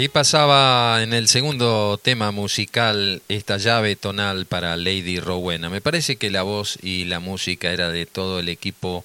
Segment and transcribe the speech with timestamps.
[0.00, 5.68] Ahí pasaba en el segundo tema musical esta llave tonal para Lady Rowena.
[5.68, 9.04] Me parece que la voz y la música era de todo el equipo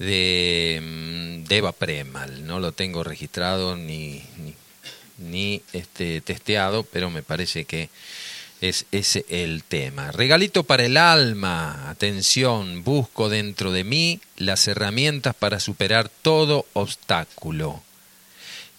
[0.00, 2.48] de, mm, Eva Premal.
[2.48, 4.54] No lo tengo registrado ni, ni,
[5.18, 7.88] ni este, testeado, pero me parece que
[8.60, 10.10] es ese el tema.
[10.10, 11.88] Regalito para el alma.
[11.88, 17.84] Atención, busco dentro de mí las herramientas para superar todo obstáculo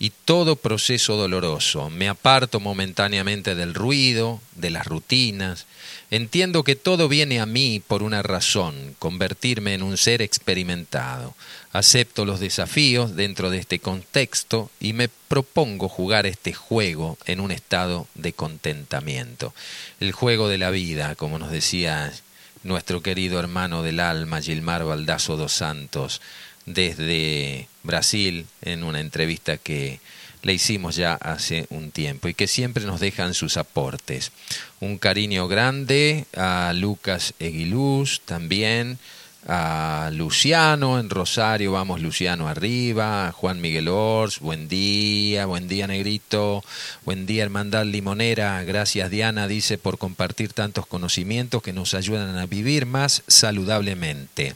[0.05, 1.89] y todo proceso doloroso.
[1.89, 5.65] Me aparto momentáneamente del ruido, de las rutinas.
[6.11, 11.33] Entiendo que todo viene a mí por una razón, convertirme en un ser experimentado.
[11.71, 17.49] Acepto los desafíos dentro de este contexto y me propongo jugar este juego en un
[17.49, 19.55] estado de contentamiento.
[19.99, 22.13] El juego de la vida, como nos decía
[22.61, 26.21] nuestro querido hermano del alma, Gilmar Baldazo dos Santos
[26.65, 29.99] desde Brasil en una entrevista que
[30.41, 34.31] le hicimos ya hace un tiempo y que siempre nos dejan sus aportes.
[34.79, 38.99] Un cariño grande a Lucas Eguiluz también,
[39.47, 45.87] a Luciano en Rosario, vamos Luciano arriba, a Juan Miguel Ors, buen día, buen día
[45.87, 46.63] Negrito,
[47.05, 52.45] buen día Hermandad Limonera, gracias Diana, dice, por compartir tantos conocimientos que nos ayudan a
[52.45, 54.55] vivir más saludablemente.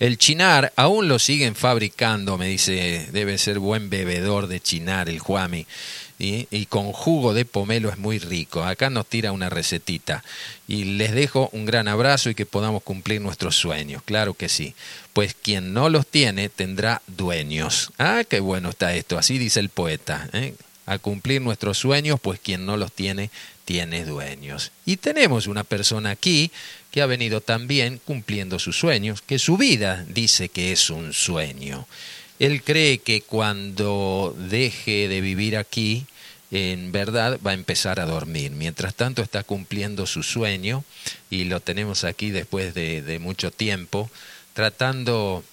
[0.00, 5.18] El chinar aún lo siguen fabricando, me dice, debe ser buen bebedor de chinar el
[5.18, 5.66] Juami.
[6.20, 8.64] Y, con jugo de pomelo es muy rico.
[8.64, 10.24] Acá nos tira una recetita.
[10.66, 14.02] Y les dejo un gran abrazo y que podamos cumplir nuestros sueños.
[14.04, 14.74] Claro que sí.
[15.12, 17.92] Pues quien no los tiene tendrá dueños.
[17.98, 19.16] Ah, qué bueno está esto.
[19.16, 20.28] Así dice el poeta.
[20.32, 20.54] ¿eh?
[20.86, 23.30] A cumplir nuestros sueños, pues quien no los tiene
[23.64, 24.72] tiene dueños.
[24.86, 26.50] Y tenemos una persona aquí
[26.90, 31.86] que ha venido también cumpliendo sus sueños, que su vida dice que es un sueño.
[32.38, 36.06] Él cree que cuando deje de vivir aquí,
[36.50, 38.52] en verdad va a empezar a dormir.
[38.52, 40.84] Mientras tanto está cumpliendo su sueño
[41.30, 44.10] y lo tenemos aquí después de, mucho tiempo,
[44.54, 45.44] tratando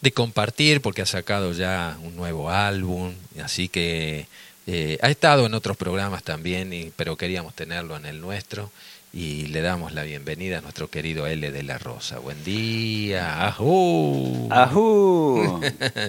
[0.00, 4.26] de compartir porque ha sacado ya un nuevo álbum, así que
[4.66, 8.70] eh, ha estado en otros programas también, pero queríamos tenerlo en el nuestro
[9.12, 12.18] y le damos la bienvenida a nuestro querido L de la Rosa.
[12.20, 14.48] Buen día, ajú.
[14.50, 15.60] Ajú.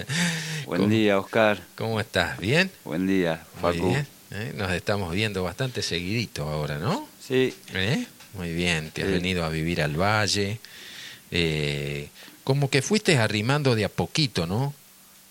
[0.66, 1.60] Buen día, Oscar.
[1.74, 2.38] ¿Cómo estás?
[2.38, 2.70] ¿Bien?
[2.84, 3.78] Buen día, Facu.
[3.78, 4.06] Muy bien.
[4.30, 4.52] ¿eh?
[4.56, 7.08] Nos estamos viendo bastante seguidito ahora, ¿no?
[7.20, 7.52] Sí.
[7.74, 8.06] ¿Eh?
[8.34, 10.60] Muy bien, te has venido a vivir al valle.
[11.32, 12.08] Eh,
[12.44, 14.74] como que fuiste arrimando de a poquito, ¿no?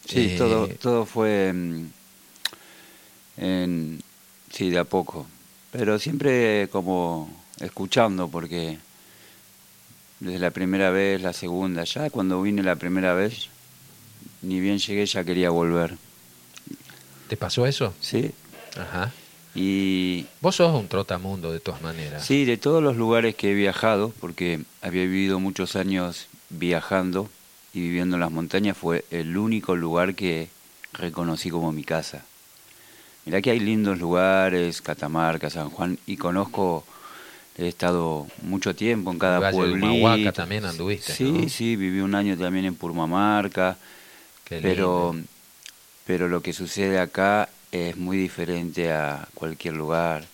[0.05, 1.85] Sí, todo, todo fue mm,
[3.37, 4.03] en,
[4.51, 5.25] sí, de a poco.
[5.71, 8.77] Pero siempre como escuchando, porque
[10.19, 13.49] desde la primera vez, la segunda, ya cuando vine la primera vez,
[14.41, 15.97] ni bien llegué ya quería volver.
[17.27, 17.93] ¿Te pasó eso?
[18.01, 18.31] Sí.
[18.77, 19.11] Ajá.
[19.53, 22.25] Y vos sos un trotamundo de todas maneras.
[22.25, 27.29] Sí, de todos los lugares que he viajado, porque había vivido muchos años viajando
[27.73, 30.49] y viviendo en las montañas, fue el único lugar que
[30.93, 32.25] reconocí como mi casa.
[33.25, 36.85] Mirá que hay lindos lugares, Catamarca, San Juan, y conozco
[37.57, 40.33] He estado mucho tiempo en cada pueblito.
[40.33, 43.77] también anduviste, Sí, sí, viví un año también en Purmamarca.
[44.47, 45.15] pero,
[46.05, 50.25] pero lo que sucede acá es muy diferente a cualquier lugar.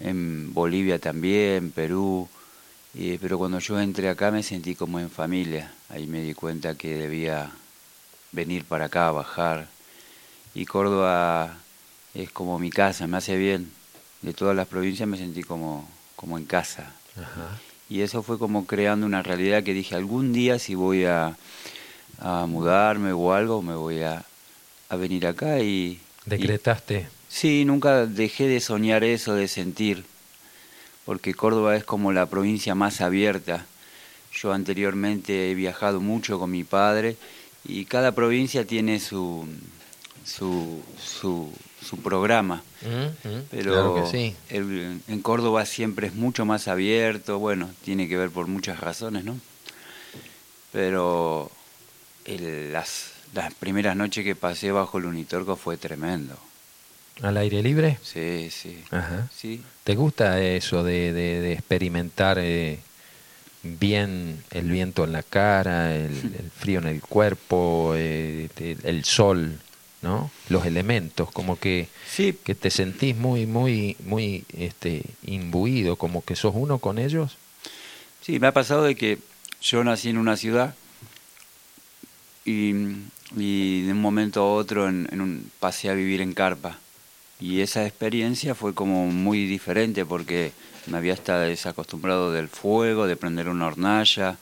[0.00, 2.28] En Bolivia también, Perú.
[2.94, 5.72] Y, pero cuando yo entré acá me sentí como en familia.
[5.88, 7.50] Ahí me di cuenta que debía
[8.32, 9.68] venir para acá, bajar.
[10.54, 11.58] Y Córdoba
[12.14, 13.70] es como mi casa, me hace bien.
[14.22, 16.92] De todas las provincias me sentí como, como en casa.
[17.88, 21.36] Y eso fue como creando una realidad que dije, algún día si voy a,
[22.18, 24.24] a mudarme o algo, me voy a,
[24.88, 26.00] a venir acá y...
[26.24, 27.08] ¿Decretaste?
[27.28, 30.04] sí, nunca dejé de soñar eso, de sentir,
[31.04, 33.66] porque Córdoba es como la provincia más abierta.
[34.32, 37.16] Yo anteriormente he viajado mucho con mi padre
[37.64, 39.46] y cada provincia tiene su,
[40.24, 41.50] su, su,
[41.86, 42.62] su programa.
[43.50, 49.24] Pero en Córdoba siempre es mucho más abierto, bueno, tiene que ver por muchas razones,
[49.24, 49.38] ¿no?
[50.72, 51.50] Pero
[52.26, 56.36] las, las primeras noches que pasé bajo el Unitorco fue tremendo.
[57.22, 57.98] ¿Al aire libre?
[58.02, 58.84] Sí, sí.
[58.90, 59.28] Ajá.
[59.34, 59.62] sí.
[59.84, 62.78] ¿Te gusta eso de, de, experimentar eh,
[63.62, 66.12] bien el viento en la cara, el,
[66.58, 69.58] frío en el cuerpo, eh, el sol?
[70.06, 70.30] ¿No?
[70.48, 76.54] Los elementos, como que, que te sentís muy, muy, muy este, imbuido, como que sos
[76.54, 77.36] uno con ellos.
[78.22, 79.18] Sí, me ha pasado de que
[79.60, 80.74] yo nací en una ciudad
[82.44, 82.72] y
[83.34, 86.78] y de un momento a otro en, un, pasé a vivir en carpa.
[87.40, 90.52] Y esa experiencia fue como muy diferente porque
[90.86, 94.38] me había estado desacostumbrado del fuego, de prender una hornalla.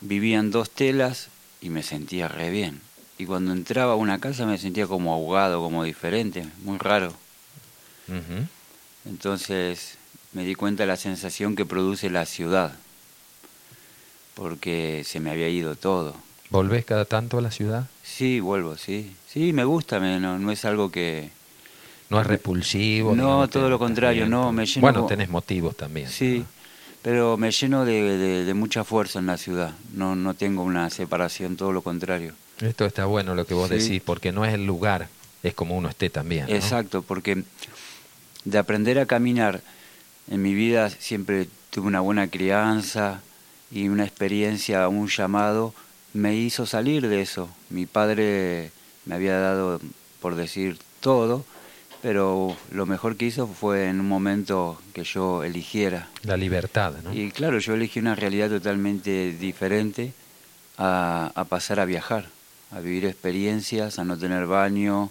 [0.00, 1.28] Vivían dos telas
[1.60, 2.80] y me sentía re bien.
[3.20, 7.12] Y cuando entraba a una casa me sentía como ahogado, como diferente, muy raro.
[9.04, 9.98] Entonces
[10.32, 12.72] me di cuenta de la sensación que produce la ciudad,
[14.32, 16.14] porque se me había ido todo.
[16.48, 17.88] ¿Volvés cada tanto a la ciudad?
[18.02, 19.14] Sí, vuelvo, sí.
[19.28, 21.28] Sí, me gusta, no, no es algo que...
[22.08, 23.14] No es repulsivo.
[23.14, 24.80] No, todo lo contrario, no, me lleno...
[24.80, 26.08] Bueno, tenés motivos también.
[26.08, 26.42] Sí,
[27.02, 31.70] pero me lleno de, mucha fuerza en la ciudad, no, no tengo una separación, todo
[31.70, 32.32] lo contrario.
[32.60, 35.08] Esto está bueno lo que vos decís, porque no es el lugar,
[35.42, 36.48] es como uno esté también.
[36.48, 37.44] Exacto, porque
[38.44, 39.62] de aprender a caminar,
[40.30, 43.20] en mi vida siempre tuve una buena crianza
[43.70, 45.74] y una experiencia, un llamado
[46.12, 47.48] me hizo salir de eso.
[47.70, 48.70] Mi padre
[49.04, 49.80] me había dado,
[50.20, 51.44] por decir, todo,
[52.02, 56.08] pero lo mejor que hizo fue en un momento que yo eligiera.
[56.22, 57.12] La libertad, ¿no?
[57.14, 60.12] Y claro, yo elegí una realidad totalmente diferente
[60.78, 62.28] a, a pasar a viajar,
[62.70, 65.10] a vivir experiencias, a no tener baño,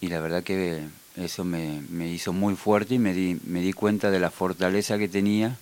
[0.00, 0.82] y la verdad que
[1.16, 4.98] eso me, me hizo muy fuerte y me di, me di cuenta de la fortaleza
[4.98, 5.56] que tenía,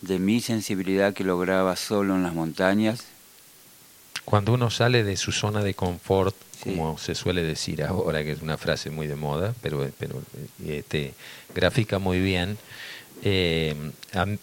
[0.00, 3.04] de mi sensibilidad que lograba solo en las montañas.
[4.24, 8.42] Cuando uno sale de su zona de confort, como se suele decir ahora, que es
[8.42, 10.22] una frase muy de moda, pero, pero
[10.66, 11.14] este,
[11.54, 12.58] grafica muy bien,
[13.22, 13.74] eh,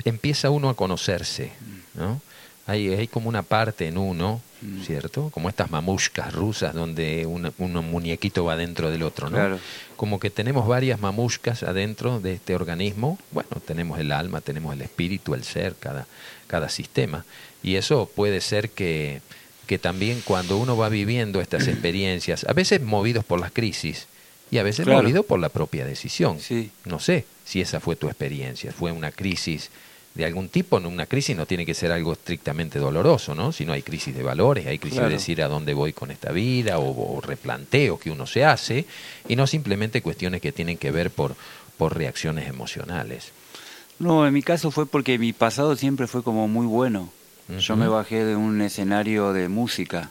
[0.05, 1.51] empieza uno a conocerse,
[1.93, 2.21] ¿no?
[2.67, 4.83] Hay, hay como una parte en uno, mm.
[4.83, 5.29] ¿cierto?
[5.29, 7.51] Como estas mamushkas rusas donde un,
[7.85, 9.59] muñequito va dentro del otro, ¿no?
[9.95, 13.17] Como que tenemos varias mamushkas adentro de este organismo.
[13.31, 16.07] Bueno, tenemos el alma, tenemos el espíritu, el ser, cada,
[16.47, 17.25] cada sistema.
[17.63, 19.21] Y eso puede ser que
[19.65, 24.07] que también cuando uno va viviendo estas experiencias, a veces movidos por las crisis
[24.51, 26.37] y a veces movidos por la propia decisión.
[26.85, 29.69] No sé si esa fue tu experiencia, fue una crisis
[30.15, 33.51] de algún tipo, una crisis no tiene que ser algo estrictamente doloroso, ¿no?
[33.51, 36.79] Sino hay crisis de valores, hay crisis de decir a dónde voy con esta vida
[36.79, 38.85] o, replanteo que uno se hace
[39.27, 41.35] y no simplemente cuestiones que tienen que ver por,
[41.77, 43.33] por reacciones emocionales.
[43.99, 47.11] No, en mi caso fue porque mi pasado siempre fue como muy bueno.
[47.59, 50.09] Yo me bajé de un escenario de música.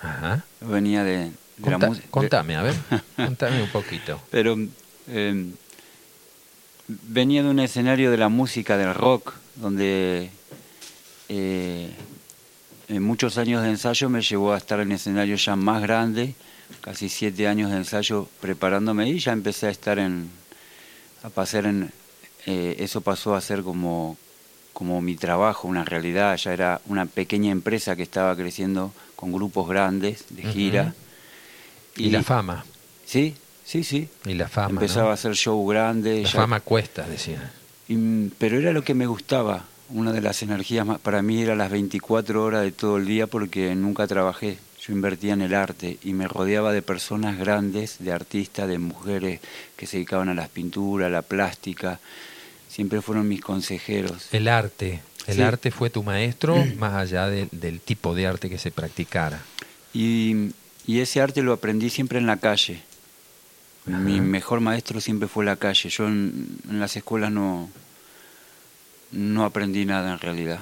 [0.00, 0.44] Ajá.
[0.60, 1.30] Venía de,
[1.64, 2.06] la música.
[2.10, 2.74] Contame, a ver,
[3.16, 4.20] contame un poquito.
[4.30, 4.56] Pero
[5.08, 5.52] em,
[6.88, 10.30] venía de un escenario de la música, del rock, donde
[11.28, 11.90] eh,
[12.88, 16.34] en muchos años de ensayo me llevó a estar en escenarios ya más grandes,
[16.80, 20.30] casi siete años de ensayo preparándome y ya empecé a estar en,
[21.22, 21.92] a pasar en,
[22.46, 24.16] eh, eso pasó a ser como
[24.78, 29.68] como mi trabajo, una realidad, ya era una pequeña empresa que estaba creciendo con grupos
[29.68, 30.94] grandes de gira.
[31.96, 32.64] y, la fama.
[33.04, 33.34] Sí,
[33.68, 34.08] sí, sí.
[34.24, 34.70] Y la fama.
[34.70, 36.22] Empezaba a hacer show grande.
[36.22, 37.52] La fama cuesta, decía.
[38.38, 39.64] pero era lo que me gustaba.
[39.90, 43.26] Una de las energías más, para mí era las 24 horas de todo el día
[43.26, 44.58] porque nunca trabajé.
[44.80, 49.40] Yo invertía en el arte y me rodeaba de personas grandes, de artistas, de mujeres
[49.76, 52.00] que se dedicaban a las pinturas, a la plástica
[52.78, 54.28] siempre fueron mis consejeros.
[54.32, 58.70] El arte, el arte fue tu maestro más allá del tipo de arte que se
[58.70, 59.42] practicara.
[59.92, 60.52] Y,
[60.86, 62.80] ese arte lo aprendí siempre en la calle.
[63.88, 65.88] Mi mejor maestro siempre fue la calle.
[65.88, 67.68] Yo en, las escuelas no,
[69.12, 70.60] no aprendí nada en realidad.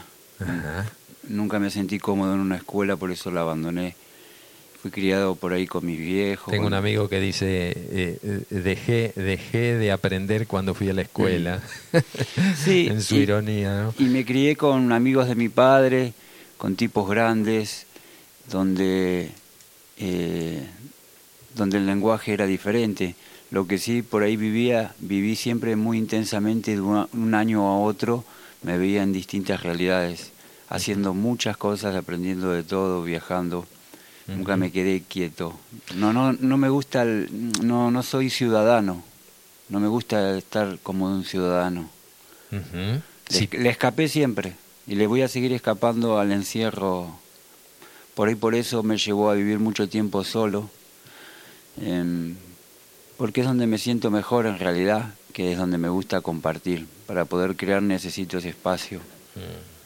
[1.29, 3.97] Nunca me sentí cómodo en una escuela, por eso la abandoné
[4.87, 6.53] fui criado por ahí con mis viejos.
[6.53, 11.61] Tengo un amigo que dice, eh, dejé, dejé de aprender cuando fui a la escuela,
[12.65, 13.83] sí, en su ironía.
[13.83, 13.95] ¿no?
[13.99, 16.13] Y me crié con amigos de mi padre,
[16.57, 17.87] con tipos grandes,
[18.51, 19.31] donde,
[19.99, 20.67] eh,
[21.57, 23.17] donde el lenguaje era diferente.
[23.51, 28.25] Lo que sí por ahí vivía, viví siempre muy intensamente de un año a otro,
[28.63, 30.33] me veía en distintas realidades,
[30.69, 33.67] haciendo muchas cosas, aprendiendo de todo, viajando.
[34.27, 35.57] Nunca me quedé quieto.
[35.95, 39.05] No, no, no me gusta, no, no soy ciudadano.
[39.69, 41.89] No me gusta estar como un ciudadano.
[42.51, 44.55] le, escapé siempre
[44.87, 47.11] y le voy a seguir escapando al encierro.
[48.15, 50.71] Por ahí por eso me llevó a vivir mucho tiempo solo.
[51.81, 52.37] Em,
[53.17, 56.87] porque es donde me siento mejor en realidad, que es donde me gusta compartir.
[57.07, 58.99] Para poder crear necesito ese espacio.
[59.35, 59.77] Mm.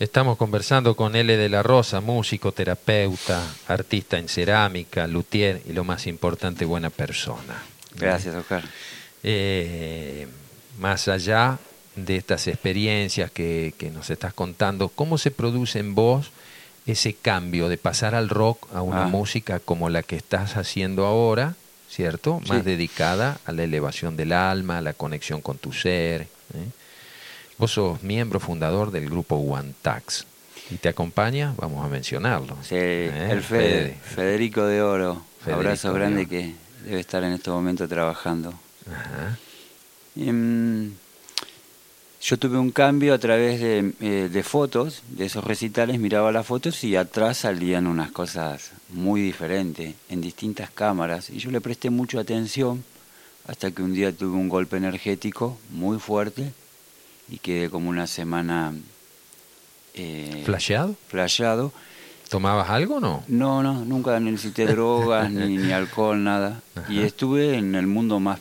[0.00, 1.36] Estamos conversando con L.
[1.36, 7.62] de la Rosa, músico, terapeuta, artista en cerámica, luthier y lo más importante, buena persona.
[7.96, 8.64] Gracias, Oscar.
[9.22, 10.26] Eh,
[10.78, 11.58] más allá
[11.96, 16.30] de estas experiencias que, nos estás contando, ¿cómo se produce en vos
[16.90, 19.08] ese cambio de pasar al rock a una Ah.
[19.08, 21.54] música como la que estás haciendo ahora,
[21.88, 22.40] ¿cierto?
[22.48, 22.64] Más Sí.
[22.64, 26.22] dedicada a la elevación del alma, a la conexión con tu ser.
[26.22, 26.28] ¿eh?
[27.58, 30.26] Vos sos miembro fundador del grupo One Tax.
[30.70, 31.52] ¿Y te acompaña?
[31.56, 32.56] Vamos a mencionarlo.
[32.62, 33.28] Sí, ¿eh?
[33.30, 35.22] el Fede, Federico de Oro.
[35.40, 36.28] Federico Abrazo de grande Oro.
[36.30, 36.54] que
[36.84, 38.54] debe estar en este momento trabajando.
[38.90, 39.36] Ajá.
[40.16, 40.92] Em,
[42.20, 46.46] yo tuve un cambio a través de, eh, de fotos, de esos recitales, miraba las
[46.46, 51.30] fotos y atrás salían unas cosas muy diferentes, en distintas cámaras.
[51.30, 52.84] Y yo le presté mucha atención
[53.46, 56.52] hasta que un día tuve un golpe energético muy fuerte
[57.30, 58.74] y quedé como una semana
[59.94, 60.96] eh, ¿Flasheado?
[61.08, 61.72] flasheado.
[62.28, 63.24] ¿Tomabas algo o no?
[63.26, 66.60] No, no, nunca necesité drogas, ni, ni alcohol, nada.
[66.88, 68.38] Y estuve en el mundo más...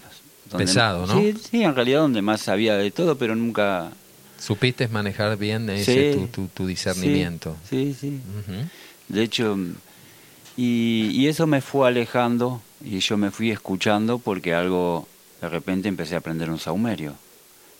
[0.49, 1.19] donde- Pesado, ¿no?
[1.19, 3.91] Sí, sí, en realidad donde más sabía de todo, pero nunca...
[4.39, 7.55] ¿Supiste manejar bien ese, Sí, tu, tu- tu discernimiento?
[7.69, 8.19] Sí, sí.
[9.09, 9.57] De hecho,
[10.57, 15.07] y, y eso me fue alejando y yo me fui escuchando porque algo,
[15.41, 17.15] de repente empecé a aprender un saumerio.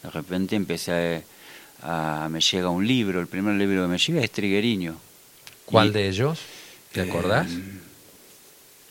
[0.04, 1.24] De repente empecé
[1.82, 4.96] a, a- me llega un libro, el primer libro que me llega es Trigueriño.
[5.66, 6.40] ¿Cuál Y- de ellos?
[6.92, 7.48] ¿Te Eh, acordás?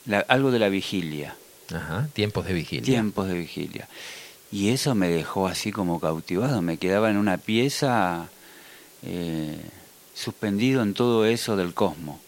[0.07, 1.35] la- algo de la vigilia.
[1.75, 2.85] Ajá, tiempos de vigilia.
[2.85, 3.89] tiempos de vigilia.
[4.51, 8.29] Y eso me dejó así como cautivado, me quedaba en una pieza
[9.03, 9.61] eh,
[10.15, 12.19] suspendido en todo eso del cosmos.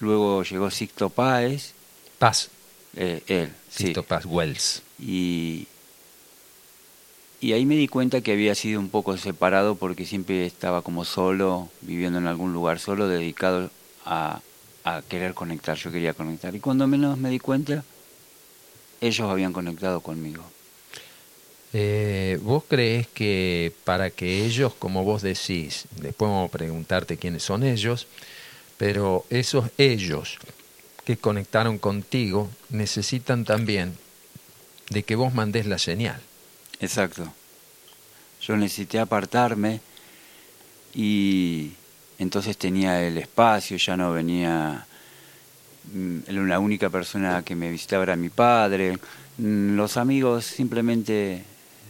[0.00, 1.72] Luego llegó Sixto Páez,
[2.18, 2.48] Paz,
[2.96, 3.84] eh, él, sí.
[3.86, 4.82] Sisto Paz Wells.
[4.98, 5.66] Y,
[7.40, 11.04] y ahí me di cuenta que había sido un poco separado porque siempre estaba como
[11.04, 13.70] solo, viviendo en algún lugar solo, dedicado
[14.06, 14.40] a,
[14.84, 16.54] a querer conectar, yo quería conectar.
[16.54, 17.84] Y cuando menos me di cuenta,
[19.06, 20.42] ellos habían conectado conmigo.
[21.72, 27.42] Eh, ¿Vos crees que para que ellos, como vos decís, después vamos a preguntarte quiénes
[27.42, 28.06] son ellos,
[28.78, 30.38] pero esos ellos
[31.04, 33.96] que conectaron contigo necesitan también
[34.90, 36.20] de que vos mandes la señal?
[36.80, 37.32] Exacto.
[38.40, 39.80] Yo necesité apartarme
[40.94, 41.72] y
[42.18, 44.86] entonces tenía el espacio, ya no venía,
[46.28, 48.98] la única persona que me visitaba era mi padre,
[49.36, 51.42] Mm, los amigos simplemente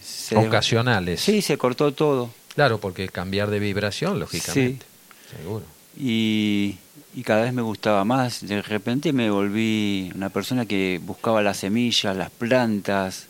[0.03, 0.37] se...
[0.37, 1.21] Ocasionales.
[1.21, 2.31] Sí, se cortó todo.
[2.55, 4.87] Claro, porque cambiar de vibración, lógicamente.
[5.31, 5.65] Seguro.
[5.97, 6.77] y,
[7.15, 8.47] y cada vez me gustaba más.
[8.47, 13.27] De repente me volví una persona que buscaba las semillas, las plantas.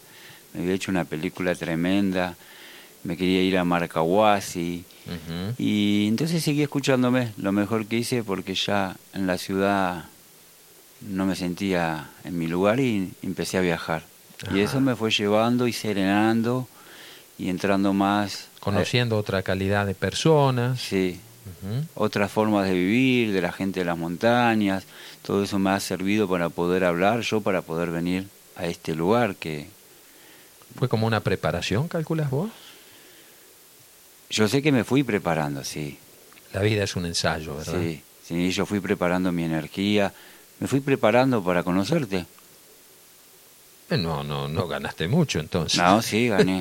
[0.53, 2.37] Me había hecho una película tremenda.
[3.03, 4.85] Me quería ir a Marcahuasi.
[5.07, 5.55] Ujú.
[5.59, 10.05] Y entonces seguí escuchándome, lo mejor que hice porque ya en la ciudad
[11.01, 14.05] no me sentía en mi lugar y empecé a viajar.
[14.51, 16.69] Y eso me fue llevando y serenando
[17.39, 18.49] y entrando más.
[18.61, 20.81] Conociendo otra calidad de personas.
[20.81, 21.21] Sí,
[21.63, 21.85] Ujú.
[21.95, 24.85] otras formas de vivir, de la gente de las montañas,
[25.23, 29.37] todo eso me ha servido para poder hablar, yo para poder venir a este lugar
[29.37, 29.69] que
[30.79, 32.51] ¿Fue como una preparación, calculas vos?
[34.31, 35.99] yo sé que me fui preparando, sí,
[36.53, 37.81] La vida es un ensayo, ¿verdad?
[37.81, 40.13] sí, sí, yo fui preparando mi energía,
[40.61, 42.27] me fui preparando para conocerte.
[43.91, 45.79] Eh, No, no, no ganaste mucho entonces.
[45.81, 46.61] No, sí, gané.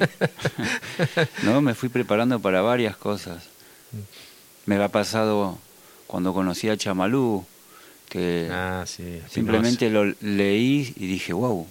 [1.44, 3.44] no, me fui preparando para varias cosas.
[4.66, 5.58] Me ha pasado
[6.08, 7.46] cuando conocí a Chamalú,
[8.10, 9.22] que Ah, sí.
[9.30, 11.68] simplemente lo leí y dije, wow.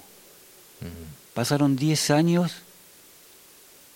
[1.34, 2.52] Pasaron 10 años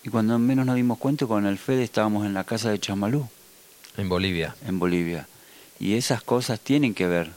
[0.03, 3.27] y cuando menos nos dimos cuenta con el Fede estábamos en la casa de Chamalú,
[3.97, 4.55] En Bolivia.
[4.65, 5.27] en Bolivia.
[5.79, 7.29] Y esas cosas tienen que ver,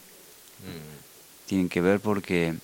[1.46, 2.54] tienen que ver porque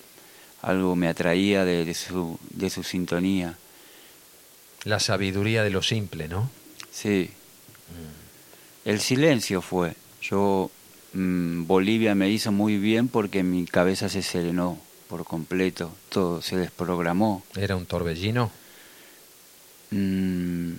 [0.61, 3.57] algo me atraía de, de su, de su sintonía.
[4.83, 6.49] La sabiduría de lo simple, ¿no?
[6.91, 7.29] Sí.
[8.85, 9.93] El silencio fue.
[10.21, 10.71] Yo,
[11.13, 16.55] mm, Bolivia me hizo muy bien porque mi cabeza se serenó por completo, todo se
[16.57, 17.43] desprogramó.
[17.55, 18.51] Era un torbellino.
[19.91, 20.71] Mm,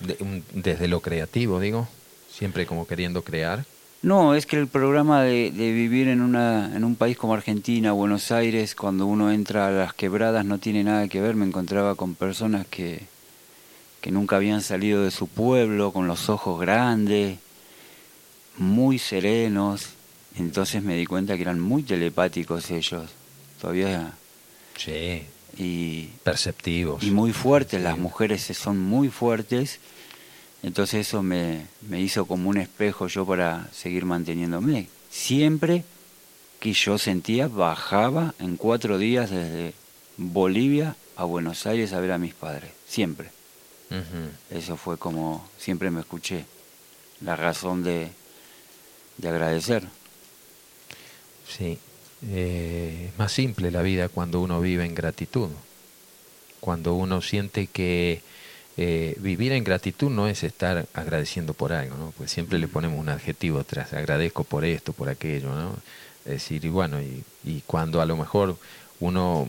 [0.00, 1.88] de- un- desde lo creativo, digo.
[2.30, 3.64] Siempre como queriendo crear.
[4.02, 7.92] No, es que el programa de, de vivir en, una, en un país como Argentina,
[7.92, 11.34] Buenos Aires, cuando uno entra a las quebradas no tiene nada que ver.
[11.34, 13.00] Me encontraba con personas que,
[14.00, 17.38] que nunca habían salido de su pueblo, con los ojos grandes,
[18.58, 19.88] muy serenos.
[20.36, 23.10] Entonces me di cuenta que eran muy telepáticos ellos,
[23.60, 24.12] todavía.
[24.76, 25.22] Sí.
[25.58, 27.02] Y, Perceptivos.
[27.02, 29.80] y muy fuertes, las mujeres son muy fuertes.
[30.66, 34.88] Entonces eso me, me hizo como un espejo yo para seguir manteniéndome.
[35.08, 35.84] Siempre
[36.58, 39.74] que yo sentía, bajaba en cuatro días desde
[40.16, 42.72] Bolivia a Buenos Aires a ver a mis padres.
[42.88, 43.30] Siempre.
[44.50, 46.44] Eso fue como siempre me escuché.
[47.20, 48.08] la razón de,
[49.18, 49.84] de agradecer.
[51.48, 51.78] Sí,
[52.26, 55.50] eh, es más simple la vida cuando uno vive en gratitud,
[56.58, 58.20] cuando uno siente que
[58.76, 62.12] eh, vivir en gratitud no es estar agradeciendo por algo, ¿no?
[62.16, 65.76] Pues siempre le ponemos un adjetivo atrás, agradezco por esto, por aquello, ¿no?
[66.24, 68.56] Es decir, y bueno, y, y cuando a lo mejor
[68.98, 69.48] uno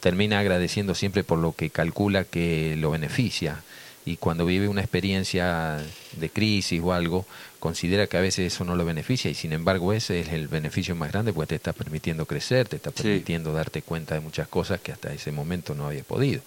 [0.00, 3.62] termina agradeciendo siempre por lo que calcula que lo beneficia,
[4.08, 5.78] y cuando vive una experiencia
[6.16, 7.26] de crisis o algo,
[7.60, 10.94] considera que a veces eso no lo beneficia y sin embargo ese es el beneficio
[10.94, 14.80] más grande porque te está permitiendo crecer, te está permitiendo darte cuenta de muchas cosas
[14.80, 16.40] que hasta ese momento no había podido.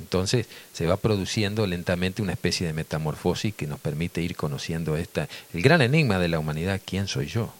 [0.00, 5.28] Entonces se va produciendo lentamente una especie de metamorfosis que nos permite ir conociendo esta,
[5.52, 7.52] el gran enigma de la humanidad, ¿quién soy yo?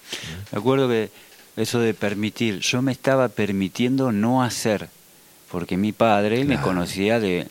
[0.52, 1.10] Me acuerdo que
[1.56, 4.88] eso de permitir, yo me estaba permitiendo no hacer,
[5.50, 7.48] porque mi padre me conocía de,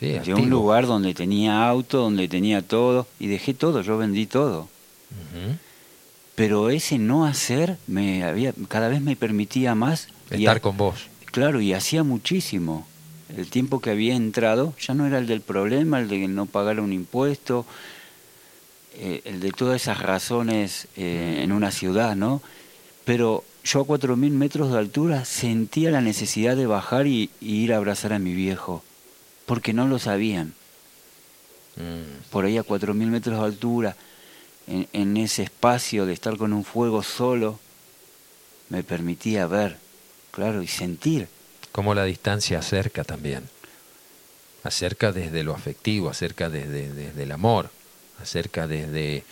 [0.00, 4.68] de un lugar donde tenía auto, donde tenía todo, y dejé todo, yo vendí todo.
[6.34, 10.08] Pero ese no hacer me había, cada vez me permitía más.
[10.30, 11.06] Estar con vos.
[11.26, 12.86] Claro, y hacía muchísimo.
[13.34, 16.80] El tiempo que había entrado ya no era el del problema, el de no pagar
[16.80, 17.66] un impuesto,
[18.94, 22.40] eh, el de todas esas razones eh, en una ciudad, ¿no?
[23.04, 27.72] Pero yo a cuatro mil metros de altura sentía la necesidad de bajar y ir
[27.72, 28.82] a abrazar a mi viejo
[29.46, 30.52] porque no lo sabían.
[31.76, 32.30] Mm.
[32.30, 33.96] Por ahí a 4.000 metros de altura,
[34.66, 37.58] en, en, ese espacio de estar con un fuego solo,
[38.68, 39.78] me permitía ver,
[40.32, 41.28] claro, y sentir.
[41.76, 43.42] Como la distancia acerca también.
[44.62, 47.68] Acerca desde lo afectivo, acerca desde, desde el amor,
[48.18, 49.24] acerca desde...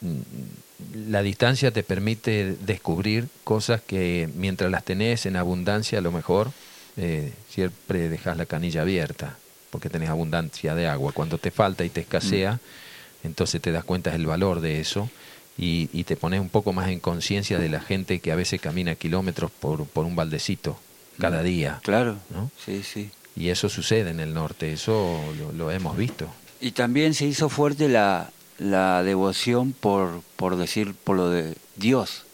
[0.00, 6.10] Mm, la distancia te permite descubrir cosas que mientras las tenés en abundancia a lo
[6.10, 6.50] mejor
[6.96, 9.38] eh, siempre dejas la canilla abierta
[9.70, 11.12] porque tenés abundancia de agua.
[11.12, 13.26] Cuando te falta y te escasea, mm.
[13.28, 15.08] entonces te das cuenta del valor de eso
[15.56, 18.60] y, y te pones un poco más en conciencia de la gente que a veces
[18.60, 20.80] camina kilómetros por, por un baldecito
[21.18, 21.80] cada día.
[21.82, 22.50] Claro, ¿no?
[22.64, 23.10] sí, sí.
[23.34, 25.20] Y eso sucede en el norte, eso
[25.54, 26.28] lo, hemos visto.
[26.60, 32.24] Y también se hizo fuerte la, la devoción por, por decir, por lo de Dios,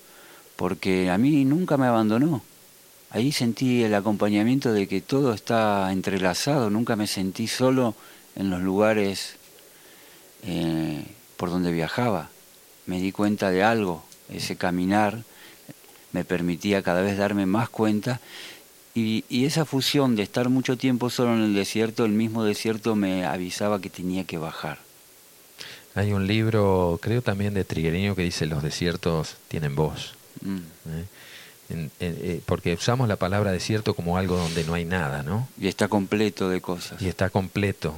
[0.54, 2.42] porque a mí nunca me abandonó
[3.12, 7.94] ahí sentí el acompañamiento de que todo está entrelazado, nunca me sentí solo
[8.36, 9.36] en los lugares
[10.44, 11.04] eh,
[11.36, 12.30] por donde viajaba.
[12.86, 15.22] Me di cuenta de algo, ese caminar
[16.12, 18.20] me permitía cada vez darme más cuenta
[18.94, 22.94] y, y, esa fusión de estar mucho tiempo solo en el desierto, el mismo desierto
[22.94, 24.78] me avisaba que tenía que bajar.
[25.94, 30.14] Hay un libro, creo también de Triguereño, que dice los desiertos tienen voz.
[30.40, 30.56] Mm.
[30.88, 31.04] ¿Eh?
[32.00, 35.48] Eh, porque usamos la palabra desierto como algo donde no hay nada, ¿no?
[35.58, 37.00] Y está completo de cosas.
[37.00, 37.94] Y está completo.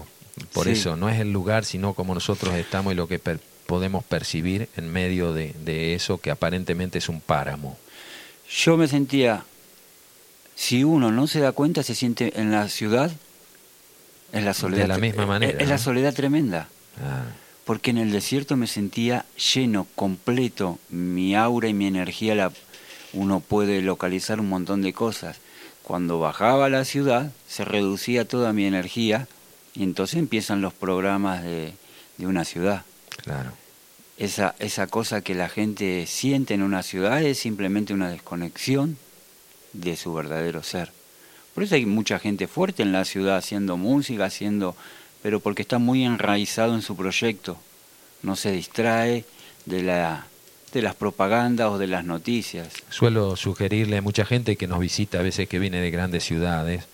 [0.53, 3.21] Por eso, no es el lugar, sino como nosotros estamos y lo que
[3.67, 7.79] podemos percibir en medio de, de, eso que aparentemente es un páramo.
[8.51, 9.45] Yo me sentía,
[10.55, 13.11] si uno no se da cuenta, se siente en la ciudad,
[14.33, 14.83] es la soledad.
[14.83, 15.59] De la misma manera.
[15.59, 16.69] Es, la soledad tremenda.
[17.01, 17.25] Ah.
[17.65, 22.53] Porque en el desierto me sentía lleno, completo, mi aura y mi energía la
[23.13, 25.39] uno puede localizar un montón de cosas.
[25.85, 29.29] Cuando bajaba a la ciudad se reducía toda mi energía
[29.75, 31.75] y entonces empiezan los programas de,
[32.19, 32.85] de una ciudad.
[33.23, 33.53] Claro.
[34.19, 38.97] Esa, esa cosa que la gente siente en una ciudad es simplemente una desconexión
[39.75, 40.91] de su verdadero ser.
[41.55, 44.75] Por eso hay mucha gente fuerte en la ciudad haciendo música, haciendo,
[45.23, 47.59] pero porque está muy enraizado en su proyecto.
[48.23, 49.25] No se distrae
[49.67, 50.27] de la
[50.73, 52.69] de las propagandas o de las noticias.
[52.89, 56.85] Suelo sugerirle a mucha gente que nos visita a veces que viene de grandes ciudades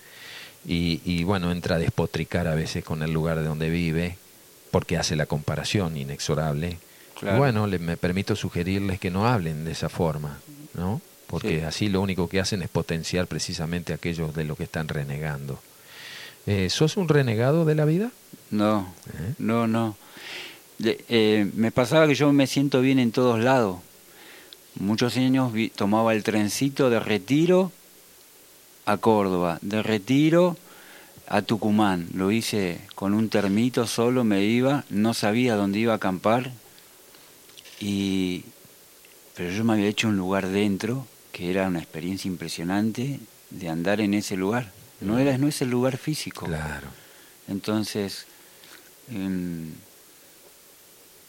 [0.63, 4.17] y, bueno, entra a despotricar a veces con el lugar de donde vive
[4.69, 6.77] porque hace la comparación inexorable.
[7.21, 10.37] Bueno, le, me permito sugerirles que no hablen de esa forma,
[10.75, 11.01] ¿no?
[11.31, 15.59] Porque así lo único que hacen es potenciar precisamente aquellos de lo que están renegando.
[16.45, 18.11] Eh, ¿Sos un renegado de la vida?
[18.49, 19.33] No, ¿Eh?
[19.39, 19.95] no, no.
[20.83, 23.77] Eh, me pasaba que yo me siento bien en todos lados.
[24.75, 27.71] Muchos años tomaba el trencito de retiro
[28.85, 30.57] a Córdoba, de retiro
[31.27, 32.09] a Tucumán.
[32.13, 36.51] Lo hice con un termito solo, me iba, no sabía dónde iba a acampar.
[37.79, 38.43] Y,
[39.35, 44.01] pero yo me había hecho un lugar dentro, que era una experiencia impresionante de andar
[44.01, 44.71] en ese lugar.
[44.99, 46.45] No, era, no es el lugar físico.
[46.45, 46.87] Claro.
[47.47, 48.25] Entonces,
[49.09, 49.71] em,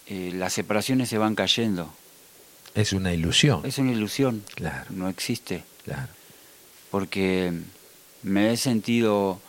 [0.06, 1.92] eh, las separaciones se van cayendo.
[2.74, 3.60] Es una ilusión.
[3.64, 4.44] Es una ilusión.
[4.54, 4.90] Claro.
[4.90, 5.64] No existe.
[5.84, 6.08] Claro.
[6.90, 7.52] Porque
[8.22, 9.40] me he sentido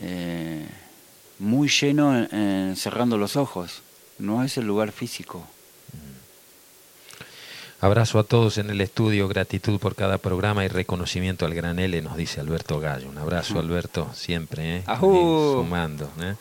[0.00, 0.66] eh,
[1.38, 2.26] muy lleno
[2.76, 3.82] cerrando los ojos.
[4.18, 5.46] no es el lugar físico.
[7.80, 12.02] Abrazo a todos en el estudio, gratitud por cada programa y reconocimiento al gran L,
[12.02, 13.08] nos dice Alberto Gallo.
[13.08, 14.82] Un abrazo, Alberto, siempre, ¿eh?
[14.98, 16.10] sumando.
[16.20, 16.34] ¿eh?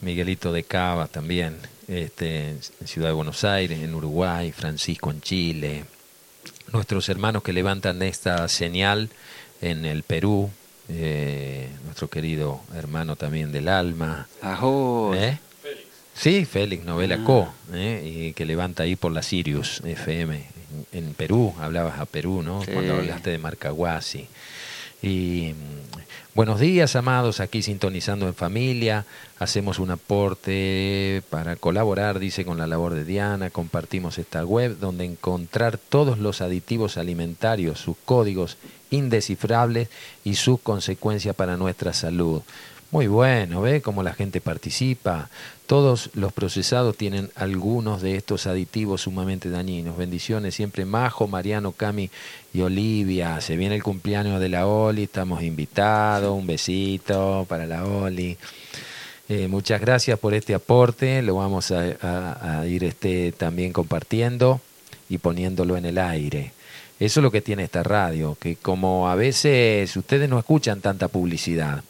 [0.00, 5.84] Miguelito de Cava también, este, en Ciudad de Buenos Aires, en Uruguay, Francisco en Chile.
[6.72, 9.10] Nuestros hermanos que levantan esta señal
[9.60, 10.50] en el Perú,
[10.88, 14.26] eh, nuestro querido hermano también del alma.
[15.14, 15.38] ¿Eh?
[16.18, 17.24] Sí, Félix Novela ah.
[17.24, 18.02] Co, ¿eh?
[18.04, 20.42] y que levanta ahí por la Sirius FM
[20.90, 22.60] en, Perú, hablabas a Perú, ¿no?
[22.72, 24.26] Cuando hablaste de Marcahuasi.
[25.00, 29.06] Y mm, buenos días, amados, aquí sintonizando en familia,
[29.38, 35.04] hacemos un aporte para colaborar, dice, con la labor de Diana, compartimos esta web donde
[35.04, 38.56] encontrar todos los aditivos alimentarios, sus códigos
[38.90, 39.88] indescifrables
[40.24, 42.42] y sus consecuencias para nuestra salud.
[42.90, 45.28] Muy bueno, ¿ve cómo la gente participa?
[45.66, 49.98] Todos los procesados tienen algunos de estos aditivos sumamente dañinos.
[49.98, 52.08] Bendiciones siempre Majo, Mariano, Cami
[52.54, 53.42] y Olivia.
[53.42, 56.34] Se viene el cumpleaños de la Oli, estamos invitados.
[56.34, 58.38] Un besito para la Oli.
[59.28, 61.20] Eh, muchas gracias por este aporte.
[61.20, 64.62] Lo vamos a, a ir este, también compartiendo
[65.10, 66.52] y poniéndolo en el aire.
[66.98, 71.08] Eso es lo que tiene esta radio, que como a veces ustedes no escuchan tanta
[71.08, 71.82] publicidad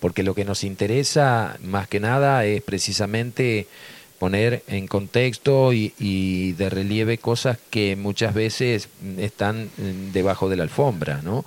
[0.00, 3.66] porque lo que nos interesa más que nada es precisamente
[4.18, 9.70] poner en contexto y, de relieve cosas que muchas veces están
[10.12, 11.44] debajo de la alfombra, ¿no?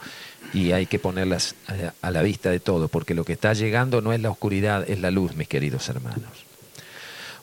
[0.53, 1.55] Y hay que ponerlas
[2.01, 4.99] a, la vista de todo, porque lo que está llegando no es la oscuridad, es
[4.99, 6.45] la luz, mis queridos hermanos.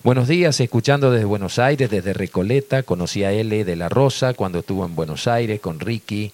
[0.02, 4.60] Buenos días, escuchando desde Buenos Aires, desde Recoleta, conocí a L de la Rosa cuando
[4.60, 6.32] estuvo en Buenos Aires con Ricky,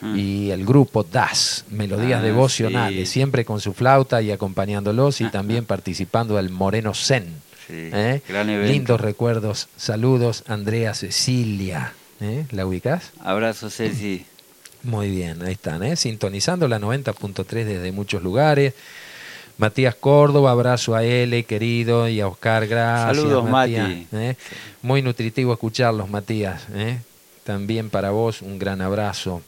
[0.00, 0.18] Mm.
[0.18, 5.66] y el grupo DAS, Melodías ah, Devocionales, siempre con su flauta y acompañándolos y también
[5.66, 7.34] participando del Moreno Zen.
[7.68, 8.20] ¿eh?
[8.66, 11.92] Lindos recuerdos, saludos, Andrea Cecilia.
[12.20, 12.46] ¿eh?
[12.50, 13.12] ¿La ubicás?
[13.20, 14.24] Abrazo, Ceci.
[14.82, 15.96] Muy bien, ahí están, ¿eh?
[15.96, 18.72] sintonizando la 90.3 desde muchos lugares.
[19.58, 23.14] Matías Córdoba, abrazo a él, querido, y a Oscar, gracias.
[23.18, 24.06] Saludos, Mati.
[24.80, 26.62] Muy nutritivo escucharlos, Matías.
[27.44, 29.42] También para vos un gran abrazo.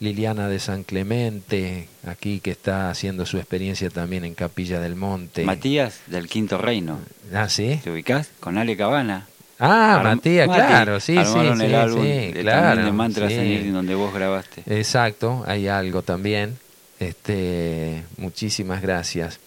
[0.00, 5.44] Liliana de San Clemente, aquí que está haciendo su experiencia también en Capilla del Monte.
[5.44, 7.00] Matías del Quinto Reino.
[7.32, 7.80] Ah, sí.
[7.82, 8.30] ¿Te ubicás?
[8.40, 9.26] Con Ale Cabana.
[9.58, 12.84] Ah, Matías, claro, sí, sí, sí, de, claro.
[12.84, 14.62] De mantras en donde vos grabaste.
[14.66, 16.58] Exacto, hay algo también.
[16.98, 19.40] Este, muchísimas gracias.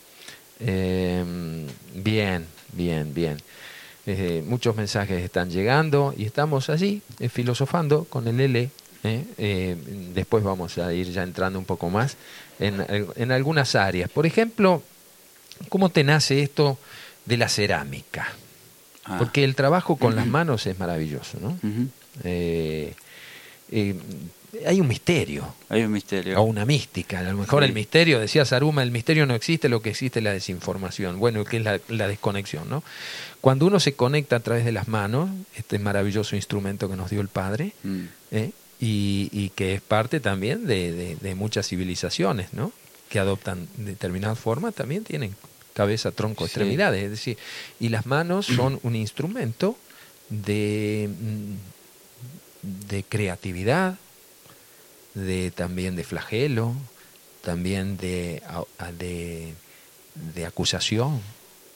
[0.59, 3.37] Em, bien, bien, bien.
[4.07, 8.69] Eh, muchos mensajes están llegando y estamos allí eh, filosofando con el L
[9.03, 9.23] ¿eh?
[9.37, 9.75] Eh,
[10.13, 12.17] después vamos a ir ya entrando un poco más
[12.59, 12.85] en,
[13.15, 14.09] en, algunas áreas.
[14.09, 14.83] Por ejemplo,
[15.69, 16.77] ¿cómo te nace esto
[17.25, 18.33] de la cerámica?
[19.05, 19.17] Ah.
[19.17, 21.57] Porque el trabajo con las manos es maravilloso, ¿no?
[22.23, 22.93] Eh,
[24.65, 25.53] hay un misterio.
[25.69, 26.39] Hay un misterio.
[26.39, 27.19] O una mística.
[27.19, 30.23] A lo mejor el misterio, decía Saruma, el misterio no existe, lo que existe es
[30.23, 31.19] la desinformación.
[31.19, 32.83] Bueno, que es la, la, desconexión, ¿no?
[33.41, 37.21] Cuando uno se conecta a través de las manos, este maravilloso instrumento que nos dio
[37.21, 38.05] el Padre, mm
[38.79, 42.71] y, que es parte también de, muchas civilizaciones, ¿no?
[43.09, 45.35] Que adoptan determinadas formas, también tienen
[45.73, 47.37] cabeza, tronco, extremidades, es decir,
[47.79, 49.77] y las manos son un instrumento
[50.29, 53.97] de, mm, de creatividad,
[55.13, 56.73] de también de flagelo,
[57.41, 58.41] también de,
[58.97, 59.53] de,
[60.35, 61.21] de acusación,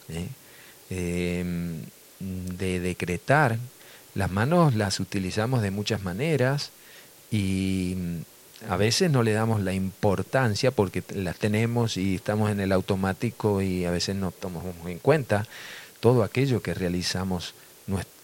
[0.10, 0.28] ¿eh?
[0.90, 1.82] em,
[2.20, 3.58] de decretar.
[4.16, 6.72] Las manos las utilizamos de muchas maneras,
[7.34, 12.60] y mm, a veces no le damos la importancia porque las tenemos y estamos en
[12.60, 15.48] el automático y a veces no tomamos en cuenta
[16.00, 17.56] todo aquello que realizamos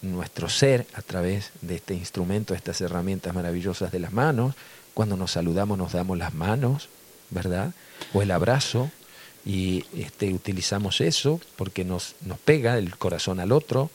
[0.02, 4.56] nuestro ser a través de este instrumento, estas herramientas maravillosas de las manos.
[4.94, 6.88] Cuando nos saludamos nos damos las manos,
[7.32, 7.74] ¿verdad?
[8.14, 8.92] O el abrazo
[9.44, 13.90] y este, utilizamos eso porque nos, nos pega el corazón al otro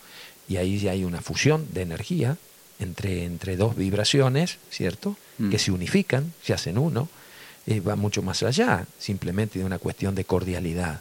[0.48, 2.37] y ahí ya hay una fusión de energía
[2.79, 5.17] entre, entre dos vibraciones, ¿cierto?
[5.39, 5.51] Mm.
[5.51, 7.09] Que se unifican, se hacen uno,
[7.67, 11.01] eh, va mucho más allá simplemente de una cuestión de cordialidad.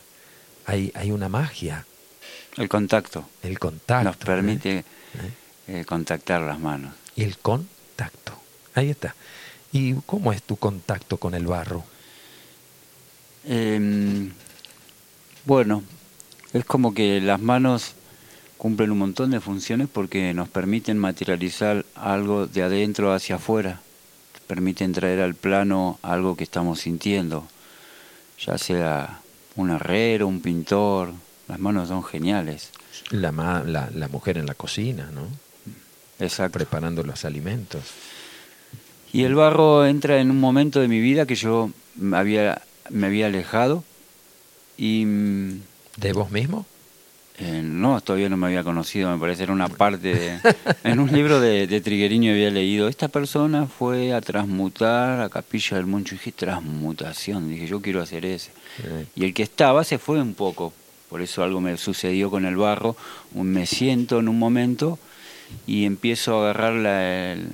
[0.65, 1.85] Hay, hay una magia.
[2.57, 3.27] El contacto.
[3.41, 4.03] El contacto.
[4.03, 4.83] Nos permite ¿eh?
[5.67, 5.85] ¿Eh?
[5.85, 6.93] contactar las manos.
[7.15, 8.33] Y el contacto.
[8.75, 9.15] Ahí está.
[9.71, 11.83] ¿Y cómo es tu contacto con el barro?
[13.45, 14.31] Em,
[15.45, 15.83] bueno,
[16.53, 17.93] es como que las manos
[18.63, 23.81] cumplen un montón de funciones porque nos permiten materializar algo de adentro hacia afuera,
[24.47, 27.45] permiten traer al plano algo que estamos sintiendo,
[28.39, 29.19] ya sea
[29.57, 31.11] un herrero, un pintor,
[31.49, 32.69] las manos son geniales.
[33.09, 35.27] La, la, la mujer en la cocina, ¿no?
[36.23, 36.57] Exacto.
[36.57, 37.83] Preparando los alimentos.
[39.11, 43.07] Y el barro entra en un momento de mi vida que yo me había, me
[43.07, 43.83] había alejado
[44.77, 45.03] y...
[45.03, 45.61] Mm,
[45.97, 46.65] ¿De vos mismo?
[47.39, 50.39] Eh, no, todavía no me había conocido, me parece, era una parte de...
[50.83, 55.77] en un libro de, de Trigueriño había leído, esta persona fue a transmutar a Capilla
[55.77, 58.51] del Moncho, y dije, transmutación, dije, yo quiero hacer ese.
[59.15, 60.73] Y el que estaba se fue un poco,
[61.09, 62.95] por eso algo me sucedió con el barro,
[63.33, 64.99] me siento en un momento
[65.65, 67.47] y empiezo a agarrar el,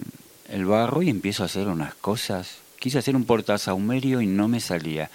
[0.50, 2.58] el barro y empiezo a hacer unas cosas.
[2.80, 5.10] Quise hacer un portasahumerio y no me salía.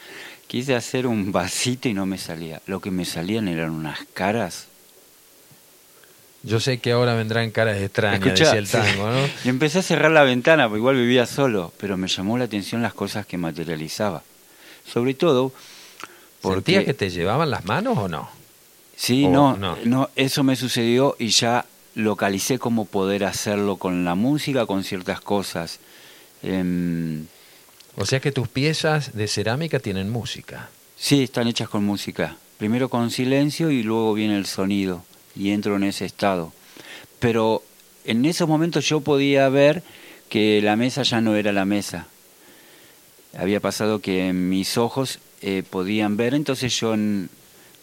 [0.46, 2.61] Quise hacer un vasito y no me salía.
[2.66, 4.68] Lo que me salían eran unas caras.
[6.42, 9.18] Yo sé que ahora vendrán caras extrañas, decía el tango, ¿no?
[9.44, 12.83] Y empecé a cerrar la ventana, porque igual vivía solo, pero me llamó la atención
[12.83, 14.22] las cosas que materializaba.
[14.87, 15.52] Sobre todo
[16.42, 16.72] porque...
[16.72, 18.28] ¿Sentía que te llevaban las manos o no?
[18.94, 24.14] Sí, no, no, no, eso me sucedió y ya localicé cómo poder hacerlo con la
[24.14, 25.80] música, con ciertas cosas.
[26.42, 27.22] Eh,
[27.96, 30.70] o sea que tus piezas de cerámica tienen música.
[30.96, 32.37] Sí, están hechas con música.
[32.59, 35.04] Primero con silencio y luego viene el sonido
[35.37, 36.52] y entro en ese estado.
[37.18, 37.62] Pero
[38.04, 39.83] en esos momentos yo podía ver
[40.28, 42.07] que la mesa ya no era la mesa.
[43.37, 46.94] Había pasado que mis ojos eh, podían ver, entonces yo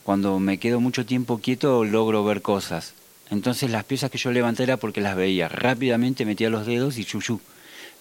[0.03, 2.93] cuando me quedo mucho tiempo quieto logro ver cosas.
[3.29, 5.47] Entonces las piezas que yo levanté era porque las veía.
[5.47, 7.39] Rápidamente metía los dedos y chuchu.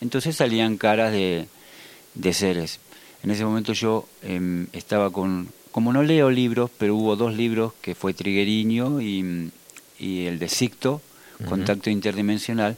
[0.01, 1.47] Entonces salían caras de,
[2.15, 2.81] de seres.
[3.23, 7.73] En ese momento yo em, estaba con, como no leo libros, pero hubo dos libros
[7.81, 9.51] que fue Trigueriño y,
[9.99, 11.01] y el de Sicto,
[11.49, 12.77] Contacto Interdimensional,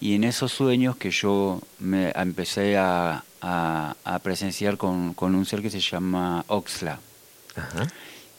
[0.00, 5.62] y en esos sueños que yo me empecé a, a, presenciar con, con, un ser
[5.62, 7.00] que se llama Oxla.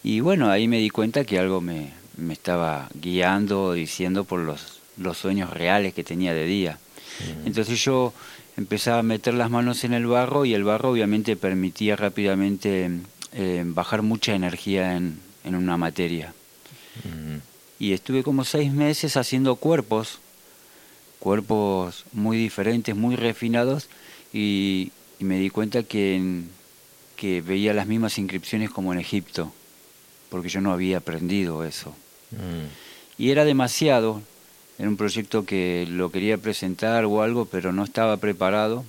[0.03, 4.81] Y bueno, ahí me di cuenta que algo me, me estaba guiando, diciendo por los,
[4.97, 6.77] los sueños reales que tenía de día.
[7.45, 8.13] Entonces yo
[8.57, 12.89] empezaba a meter las manos en el barro y el barro obviamente permitía rápidamente
[13.33, 16.33] eh, bajar mucha energía en, en una materia.
[17.79, 20.19] Y estuve como seis meses haciendo cuerpos,
[21.19, 23.89] cuerpos muy diferentes, muy refinados,
[24.31, 26.41] y, me di cuenta que,
[27.15, 29.53] que veía las mismas inscripciones como en Egipto,
[30.29, 31.95] porque yo no había aprendido eso.
[32.31, 32.67] Mm.
[33.17, 34.21] Y era demasiado,
[34.79, 38.83] era un proyecto que lo quería presentar o algo, pero no estaba preparado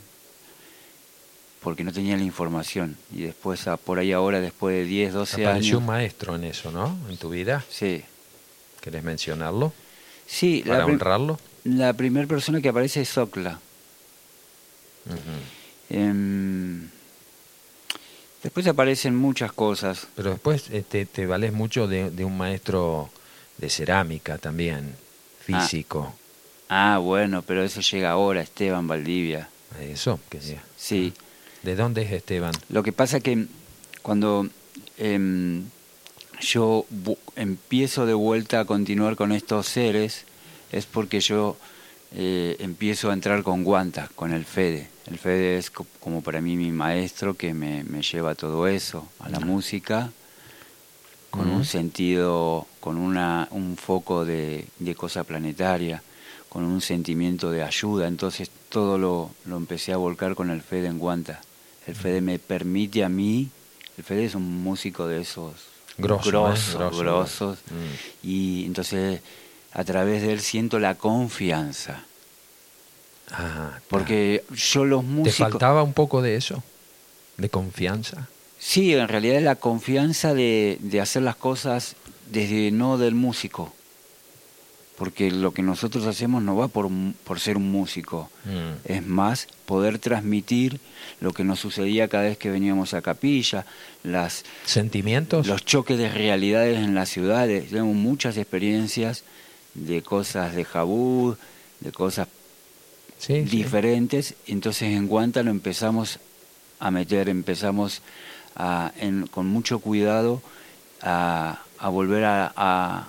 [1.65, 2.97] porque no tenía la información.
[3.13, 5.49] Y después, por ahí ahora, después de 10, 12 años...
[5.49, 6.99] Apareció un maestro en eso, ¿no?
[7.09, 7.65] En tu vida.
[7.71, 8.03] Sí.
[8.83, 9.73] ¿Querés mencionarlo?
[10.27, 10.63] Sí.
[10.67, 11.39] Para honrarlo.
[11.65, 13.59] La primera persona que aparece es Sokla.
[15.89, 16.89] Em,
[18.43, 20.07] después aparecen muchas cosas.
[20.17, 23.09] Pero después este, te vales mucho de, de un maestro
[23.57, 24.97] de cerámica también.
[25.53, 25.61] Ah.
[25.61, 26.15] físico.
[26.69, 29.49] Ah, bueno, pero eso llega ahora, Esteban Valdivia.
[29.81, 30.63] Eso, que sea.
[30.77, 31.13] Sí.
[31.63, 32.55] ¿De dónde es Esteban?
[32.69, 33.47] Lo que pasa que
[34.03, 34.49] cuando
[34.99, 35.65] em,
[36.41, 36.87] yo
[37.37, 40.25] empiezo de vuelta a continuar con estos seres,
[40.73, 41.57] es porque yo
[42.13, 44.89] eh, empiezo a entrar con Guanta, con el Fede.
[45.07, 49.29] El Fede es como para mí mi maestro que me, me lleva todo eso, a
[49.29, 50.11] la música
[51.35, 56.03] con un sentido, con una, un foco de, de, cosa planetaria,
[56.51, 58.07] con un sentimiento de ayuda.
[58.07, 61.41] Entonces todo lo, lo empecé a volcar con el Fede en Guanta.
[61.87, 63.49] El Fede me permite a mí,
[63.97, 65.55] el Fede es un músico de esos
[65.97, 66.99] grosos, ¿eh?
[66.99, 68.27] grosos, mm.
[68.27, 69.23] y entonces
[69.73, 72.05] a través de él siento la confianza.
[73.31, 75.39] Ah, Porque yo los músicos...
[75.39, 76.63] ¿Te faltaba un poco de eso?
[77.39, 78.29] ¿De confianza?
[78.59, 81.97] Sí, en realidad es la confianza de, de hacer las cosas
[82.31, 83.73] desde no del músico.
[84.97, 86.89] Porque lo que nosotros hacemos no va por,
[87.25, 88.31] por ser un músico.
[88.45, 88.93] Mm.
[88.93, 90.79] Es más, poder transmitir
[91.21, 93.67] lo que nos sucedía cada vez que veníamos a capilla,
[94.05, 97.71] las sentimientos, los choques de realidades en las ciudades.
[97.71, 99.25] Tenemos muchas experiencias
[99.75, 101.37] de cosas de jabú,
[101.81, 102.29] de cosas
[103.29, 104.35] diferentes.
[104.47, 106.21] Entonces en Guanta lo empezamos
[106.79, 108.03] a meter, empezamos
[109.33, 110.43] con mucho cuidado
[111.01, 113.09] a, volver a,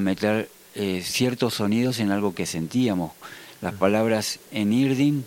[0.00, 3.12] meter eh, ciertos sonidos en algo que sentíamos.
[3.60, 5.24] Las palabras en Irdin,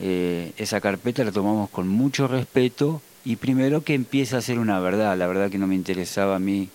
[0.00, 4.80] eh, esa carpeta la tomamos con mucho respeto y primero que empieza a ser una
[4.80, 5.16] verdad.
[5.16, 6.68] La verdad que no me interesaba a mí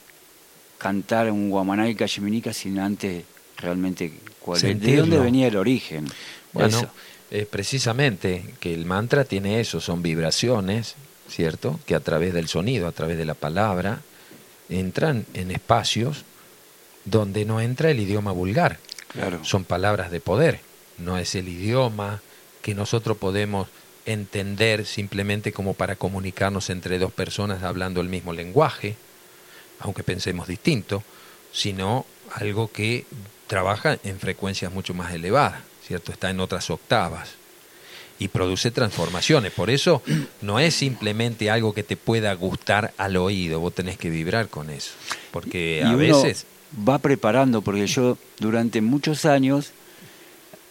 [0.78, 3.24] cantar un guamaná y cacheminica sin antes
[3.58, 6.08] realmente cuál, de dónde venía el origen.
[6.54, 6.90] Bueno,
[7.50, 10.96] precisamente que el mantra tiene eso, son vibraciones
[11.32, 11.80] ¿cierto?
[11.86, 14.02] Que a través del sonido, a través de la palabra,
[14.72, 16.26] entran en espacios
[17.06, 18.80] donde no entra el idioma vulgar.
[19.44, 20.62] Son palabras de poder,
[20.98, 22.22] no es el idioma
[22.62, 23.68] que nosotros podemos
[24.06, 28.96] entender simplemente como para comunicarnos entre dos personas hablando el mismo lenguaje,
[29.80, 31.04] aunque pensemos distinto,
[31.52, 33.06] sino algo que
[33.48, 36.14] trabaja en frecuencias mucho más elevadas, ¿cierto?
[36.14, 37.41] Está en otras octavas
[38.22, 39.52] y produce transformaciones.
[39.52, 40.04] Por eso
[40.44, 44.70] no es simplemente algo que te pueda gustar al oído, vos tenés que vibrar con
[44.70, 44.92] eso.
[45.32, 46.46] Porque a veces...
[46.88, 49.72] Va preparando, porque yo durante muchos años,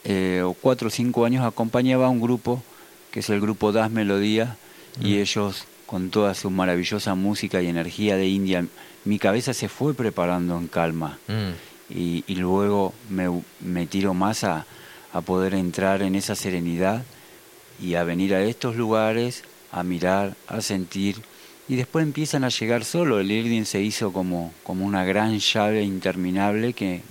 [0.04, 2.62] eh, o cuatro o cinco años, acompañaba a un grupo,
[3.10, 4.56] que es el grupo Das Melodía,
[5.00, 5.18] y mm.
[5.18, 8.64] ellos, con toda su maravillosa música y energía de India,
[9.04, 11.18] mi cabeza se fue preparando en calma.
[11.26, 11.98] Mm.
[11.98, 14.66] Y, y, luego me, me tiro más a,
[15.12, 17.02] a poder entrar en esa serenidad
[17.80, 21.16] y a venir a estos lugares, a mirar, a sentir,
[21.68, 23.20] y después empiezan a llegar solo.
[23.20, 27.02] El Irdin se hizo como, como una gran llave interminable que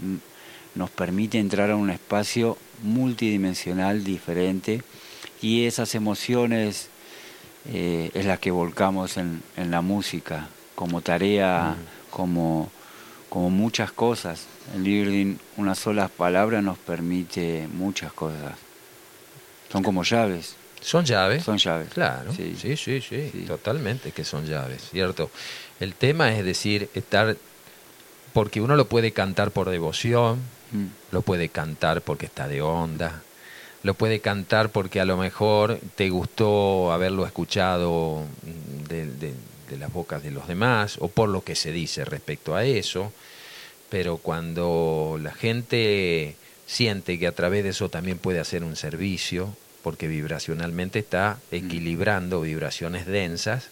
[0.75, 4.81] nos permite entrar a un espacio multidimensional diferente
[5.41, 6.89] y esas emociones
[7.71, 12.09] eh, es las que volcamos en, en la música como tarea, mm.
[12.09, 12.71] como,
[13.29, 14.45] como muchas cosas.
[14.73, 18.53] El Irdin, una sola palabra nos permite muchas cosas.
[19.69, 20.55] Son como llaves.
[20.81, 21.43] Son llaves.
[21.43, 21.89] Son llaves.
[21.89, 22.33] Claro.
[22.33, 22.55] Sí.
[22.59, 25.29] sí, sí, sí, Totalmente que son llaves, ¿cierto?
[25.79, 27.35] El tema es decir, estar.
[28.33, 30.39] Porque uno lo puede cantar por devoción,
[30.71, 30.85] mm.
[31.11, 33.23] lo puede cantar porque está de onda,
[33.81, 38.23] lo puede cantar porque a lo mejor te gustó haberlo escuchado
[38.87, 39.33] de,
[39.69, 43.11] de las bocas de los demás o por lo que se dice respecto a eso.
[43.89, 46.35] Pero cuando la gente
[46.67, 51.55] siente que a través de eso también puede hacer un servicio, porque vibracionalmente está mm.
[51.55, 53.69] equilibrando vibraciones densas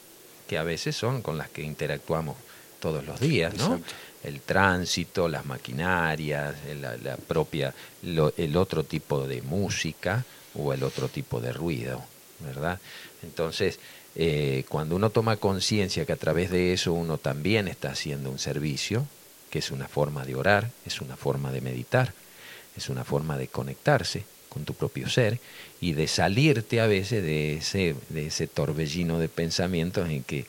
[0.48, 2.38] que a veces son con las que interactuamos
[2.80, 3.82] todos los días, ¿no?
[4.24, 10.24] El tránsito, las maquinarias, la, propia, el otro tipo de música
[10.56, 12.04] o el otro tipo de ruido,
[12.40, 12.80] ¿verdad?
[13.24, 13.80] Entonces,
[14.16, 18.40] eh, cuando uno toma conciencia que a través de eso uno también está haciendo un
[18.40, 19.06] servicio,
[19.50, 22.14] que es una forma de orar, es una forma de meditar,
[22.76, 25.40] es una forma de conectarse con tu propio ser,
[25.80, 30.46] y de salirte a veces de ese, de ese torbellino de pensamientos en que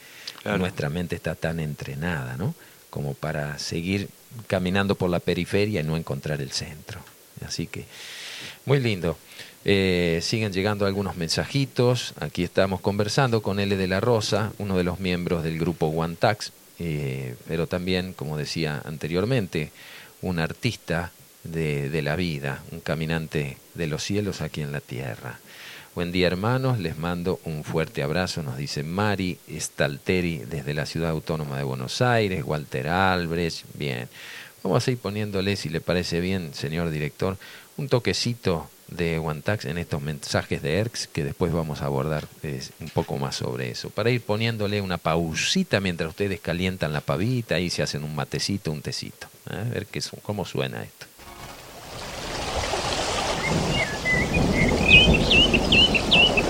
[0.57, 2.55] nuestra mente está tan entrenada, ¿no?
[2.91, 4.09] Como para seguir
[4.47, 7.01] caminando por la periferia y no encontrar el centro.
[7.45, 7.85] Así que,
[8.65, 9.19] muy lindo.
[9.65, 12.15] Eh, siguen llegando algunos mensajitos.
[12.21, 16.17] Aquí estamos conversando con L de la Rosa, uno de los miembros del grupo One
[16.17, 19.71] Tax, eh, pero también, como decía anteriormente,
[20.23, 21.13] un artista
[21.45, 25.39] de, la vida, un caminante de los cielos aquí en la tierra.
[25.95, 31.11] Buen día hermanos, les mando un fuerte abrazo, nos dice Mari Stalteri desde la ciudad
[31.11, 34.09] autónoma de Buenos Aires, Walter Albrecht, bien.
[34.63, 37.37] Vamos a ir poniéndole, si le parece bien, señor director,
[37.77, 42.27] un toquecito de Wantax en estos mensajes de ERX que después vamos a abordar
[42.81, 43.91] un poco más sobre eso.
[43.91, 48.73] Para ir poniéndole una pausita mientras ustedes calientan la pavita y se hacen un matecito,
[48.73, 49.29] un tecito.
[49.47, 51.07] A ver qué, cómo suena esto.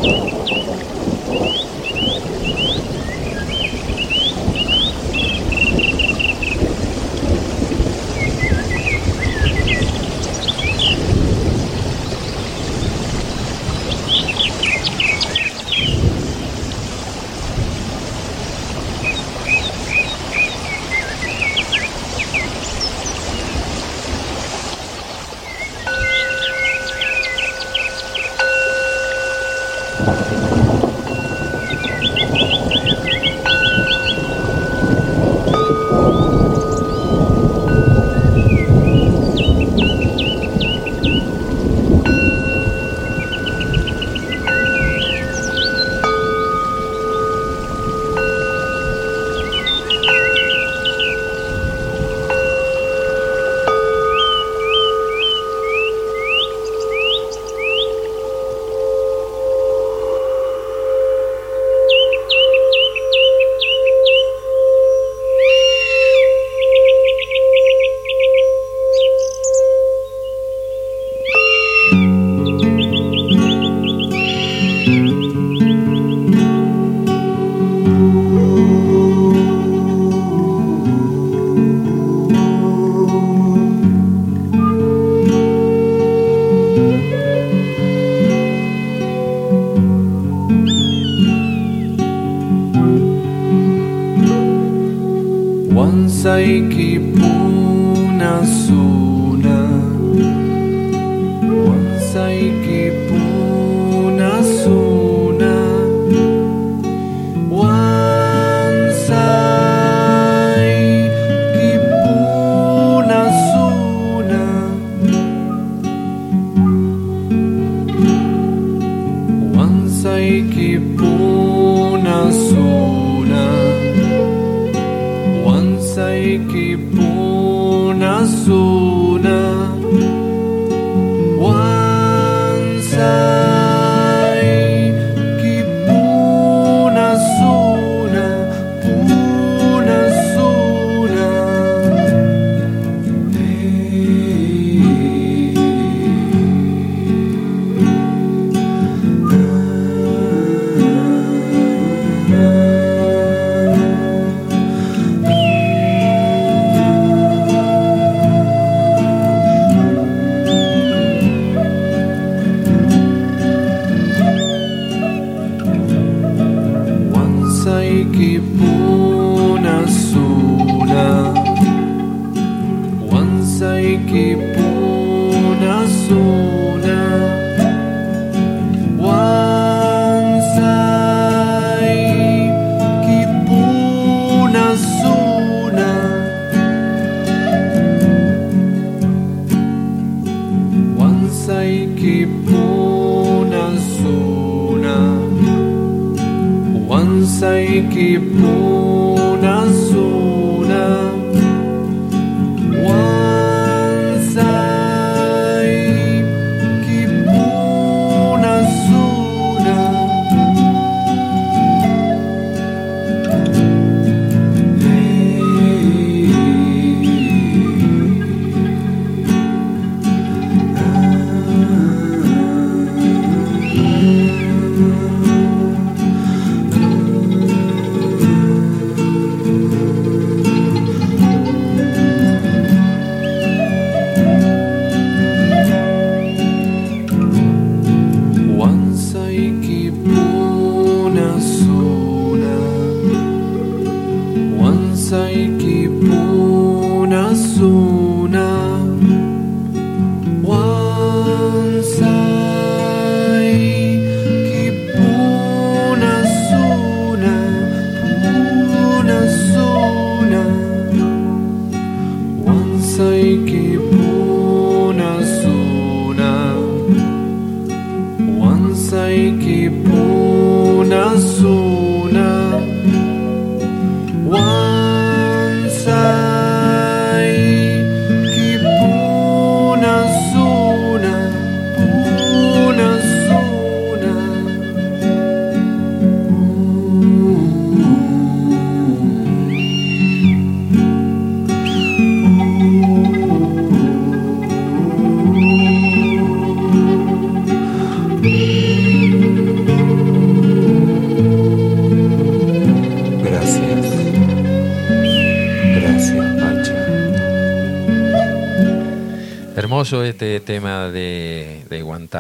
[0.00, 0.37] you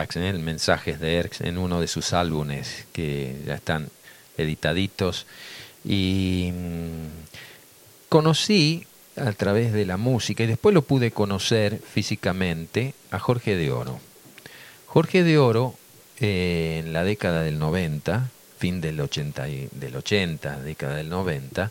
[0.08, 0.32] Tax, ¿eh?
[0.32, 3.88] Mensajes de Erx, en uno de sus álbumes que ya están
[4.36, 5.26] editaditos.
[5.84, 8.86] Y mm, conocí
[9.16, 14.00] a través de la música y después lo pude conocer físicamente a Jorge de Oro.
[14.86, 15.74] Jorge de Oro,
[16.20, 21.70] eh, en la década del 90, fin del 80, del 80, década del 90,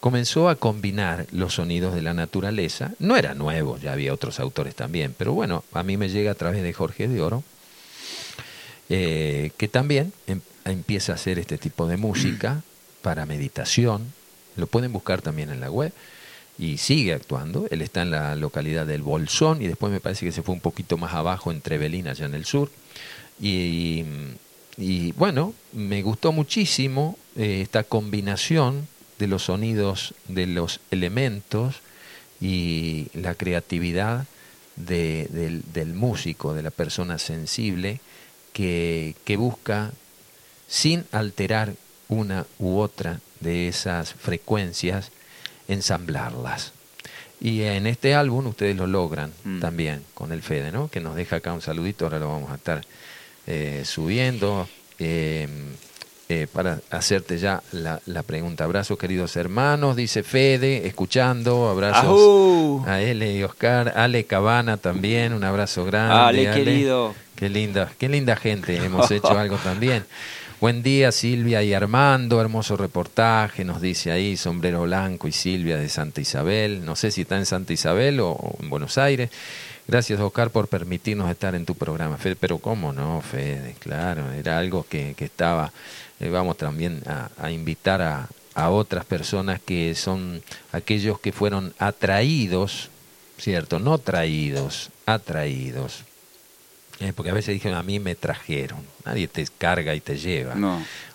[0.00, 2.92] comenzó a combinar los sonidos de la naturaleza.
[2.98, 6.36] No era nuevo, ya había otros autores también, pero bueno, a mí me llega a
[6.36, 7.42] través de Jorge de Oro,
[8.92, 12.62] eh, que también em, empieza a hacer este tipo de música
[13.02, 14.12] para meditación.
[14.56, 15.92] Lo pueden buscar también en la web
[16.58, 17.66] y sigue actuando.
[17.70, 20.60] Él está en la localidad del Bolsón y después me parece que se fue un
[20.60, 22.70] poquito más abajo entre Belín, allá en el sur.
[23.40, 24.04] Y,
[25.16, 28.88] bueno, me gustó muchísimo eh, esta combinación
[29.18, 31.76] de los sonidos, de los elementos
[32.40, 34.26] y la creatividad
[34.76, 38.00] del, músico, de la persona sensible
[38.60, 39.90] que, que busca,
[40.68, 41.72] sin alterar
[42.10, 45.12] una u otra de esas frecuencias,
[45.66, 46.74] ensamblarlas.
[47.40, 49.60] Y en este álbum ustedes lo logran mm.
[49.60, 50.88] también con el Fede, ¿no?
[50.88, 52.84] Que nos deja acá un saludito, ahora lo vamos a estar
[53.46, 54.68] eh, subiendo.
[54.98, 55.48] Eh,
[56.28, 58.62] eh, para hacerte ya la, la, pregunta.
[58.62, 61.68] Abrazos, queridos hermanos, dice Fede, escuchando.
[61.68, 63.94] Abrazos a L y Oscar.
[63.96, 66.14] Ale Cabana también, un abrazo grande.
[66.14, 67.16] Ale, querido.
[67.40, 68.76] Qué linda, qué linda gente.
[68.76, 70.04] Hemos hecho algo también.
[70.60, 72.38] Buen día, Silvia y Armando.
[72.38, 76.84] Hermoso reportaje, nos dice ahí, Sombrero Blanco y Silvia de Santa Isabel.
[76.84, 79.30] No sé si está en Santa Isabel o en Buenos Aires.
[79.88, 82.18] Gracias, Oscar, por permitirnos estar en tu programa.
[82.18, 85.72] Fede, pero cómo no, Fede, claro, era algo que, que estaba,
[86.20, 92.90] eh, vamos también a, invitar a, a, otras personas que son aquellos que fueron atraídos,
[93.38, 93.78] ¿cierto?
[93.78, 96.04] No traídos, atraídos
[97.00, 98.78] eh, porque a veces dije, a mí me trajeron.
[99.06, 100.54] Nadie te carga y te lleva.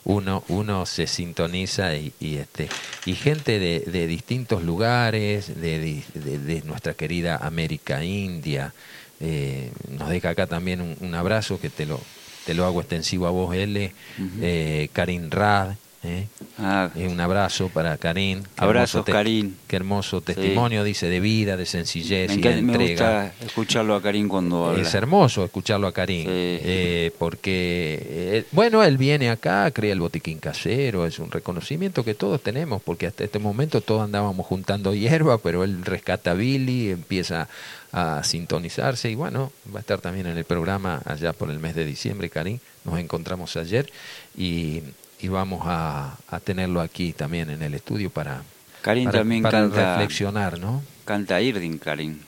[0.04, 2.70] Uno, uno se sintoniza y, y este
[3.06, 8.74] y gente de, de distintos lugares, de, de, nuestra querida América India,
[9.20, 12.02] eh, nos deja acá también un, abrazo que te lo,
[12.46, 13.94] te lo hago extensivo a vos, L,
[14.42, 15.76] eh, Karin Rad,
[16.06, 16.28] ¿eh?
[16.58, 16.89] Ah.
[16.95, 18.43] un abrazo para Karim.
[18.58, 19.56] Abrazo, Karim.
[19.68, 22.72] Qué hermoso testimonio, dice, de vida, de sencillez y de entrega.
[22.72, 24.82] Me gusta escucharlo a Karim cuando habla.
[24.82, 30.39] Es hermoso escucharlo a Karim, eh, porque, eh, bueno, él viene acá, crea el botiquín
[30.39, 35.38] casero, es un reconocimiento que todos tenemos, porque hasta este momento todos andábamos juntando hierba,
[35.39, 37.47] pero él rescata a Billy, empieza
[37.91, 41.76] a sintonizarse y bueno, va a estar también en el programa allá por el mes
[41.76, 42.60] de diciembre, Karim.
[42.84, 43.89] Nos encontramos ayer
[44.38, 44.82] y
[45.20, 48.43] y vamos a, a, tenerlo aquí también en el estudio para,
[48.86, 50.84] Karim también canta, reflexionar, ¿no?
[51.05, 52.20] Canta Irdin, Karim,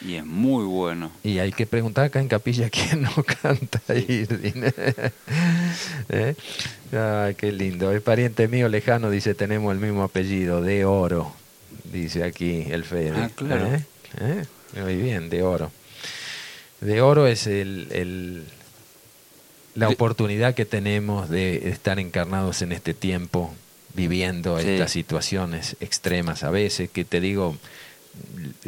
[0.00, 1.10] y es muy bueno.
[1.22, 4.64] Y hay que preguntar acá en Capilla quién no canta Irdin.
[6.08, 6.34] ¿Eh?
[6.92, 7.92] Ay, qué lindo.
[7.92, 11.34] Es pariente mío lejano, dice, tenemos el mismo apellido, de oro,
[11.92, 13.12] dice aquí el Fede.
[13.14, 13.74] Ah, claro.
[13.74, 13.84] ¿Eh?
[14.20, 14.44] ¿Eh?
[14.82, 15.70] Muy bien, de oro.
[16.80, 18.44] De oro es el, el
[19.76, 23.54] la oportunidad que tenemos de estar encarnados en este tiempo,
[23.94, 27.56] viviendo estas situaciones extremas a veces, que te digo,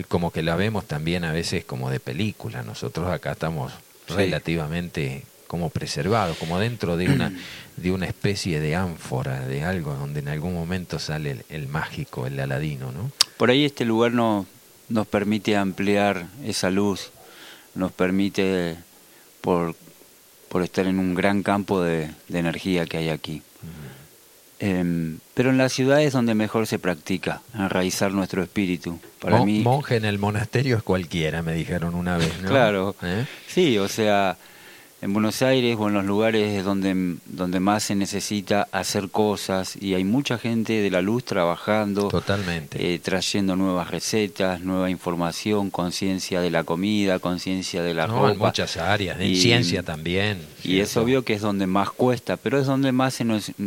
[0.08, 2.62] como que la vemos también a veces como de película.
[2.62, 3.72] Nosotros acá estamos
[4.06, 7.32] relativamente como preservados, como dentro de una,
[7.76, 12.38] de una especie de ánfora, de algo donde en algún momento sale el, mágico, el
[12.38, 13.10] aladino, ¿no?
[13.38, 14.46] Por ahí este lugar no,
[14.90, 17.10] nos permite ampliar esa luz,
[17.74, 18.76] nos permite
[19.40, 19.74] por
[20.48, 23.42] por estar en un gran campo de, energía que hay aquí.
[24.60, 28.98] Em, pero en las ciudades donde mejor se practica, enraizar nuestro espíritu.
[29.20, 32.32] Para mí, monje en el monasterio es cualquiera, me dijeron una vez.
[32.46, 33.24] claro, ¿Eh?
[33.46, 34.36] sí, o sea,
[35.00, 39.94] en Buenos Aires o en los lugares donde, donde más se necesita hacer cosas y
[39.94, 46.40] hay mucha gente de la luz trabajando, totalmente, eh, trayendo nuevas recetas, nueva información, conciencia
[46.40, 48.32] de la comida, conciencia de la ropa.
[48.32, 50.40] En muchas áreas, en ciencia también.
[50.64, 53.24] Y es obvio que es donde más cuesta, pero es donde más se,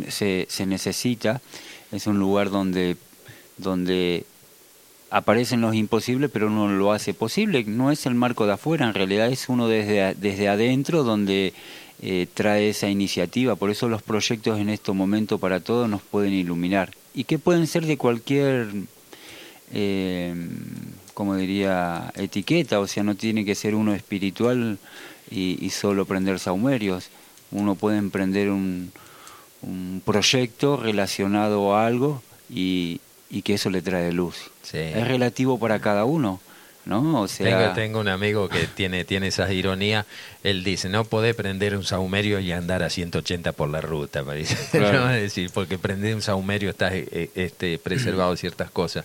[0.08, 1.40] se, se necesita.
[1.92, 2.96] Es un lugar donde
[3.58, 4.24] donde
[5.12, 7.64] aparecen los imposibles, pero uno lo hace posible.
[7.64, 11.52] No es el marco de afuera, en realidad es uno desde, desde adentro donde
[12.00, 13.54] eh, trae esa iniciativa.
[13.54, 16.92] Por eso los proyectos en este momento para todos nos pueden iluminar.
[17.14, 18.68] Y que pueden ser de cualquier,
[19.74, 20.34] eh,
[21.12, 22.80] como diría, etiqueta.
[22.80, 24.78] O sea, no tiene que ser uno espiritual
[25.30, 27.10] y, solo prender saumerios.
[27.50, 28.90] Uno puede emprender un,
[29.60, 34.51] un proyecto relacionado a algo y, y que eso le trae luz.
[34.72, 36.40] Es relativo para cada uno.
[36.84, 37.20] ¿no?
[37.20, 37.74] O sea...
[37.74, 40.06] tengo, un amigo que tiene, tiene esa ironía.
[40.42, 44.24] Él dice, no podés prender un saumerio y andar a 180 por la ruta.
[44.34, 49.04] Es decir, porque prender un saumerio está eh, este, preservado ciertas cosas.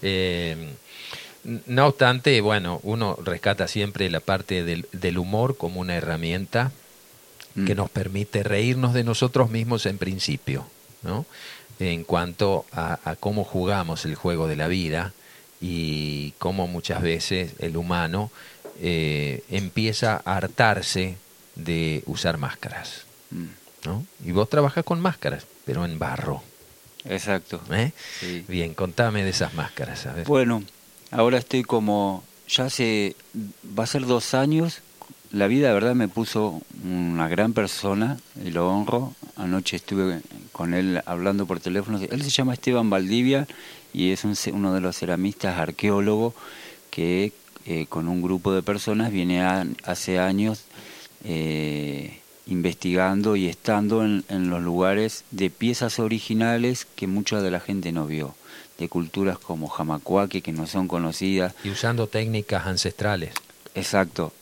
[0.00, 0.74] Eh,
[1.66, 6.70] no obstante, bueno, uno rescata siempre la parte del, del humor como una herramienta
[7.54, 7.76] que mm.
[7.76, 10.66] nos permite reírnos de nosotros mismos en principio,
[11.02, 11.26] ¿no?
[11.78, 15.12] En cuanto a, cómo jugamos el juego de la vida
[15.60, 18.30] y cómo muchas veces el humano
[18.80, 21.16] eh, empieza a hartarse
[21.54, 23.04] de usar máscaras.
[23.30, 23.46] Mm.
[23.84, 24.06] ¿no?
[24.24, 26.42] Y vos trabajas con máscaras, pero en barro.
[27.04, 27.60] Exacto.
[27.70, 27.92] ¿Eh?
[28.48, 30.06] Bien, contame de esas máscaras.
[30.26, 30.62] Bueno,
[31.10, 33.16] ahora estoy como, ya hace,
[33.78, 34.82] va a ser dos años
[35.32, 39.14] la vida, de verdad, me puso una gran persona y lo honro.
[39.36, 40.20] Anoche estuve
[40.52, 41.98] con él hablando por teléfono.
[41.98, 43.46] Él se llama Esteban Valdivia
[43.94, 46.34] y es uno de los ceramistas arqueólogos
[46.90, 47.32] que
[47.64, 49.42] eh, con un grupo de personas viene
[49.84, 50.64] hace años
[51.24, 57.60] eh, investigando y estando en, en, los lugares de piezas originales que mucha de la
[57.60, 58.34] gente no vio,
[58.78, 61.54] de culturas como Jamacuaque que no son conocidas.
[61.64, 63.32] Y usando técnicas ancestrales.
[63.74, 64.34] Exacto.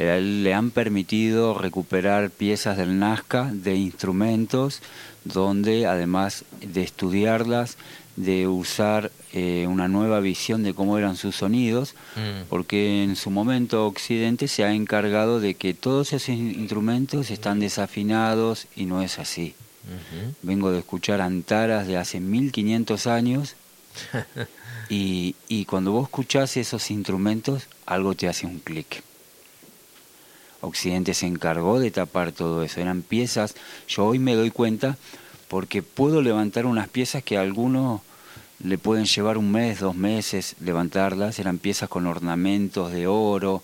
[0.00, 4.80] Eh, le han permitido recuperar piezas del Nazca de instrumentos
[5.24, 7.76] donde además de estudiarlas,
[8.14, 12.46] de usar eh, una nueva visión de cómo eran sus sonidos, mm.
[12.48, 18.68] porque en su momento Occidente se ha encargado de que todos esos instrumentos están desafinados
[18.76, 19.56] y no es así.
[20.42, 23.56] Vengo de escuchar antaras de hace 1500 años
[24.88, 29.02] y, y cuando vos escuchás esos instrumentos, algo te hace un clic.
[30.60, 33.54] Occidente se encargó de tapar todo eso, eran piezas,
[33.86, 34.96] yo hoy me doy cuenta
[35.48, 38.02] porque puedo levantar unas piezas que a algunos
[38.62, 43.62] le pueden llevar un mes, dos meses levantarlas, eran piezas con ornamentos de oro,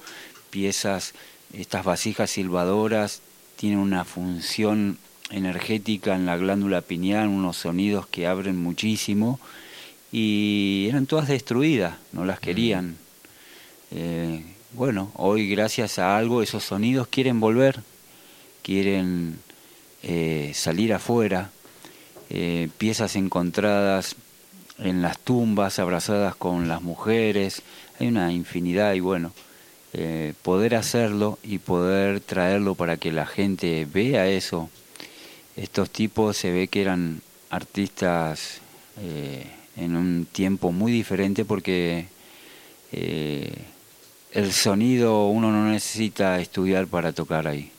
[0.50, 1.14] piezas,
[1.52, 3.20] estas vasijas silbadoras
[3.56, 4.98] tienen una función
[5.30, 9.40] energética en la glándula pineal, unos sonidos que abren muchísimo
[10.12, 12.96] y eran todas destruidas, no las querían.
[13.90, 17.80] Eh, bueno, hoy gracias a algo esos sonidos quieren volver,
[18.62, 19.38] quieren
[20.02, 21.50] eh, salir afuera,
[22.30, 24.16] eh, piezas encontradas
[24.78, 27.62] en las tumbas, abrazadas con las mujeres,
[27.98, 29.32] hay una infinidad y bueno,
[30.42, 34.68] poder hacerlo y poder traerlo para que la gente vea eso
[35.56, 37.20] estos tipos se ve que eran
[37.50, 38.60] artistas
[39.00, 39.46] eh,
[39.76, 42.06] en un tiempo muy diferente porque
[42.92, 43.52] eh,
[44.34, 47.70] el sonido uno no necesita estudiar para tocar ahí.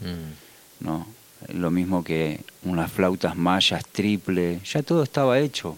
[0.00, 0.84] Mm.
[0.84, 1.06] ¿no?
[1.52, 5.76] Lo mismo que unas flautas mayas triple, ya todo estaba hecho.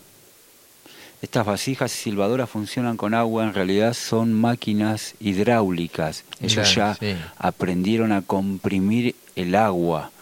[1.21, 6.25] Estas vasijas silbadoras funcionan con agua, en realidad son máquinas hidráulicas.
[6.41, 6.97] Ellos ya
[7.39, 10.13] aprendieron a comprimir el agua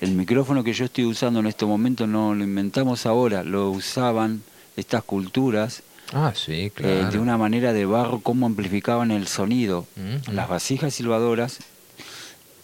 [0.00, 4.42] el micrófono que yo estoy usando en este momento no lo inventamos ahora, lo usaban
[4.76, 5.82] estas culturas
[6.12, 9.86] ah, sí, eh, de una manera de barro, cómo amplificaban el sonido.
[10.30, 11.58] Las vasijas silbadoras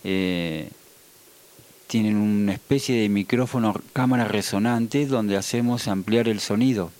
[0.05, 0.71] eh,
[1.87, 6.91] tienen una especie de micrófono cámara resonante donde hacemos ampliar el sonido.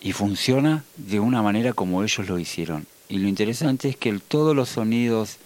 [0.00, 2.86] Y funciona de una manera como ellos lo hicieron.
[3.08, 5.38] Y lo interesante es que todos los sonidos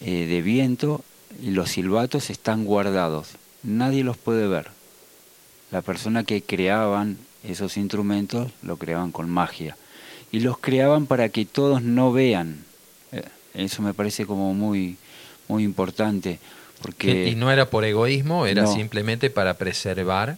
[0.00, 1.04] eh, de viento
[1.42, 3.28] y los silbatos están guardados,
[3.62, 4.70] nadie los puede ver.
[5.70, 9.76] La persona que creaban esos instrumentos lo creaban con magia
[10.32, 12.64] y los creaban para que todos no vean.
[13.12, 13.22] Eh,
[13.54, 14.96] eso me parece como muy
[15.48, 16.38] muy importante
[16.82, 20.36] porque y no era por egoísmo, era simplemente para preservar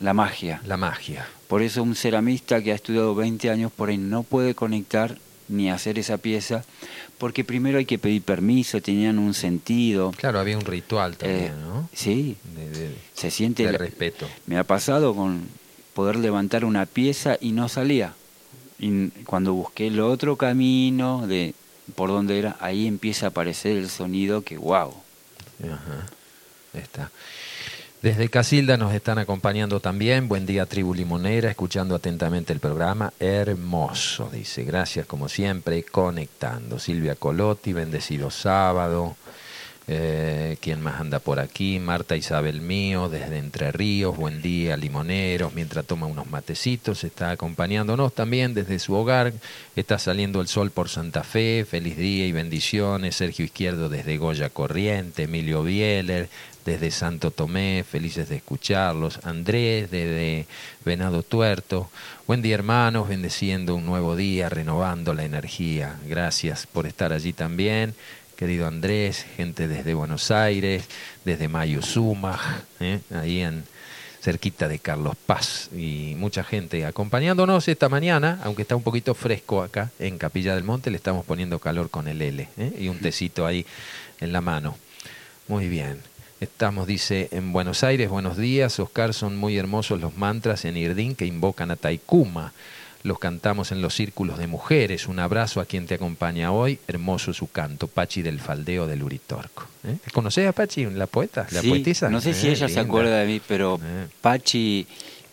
[0.00, 0.60] la magia.
[0.66, 1.26] La magia.
[1.48, 5.70] Por eso un ceramista que ha estudiado 20 años por ahí no puede conectar ni
[5.70, 6.64] hacer esa pieza
[7.18, 10.12] porque primero hay que pedir permiso, tenían un sentido.
[10.16, 11.88] Claro, había un ritual también, eh, ¿no?
[11.92, 12.36] Sí,
[13.14, 14.28] se siente el respeto.
[14.46, 15.48] Me ha pasado con
[15.94, 18.14] poder levantar una pieza y no salía.
[18.78, 21.54] Y cuando busqué el otro camino de
[21.94, 24.92] por donde era, ahí empieza a aparecer el sonido que wow.
[26.72, 27.10] Está.
[28.02, 30.28] Desde Casilda nos están acompañando también.
[30.28, 33.14] Buen día, tribu limonera, escuchando atentamente el programa.
[33.18, 34.64] Hermoso, dice.
[34.64, 36.78] Gracias, como siempre, conectando.
[36.78, 39.16] Silvia Colotti, bendecido sábado.
[39.86, 41.78] Eh, ¿Quién más anda por aquí?
[41.78, 44.16] Marta Isabel Mío, desde Entre Ríos.
[44.16, 45.54] Buen día, limoneros.
[45.54, 49.34] Mientras toma unos matecitos, está acompañándonos también desde su hogar.
[49.76, 51.66] Está saliendo el sol por Santa Fe.
[51.68, 53.16] Feliz día y bendiciones.
[53.16, 55.24] Sergio Izquierdo desde Goya Corriente.
[55.24, 56.30] Emilio Bieler,
[56.64, 59.20] desde Santo Tomé, felices de escucharlos.
[59.24, 60.46] Andrés, desde
[60.84, 61.90] Venado Tuerto.
[62.26, 65.96] Buen día, hermanos, bendeciendo un nuevo día, renovando la energía.
[66.06, 67.94] Gracias por estar allí también.
[68.36, 70.84] Querido Andrés, gente desde Buenos Aires,
[71.24, 72.38] desde Mayuzuma,
[72.80, 73.00] ¿eh?
[73.14, 73.64] ahí en
[74.20, 79.62] cerquita de Carlos Paz y mucha gente acompañándonos esta mañana, aunque está un poquito fresco
[79.62, 82.72] acá en Capilla del Monte, le estamos poniendo calor con el L ¿eh?
[82.78, 83.66] y un tecito ahí
[84.20, 84.76] en la mano.
[85.46, 86.00] Muy bien.
[86.40, 91.14] Estamos, dice, en Buenos Aires, buenos días, Oscar, son muy hermosos los mantras en Irdín
[91.14, 92.52] que invocan a Taikuma.
[93.04, 95.08] Los cantamos en los círculos de mujeres.
[95.08, 96.78] Un abrazo a quien te acompaña hoy.
[96.88, 99.66] Hermoso su canto, Pachi del Faldeo del Uritorco.
[99.84, 99.98] ¿Eh?
[100.14, 102.08] ¿Conoces a Pachi, la poeta, la poetisa?
[102.08, 104.06] No sé si ella se acuerda de mí, pero eh.
[104.22, 104.86] Pachi,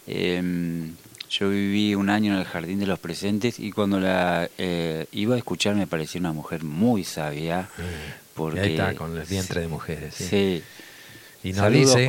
[0.05, 0.95] em,
[1.29, 5.35] yo viví un año en el Jardín de los Presentes y cuando la eh, iba
[5.35, 7.69] a escuchar me pareció una mujer muy sabia.
[8.33, 10.13] Porque, ahí está, con el vientre de mujeres.
[10.13, 10.61] sí
[11.43, 12.07] y nos dice,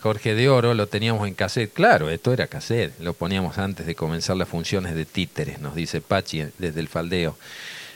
[0.00, 1.72] Jorge de Oro, lo teníamos en cassette.
[1.72, 2.98] Claro, esto era cassette.
[3.00, 7.36] Lo poníamos antes de comenzar las funciones de títeres, nos dice Pachi desde el faldeo.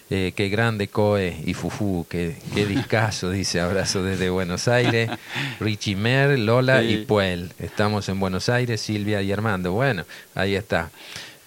[0.08, 5.10] Eh, qué grande Coe y Fufu, qué, qué discazo, dice, abrazo desde Buenos Aires.
[5.60, 7.50] Richie Mer, Lola y Puel.
[7.58, 9.72] Estamos en Buenos Aires, Silvia y Armando.
[9.72, 10.04] Bueno,
[10.36, 10.90] ahí está.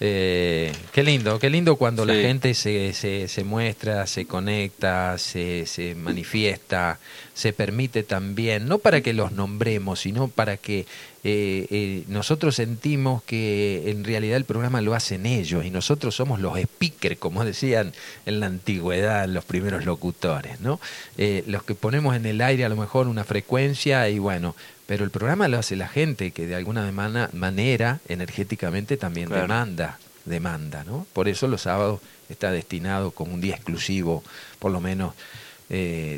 [0.02, 5.66] Eh, qué lindo, qué lindo cuando la gente se, se, se, muestra, se conecta, se,
[5.66, 6.98] se manifiesta,
[7.34, 10.86] se permite también, no para que los nombremos, sino para que
[11.22, 16.40] eh, eh, nosotros sentimos que en realidad el programa lo hacen ellos y nosotros somos
[16.40, 17.92] los speakers, como decían
[18.24, 20.80] en la antigüedad los primeros locutores, ¿no?
[21.18, 24.56] Eh, los que ponemos en el aire a lo mejor una frecuencia y bueno,
[24.90, 30.82] pero el programa lo hace la gente que de alguna manera energéticamente también demanda, demanda,
[30.82, 31.06] ¿no?
[31.12, 34.24] Por eso los sábados está destinado como un día exclusivo,
[34.58, 35.14] por lo menos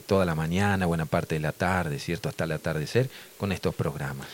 [0.07, 2.31] toda la mañana, buena parte de la tarde, ¿cierto?
[2.31, 4.27] Hasta el atardecer, con estos programas.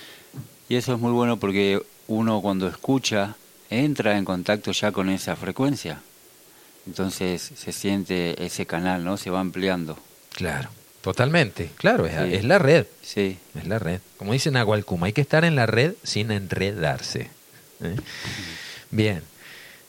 [0.68, 3.34] Y eso es muy bueno porque uno cuando escucha
[3.70, 6.00] entra en contacto ya con esa frecuencia.
[6.86, 9.16] Entonces se siente ese canal, ¿no?
[9.16, 9.98] Se va ampliando.
[10.30, 10.70] Claro,
[11.08, 11.70] totalmente.
[11.76, 12.84] Claro, es, la red.
[13.02, 13.38] Sí.
[13.58, 14.00] Es la red.
[14.18, 17.30] Como dicen Agualcuma, hay que estar en la red sin enredarse.
[17.82, 17.96] ¿eh?
[18.90, 19.22] Bien.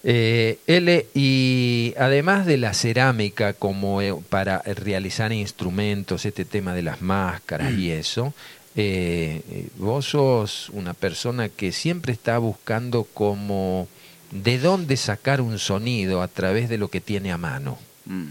[0.06, 6.84] Eh, L, y además de la cerámica como eh, para realizar instrumentos, este tema de
[6.84, 8.34] las máscaras y eso,
[8.78, 13.90] eh, eh, vos sos una persona que siempre está buscando como
[14.32, 17.78] de dónde sacar un sonido a través de lo que tiene a mano.
[18.06, 18.28] Mm.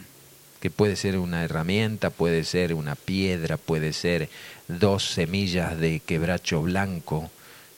[0.60, 4.28] Que puede ser una herramienta, puede ser una piedra, puede ser
[4.66, 7.30] dos semillas de quebracho blanco.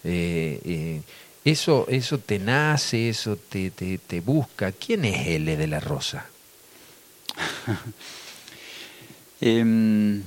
[0.05, 1.03] Eh,
[1.45, 4.72] eso, eso te nace, eso te, te, te busca.
[4.72, 6.26] ¿Quién es L de la Rosa?
[9.41, 10.20] eh,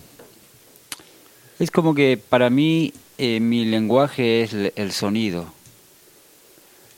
[1.59, 5.53] es como que para mí eh, mi lenguaje es el sonido.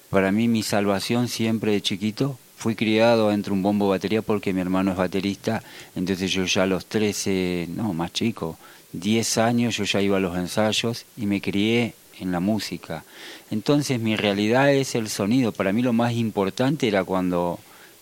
[0.10, 2.39] Para mí mi salvación siempre de chiquito.
[2.58, 5.62] Fui criado entre un bombo batería porque mi hermano es baterista,
[5.95, 8.58] entonces yo ya a los 13, no, más chico,
[8.93, 13.03] 10 años yo ya iba a los ensayos y me crié en la música.
[13.51, 15.51] Entonces mi realidad es el sonido.
[15.51, 17.60] Para mí lo más importante era cuando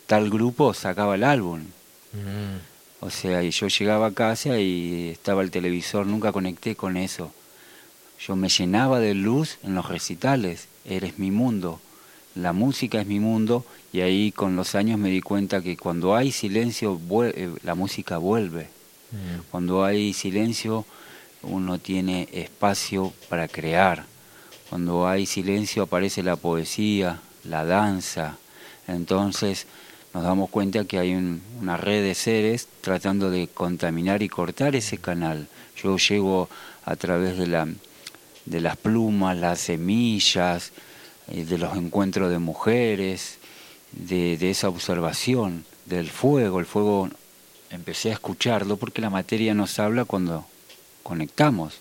[0.08, 1.60] tal grupo sacaba el álbum.
[2.14, 3.06] Mm.
[3.06, 7.32] O sea, y yo llegaba a casa y estaba el televisor, nunca conecté con eso.
[8.26, 11.82] Yo me llenaba de luz en los recitales, eres mi mundo,
[12.36, 16.16] la música es mi mundo y ahí con los años me di cuenta que cuando
[16.16, 18.64] hay silencio eh, la música vuelve.
[19.12, 19.42] Mm.
[19.52, 20.86] Cuando hay silencio
[21.44, 24.06] uno tiene espacio para crear.
[24.70, 28.38] Cuando hay silencio aparece la poesía, la danza.
[28.88, 29.68] Entonces,
[30.14, 34.98] nos damos cuenta que hay una red de seres tratando de contaminar y cortar ese
[34.98, 35.48] canal.
[35.76, 36.50] Yo llego
[36.86, 37.68] a través de, la,
[38.46, 40.72] de las plumas, las semillas,
[41.28, 43.38] eh, de los encuentros de mujeres,
[43.94, 46.60] de, de esa observación del fuego.
[46.60, 47.10] El fuego
[47.70, 50.46] empecé a escucharlo porque la materia nos habla cuando
[51.04, 51.80] conectamos.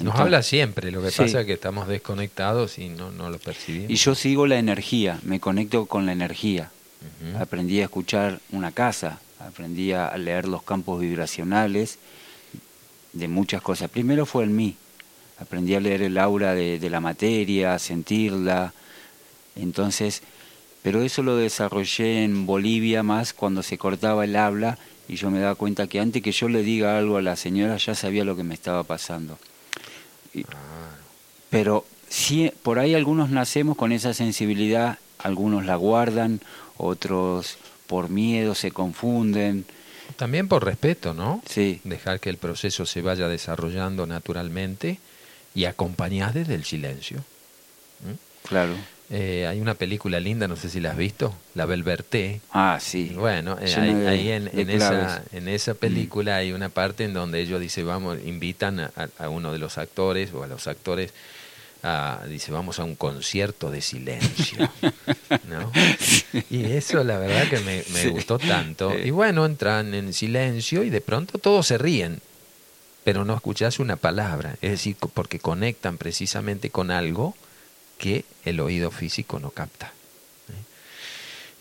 [0.00, 3.90] Nos habla siempre, lo que pasa es que estamos desconectados y no, no lo percibimos.
[3.90, 6.70] Y yo sigo la energía, me conecto con la energía.
[7.38, 11.98] Aprendí a escuchar una casa, aprendí a leer los campos vibracionales
[13.12, 13.88] de muchas cosas.
[13.88, 14.76] Primero fue en mí,
[15.38, 18.74] aprendí a leer el aura de, la materia, a sentirla.
[19.56, 20.22] Entonces,
[20.82, 24.78] pero eso lo desarrollé en Bolivia más cuando se cortaba el habla
[25.08, 27.76] y yo me daba cuenta que antes que yo le diga algo a la señora
[27.76, 29.38] ya sabía lo que me estaba pasando.
[31.50, 36.40] Pero sí, por ahí algunos nacemos con esa sensibilidad, algunos la guardan,
[36.76, 39.66] otros por miedo se confunden.
[40.16, 41.42] También por respeto, ¿no?
[41.48, 41.80] Sí.
[41.82, 45.00] Dejar que el proceso se vaya desarrollando naturalmente
[45.54, 47.18] y acompañar desde el silencio.
[47.18, 48.48] ¿Mm?
[48.48, 48.74] Claro.
[49.12, 52.40] Eh, hay una película linda, no sé si la has visto, La Belverté.
[52.52, 53.12] Ah, sí.
[53.16, 53.74] Bueno, eh,
[54.06, 58.78] ahí, en, esa, en esa película hay una parte en donde ellos dice vamos, invitan
[58.78, 61.12] a, uno de los actores o a los actores
[62.28, 64.70] dice, vamos a un concierto de silencio.
[65.48, 65.72] ¿no?
[66.50, 68.96] Y eso la verdad que me, gustó tanto.
[68.96, 72.20] Y bueno, entran en silencio y de pronto todos se ríen,
[73.02, 74.56] pero no escuchas una palabra.
[74.60, 77.34] Es decir, porque conectan precisamente con algo
[78.00, 79.92] que el oído físico no capta.
[80.48, 80.62] ¿eh?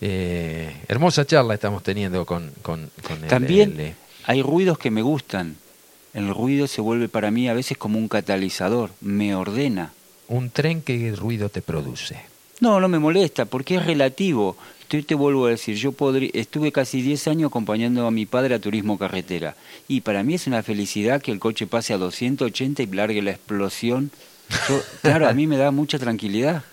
[0.01, 5.57] Eh, hermosa charla estamos teniendo con, con, con También hay ruidos que me gustan.
[6.13, 9.91] El ruido se vuelve para mí a veces como un catalizador, me ordena
[10.29, 12.21] un tren, ¿qué ruido te produce?
[12.59, 14.55] No, no me molesta, porque es relativo.
[14.87, 15.93] Te, te vuelvo a decir, yo
[16.33, 19.55] estuve casi 10 años acompañando a mi padre a turismo carretera.
[19.87, 23.31] Y para mí es una felicidad que el coche pase a 280 y largue la
[23.31, 24.11] explosión.
[25.01, 26.63] Claro, a mí me da mucha tranquilidad.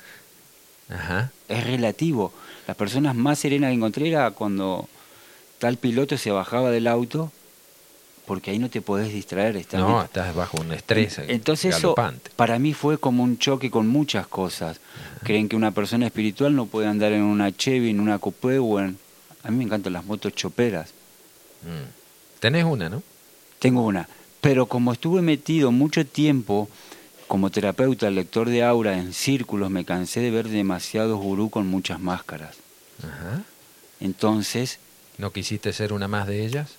[0.88, 1.30] Ajá.
[1.48, 2.32] Es relativo.
[2.66, 4.88] Las personas más serenas que encontré era cuando
[5.58, 7.32] tal piloto se bajaba del auto
[8.26, 9.56] porque ahí no te podés distraer.
[9.56, 11.20] Estás no, estás bajo un estrés.
[11.28, 11.94] Entonces eso
[12.34, 14.80] para mí fue como un choque con muchas cosas.
[15.22, 18.80] Creen que una persona espiritual no puede andar en una Chevy, en una Coupé o
[18.80, 18.98] en...
[19.44, 20.90] A mí me encantan las motos choperas.
[21.62, 22.40] Mm.
[22.40, 23.02] Tenés una, ¿no?
[23.60, 24.08] Tengo una.
[24.40, 26.68] Pero como estuve metido mucho tiempo
[27.28, 32.00] como terapeuta, lector de aura en círculos, me cansé de ver demasiados gurú con muchas
[32.00, 32.56] máscaras.
[33.02, 33.42] Ajá.
[34.00, 34.78] Entonces...
[35.18, 36.76] ¿No quisiste ser una más de ellas?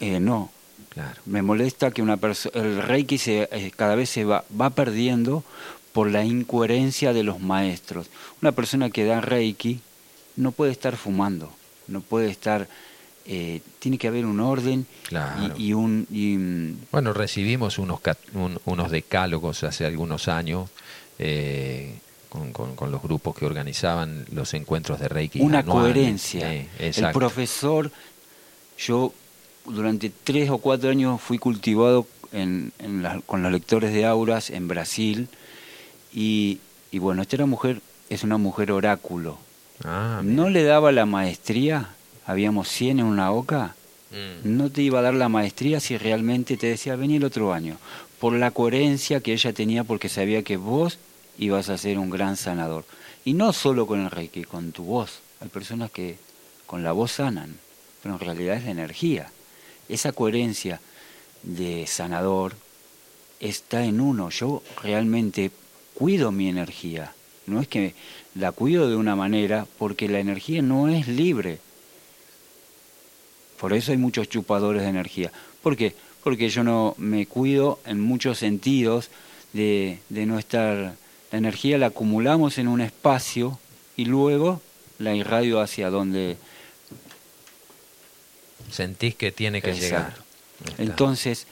[0.00, 0.50] Eh, no.
[0.90, 1.20] Claro.
[1.26, 2.18] Me molesta que una
[2.54, 5.44] el reiki se, eh, cada vez se va, va perdiendo
[5.92, 8.08] por la incoherencia de los maestros.
[8.42, 9.80] Una persona que da reiki
[10.36, 11.50] no puede estar fumando,
[11.88, 12.68] no puede estar
[13.28, 14.86] eh, tiene que haber un orden
[15.56, 16.06] y, un...
[16.08, 18.00] Mm, bueno, recibimos unos,
[18.64, 20.70] unos decálogos hace algunos años
[21.18, 21.98] eh,
[22.30, 25.40] con, los grupos que organizaban los encuentros de Reiki.
[25.40, 26.52] Una coherencia.
[26.52, 27.90] el profesor,
[28.78, 29.12] yo
[29.64, 32.72] durante tres o cuatro años fui cultivado en,
[33.26, 35.28] con los lectores de auras en Brasil
[36.12, 36.60] y,
[36.92, 39.38] y bueno, esta era mujer, es una mujer oráculo.
[39.84, 41.90] Ah, no le daba la maestría
[42.26, 43.74] habíamos 100 en una OCA,
[44.10, 44.56] mm.
[44.56, 47.78] no te iba a dar la maestría si realmente te decía, vení el otro año,
[48.18, 50.98] por la coherencia que ella tenía porque sabía que vos
[51.38, 52.84] ibas a ser un gran sanador.
[53.24, 55.20] Y no solo con el Reiki, con tu voz.
[55.40, 56.16] Hay personas que
[56.66, 57.56] con la voz sanan,
[58.02, 59.30] pero en realidad es la energía.
[59.88, 60.80] Esa coherencia
[61.42, 62.54] de sanador
[63.40, 64.30] está en uno.
[64.30, 65.50] Yo realmente
[65.94, 67.12] cuido mi energía.
[67.46, 67.94] No es que
[68.34, 71.58] la cuido de una manera porque la energía no es libre.
[73.58, 75.32] Por eso hay muchos chupadores de energía.
[75.62, 75.94] ¿Por qué?
[76.22, 79.10] Porque yo no me cuido en muchos sentidos
[79.52, 80.94] de, no estar...
[81.32, 83.58] La energía la acumulamos en un espacio
[83.96, 84.60] y luego
[84.98, 86.36] la irradio hacia donde...
[88.70, 90.14] Sentís que tiene que llegar.
[90.78, 91.46] Entonces,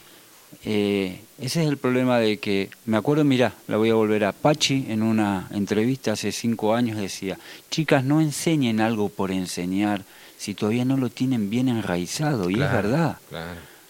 [0.63, 4.31] eh, ese es el problema de que, me acuerdo, mira, la voy a volver a
[4.31, 7.37] Pachi en una entrevista hace cinco años, decía,
[7.69, 10.03] chicas, no enseñen algo por enseñar,
[10.45, 13.17] si todavía no lo tienen bien enraizado, y es verdad.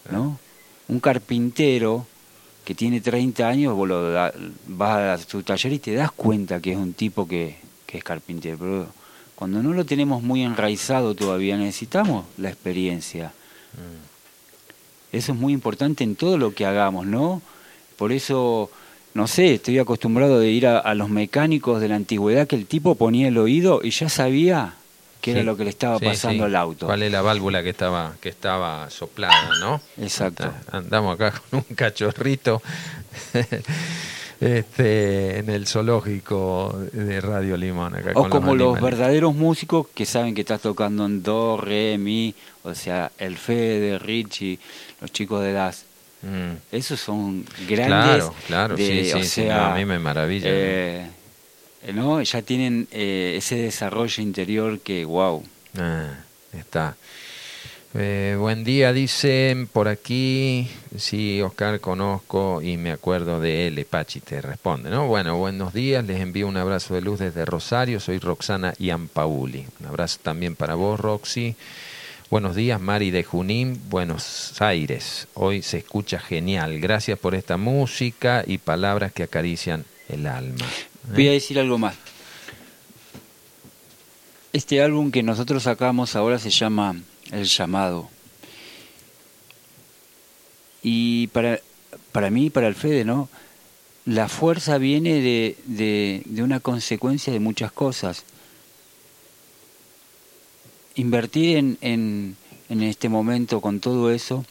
[0.10, 0.39] ¿no?
[0.88, 2.08] Un carpintero
[2.64, 4.14] que tiene 30 años, vos lo
[4.68, 8.06] vas a su taller y te das cuenta que es un tipo que, que es
[8.06, 8.58] carpintero.
[8.58, 8.88] Pero
[9.36, 13.34] cuando no lo tenemos muy enraizado todavía, necesitamos la experiencia.
[13.74, 15.18] Mm.
[15.18, 17.41] Eso es muy importante en todo lo que hagamos, ¿no?
[17.97, 18.72] Por eso,
[19.14, 22.66] no sé, estoy acostumbrado de ir a, a los mecánicos de la antigüedad que el
[22.66, 24.76] tipo ponía el oído y ya sabía
[25.26, 26.86] qué era lo que le estaba pasando al auto.
[26.86, 29.82] ¿Cuál es la válvula que estaba, que estaba soplada, no?
[29.98, 30.54] Exacto.
[30.72, 32.62] Andamos acá con un cachorrito
[34.40, 37.96] este, en el zoológico de Radio Limón.
[37.96, 42.36] Acá o como los, verdaderos músicos que saben que estás tocando en do, re, mi,
[42.62, 44.60] o sea, el Fede, Richie,
[45.02, 45.86] los chicos de Das.
[46.22, 46.58] Mm.
[46.72, 47.88] Esos son grandes.
[47.88, 50.48] Claro, claro, sí, sí, a mí me maravilla.
[50.52, 51.10] Eh,
[51.94, 52.22] ¿no?
[52.22, 55.44] Ya tienen eh, ese desarrollo interior que, wow.
[55.78, 56.16] Ah,
[56.54, 56.96] está.
[57.98, 60.70] Eh, buen día, dicen por aquí.
[60.98, 63.86] Sí, Oscar, conozco y me acuerdo de él.
[63.90, 65.08] Pachi te responde, ¿no?
[65.08, 66.06] Bueno, buenos días.
[66.06, 68.02] Les envío un abrazo de luz desde Rosario.
[68.02, 69.66] Soy Roxana Ianpauli.
[69.80, 71.56] Un abrazo también para vos, Roxy.
[72.30, 75.30] Buenos días, Mari de Junín, Buenos Aires.
[75.36, 76.80] Hoy se escucha genial.
[76.82, 80.66] Gracias por esta música y palabras que acarician el alma.
[81.14, 81.95] Voy a decir algo más.
[84.53, 86.95] Este álbum que nosotros sacamos ahora se llama
[87.32, 88.10] El llamado.
[90.82, 91.60] Y para,
[92.12, 93.30] para mí, para el Fede, ¿no?
[94.06, 98.24] La fuerza viene de, de, una consecuencia de muchas cosas.
[100.95, 102.38] Invertir en, en,
[102.70, 104.45] en este momento con todo eso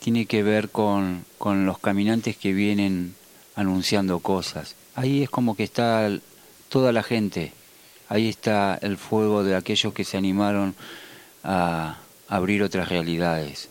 [0.00, 3.14] tiene que ver con, con los caminantes que vienen
[3.54, 6.10] anunciando cosas ahí es como que está
[6.68, 7.52] toda la gente,
[8.08, 10.74] ahí está el fuego de aquellos que se animaron
[11.44, 13.68] a abrir otras realidades.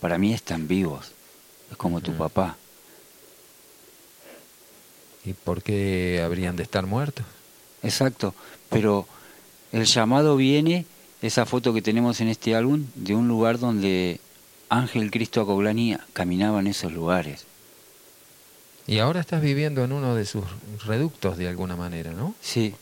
[0.00, 1.12] Para mí están vivos,
[1.70, 2.18] es como tu mm.
[2.18, 2.56] papá.
[5.24, 7.24] ¿Y por qué habrían de estar muertos?
[7.82, 8.34] Exacto,
[8.68, 9.06] pero
[9.72, 10.86] el llamado viene,
[11.20, 14.20] esa foto que tenemos en este álbum, de un lugar donde
[14.68, 17.46] Ángel Cristo Acoglani caminaba en esos lugares.
[18.86, 20.44] Y ahora estás viviendo en uno de sus
[20.84, 22.34] reductos de alguna manera, ¿no?
[22.40, 22.74] Sí.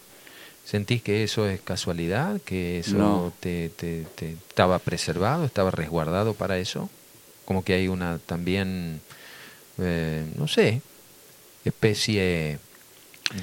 [0.65, 2.41] ¿Sentís que eso es casualidad?
[2.43, 4.07] ¿Que eso te, te,
[4.49, 6.89] estaba preservado, estaba resguardado para eso?
[7.45, 9.01] Como que hay una también,
[9.79, 10.81] eh, no sé,
[11.65, 12.59] especie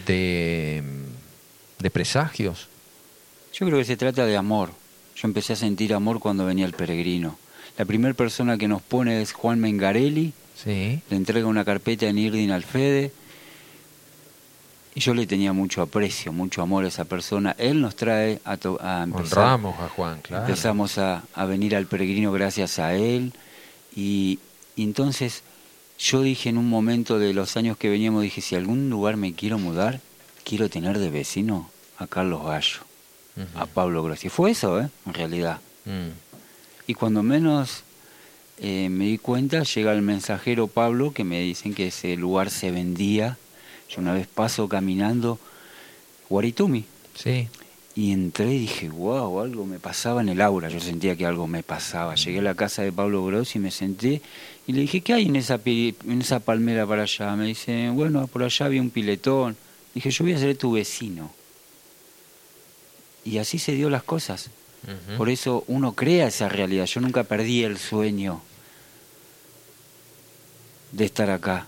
[0.05, 0.83] de,
[1.79, 2.69] de presagios.
[3.53, 4.71] Yo creo que se trata de amor.
[5.15, 7.37] Yo empecé a sentir amor cuando venía el peregrino.
[7.77, 10.33] la primera persona que nos pone es Juan Mengarelli.
[10.63, 11.01] Sí.
[11.09, 13.11] Le entrega una carpeta en Irdin al Fede.
[14.95, 17.55] Y yo le tenía mucho aprecio, mucho amor a esa persona.
[17.59, 19.37] Él nos trae a, a empezar.
[19.37, 20.45] Honramos a Juan, claro.
[20.45, 23.31] Empezamos a, a venir al peregrino gracias a él.
[23.95, 24.39] Y,
[24.75, 25.43] entonces
[25.99, 29.33] yo dije en un momento de los años que veníamos, dije, si algún lugar me
[29.33, 30.01] quiero mudar,
[30.43, 32.79] quiero tener de vecino a Carlos Gallo,
[33.55, 34.29] a Pablo Grossi.
[34.29, 34.89] Fue eso, ¿eh?
[35.05, 35.59] En realidad.
[35.85, 36.09] Mm.
[36.87, 37.83] Y cuando menos
[38.59, 42.71] eh, me di cuenta, llega el mensajero Pablo que me dicen que ese lugar se
[42.71, 43.37] vendía
[43.89, 45.39] yo una vez paso caminando
[46.29, 46.83] Guaritumi.
[47.15, 47.47] Sí.
[47.95, 50.69] Y entré y dije, wow, algo me pasaba en el aura.
[50.69, 52.13] Yo sentía que algo me pasaba.
[52.15, 54.21] Llegué a la casa de Pablo Grossi y me senté
[54.67, 57.35] y le dije, ¿qué hay en esa, en esa palmera para allá?
[57.35, 59.55] Me dice, bueno, por allá había un piletón.
[59.95, 61.31] Dije, yo voy a ser tu vecino.
[63.25, 64.51] Y así se dio las cosas.
[65.17, 66.85] Por eso uno crea esa realidad.
[66.85, 68.41] Yo nunca perdí el sueño
[70.91, 71.67] de estar acá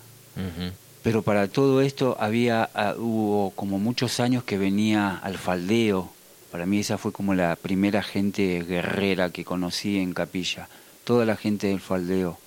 [1.04, 6.10] pero para todo esto había ah, hubo como muchos años que venía al faldeo.
[6.52, 10.68] Para mí esa fue como la primera gente guerrera que conocí en Capilla.
[11.04, 12.38] Toda la gente del faldeo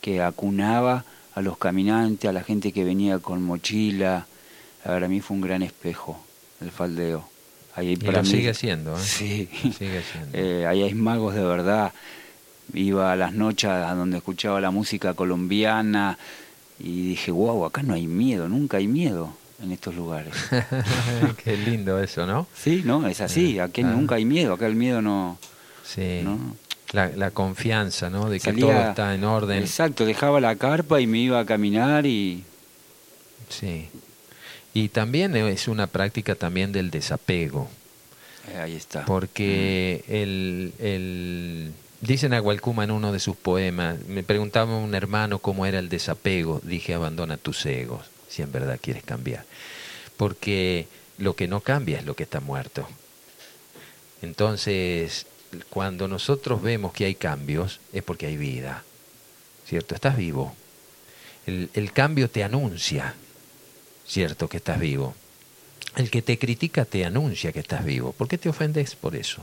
[0.00, 1.04] que acunaba
[1.34, 4.26] a los caminantes, a la gente que venía con mochila.
[4.84, 6.20] Para mí fue un gran espejo
[6.60, 7.33] el faldeo.
[7.76, 8.94] Ahí y lo sigue siendo.
[8.94, 9.00] ¿eh?
[9.04, 10.38] Sí, sigue siendo.
[10.38, 11.92] Eh, ahí hay magos de verdad.
[12.72, 16.16] Iba a las noches a donde escuchaba la música colombiana,
[16.78, 20.34] y dije, wow, acá no hay miedo, nunca hay miedo en estos lugares.
[21.44, 22.46] Qué lindo eso, ¿no?
[22.54, 23.86] Sí, no, es así, eh, aquí ah.
[23.86, 25.38] nunca hay miedo, acá el miedo no...
[25.84, 26.22] Sí.
[26.92, 28.30] La, confianza, ¿no?
[28.30, 29.58] De que todo está en orden.
[29.62, 32.44] Exacto, dejaba la carpa y me iba a caminar y...
[33.48, 33.88] Sí.
[34.74, 37.70] Y también es una práctica también del desapego.
[38.52, 39.04] Eh, ahí está.
[39.04, 40.12] Porque mm.
[40.12, 45.78] el, el Dice Nahualcuma en uno de sus poemas, me preguntaba un hermano cómo era
[45.78, 49.46] el desapego, dije abandona tus egos, si en verdad quieres cambiar.
[50.18, 52.86] Porque lo que no cambia es lo que está muerto.
[54.20, 55.26] Entonces,
[55.70, 58.84] cuando nosotros vemos que hay cambios, es porque hay vida.
[59.66, 59.94] ¿Cierto?
[59.94, 60.54] Estás vivo.
[61.46, 63.14] El, el cambio te anuncia,
[64.06, 64.48] ¿cierto?
[64.48, 65.14] Que estás vivo.
[65.96, 68.12] El que te critica te anuncia que estás vivo.
[68.12, 69.42] ¿Por qué te ofendes por eso?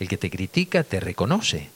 [0.00, 1.70] El que te critica te reconoce.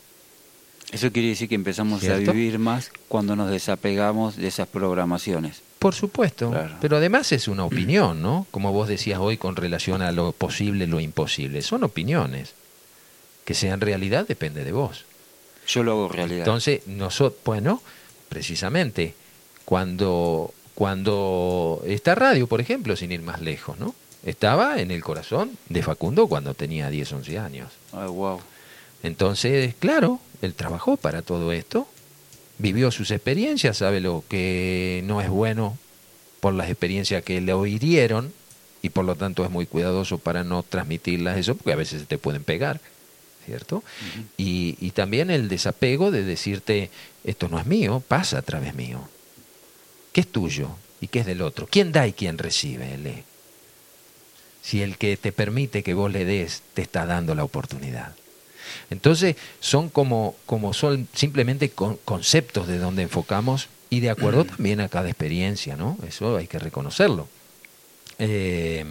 [0.92, 5.62] Eso quiere decir que empezamos a vivir más cuando nos desapegamos de esas programaciones.
[5.78, 8.46] Por supuesto, pero además es una opinión, ¿no?
[8.50, 11.62] Como vos decías hoy con relación a lo posible, lo imposible.
[11.62, 12.54] Son opiniones.
[13.44, 15.04] Que sean realidad depende de vos.
[15.66, 16.40] Yo lo hago realidad.
[16.40, 17.82] Entonces, nosotros, bueno,
[18.28, 19.14] precisamente,
[19.64, 23.94] cuando, cuando esta radio, por ejemplo, sin ir más lejos, ¿no?
[24.24, 27.68] Estaba en el corazón de Facundo cuando tenía 10, 11 años.
[27.92, 28.40] wow.
[29.02, 31.86] Entonces, claro, él trabajó para todo esto,
[32.56, 35.76] vivió sus experiencias, sabe lo que no es bueno
[36.40, 38.32] por las experiencias que le oirieron
[38.80, 42.16] y por lo tanto es muy cuidadoso para no transmitirlas eso porque a veces te
[42.16, 42.80] pueden pegar,
[43.44, 43.84] ¿cierto?
[44.38, 46.88] y, y también el desapego de decirte,
[47.22, 49.02] esto no es mío, pasa a través mío.
[50.12, 51.66] ¿Qué es tuyo y qué es del otro?
[51.70, 52.96] ¿Quién da y quién recibe?
[52.98, 53.24] Lee
[54.62, 58.14] si el que te permite que vos le des te está dando la oportunidad.
[58.90, 64.88] Entonces son como, como son simplemente conceptos de donde enfocamos y de acuerdo también a
[64.88, 65.98] cada experiencia, ¿no?
[66.06, 67.28] Eso hay que reconocerlo.
[68.18, 68.84] Eh,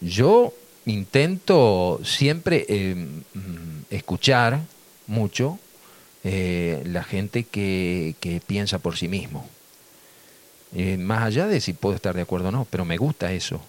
[0.00, 0.52] yo
[0.84, 3.06] intento siempre eh,
[3.90, 4.60] escuchar
[5.06, 5.58] mucho
[6.22, 9.48] eh, la gente que, que, piensa por sí mismo.
[10.98, 13.60] Más allá de si puedo estar de acuerdo o no, pero me gusta eso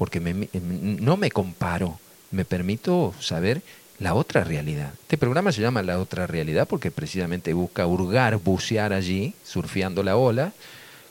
[0.00, 2.00] porque no me comparo,
[2.30, 3.60] me permito saber
[3.98, 4.94] la otra realidad.
[5.02, 10.16] Este programa se llama La otra realidad porque precisamente busca hurgar, bucear allí, surfeando la
[10.16, 10.54] ola,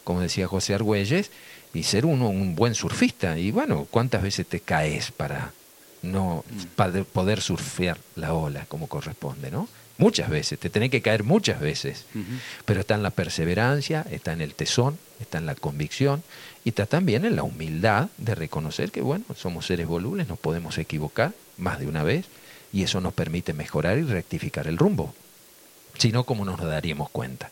[0.03, 1.29] como decía José Argüelles,
[1.71, 3.37] y ser uno un buen surfista.
[3.37, 5.53] Y bueno, ¿cuántas veces te caes para
[6.01, 6.43] no
[6.75, 9.69] para poder surfear la ola como corresponde, ¿no?
[9.99, 12.05] Muchas veces, te tenés que caer muchas veces,
[12.63, 16.23] pero está en la perseverancia, está en el tesón, está en la convicción
[16.63, 20.77] y está también en la humildad de reconocer que, bueno, somos seres volubles, nos podemos
[20.77, 22.27] equivocar más de una vez
[22.71, 25.13] y eso nos permite mejorar y rectificar el rumbo.
[25.97, 27.51] Si no, ¿cómo nos daríamos cuenta?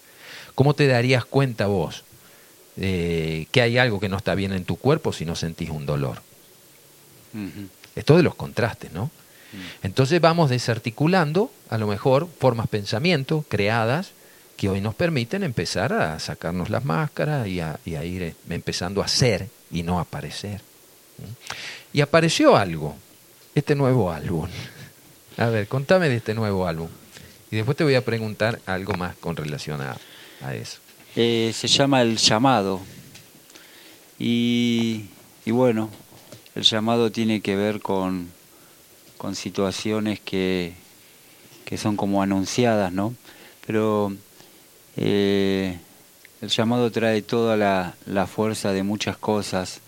[0.56, 2.06] ¿Cómo te darías cuenta vos
[2.78, 5.86] eh, que hay algo que no está bien en tu cuerpo si no sentís un
[5.86, 6.22] dolor?
[7.94, 9.12] Esto de los contrastes, ¿no?
[9.84, 14.12] Entonces vamos desarticulando, a lo mejor, formas pensamiento creadas
[14.58, 19.08] que hoy nos permiten empezar a sacarnos las máscaras y a, ir eh, empezando a
[19.08, 20.62] ser y no a aparecer.
[21.94, 22.96] Y apareció algo,
[23.56, 24.50] este nuevo álbum.
[25.38, 26.90] A ver, contame de este nuevo álbum.
[27.52, 29.96] Y después te voy a preguntar algo más con relación a,
[30.54, 30.80] eso.
[31.16, 32.82] Eh, se llama El llamado.
[34.18, 35.06] Y,
[35.46, 35.92] y, bueno,
[36.56, 38.32] el llamado tiene que ver con,
[39.18, 40.74] con situaciones que,
[41.66, 43.16] que son como anunciadas, ¿no?
[43.66, 44.14] Pero
[44.96, 45.78] eh,
[46.42, 49.82] el llamado trae toda la, la, fuerza de muchas cosas,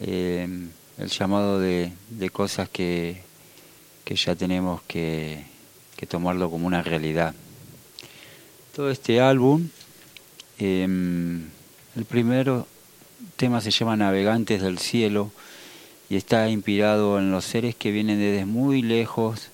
[0.00, 0.48] eh,
[0.98, 3.22] el llamado de, de cosas que,
[4.04, 5.44] que ya tenemos que,
[5.96, 7.34] que tomarlo como una realidad.
[8.74, 9.68] Todo este álbum,
[10.58, 11.44] em,
[11.96, 12.66] el primero
[13.36, 15.32] tema se llama Navegantes del Cielo
[16.08, 19.48] y está inspirado en los seres que vienen desde muy lejos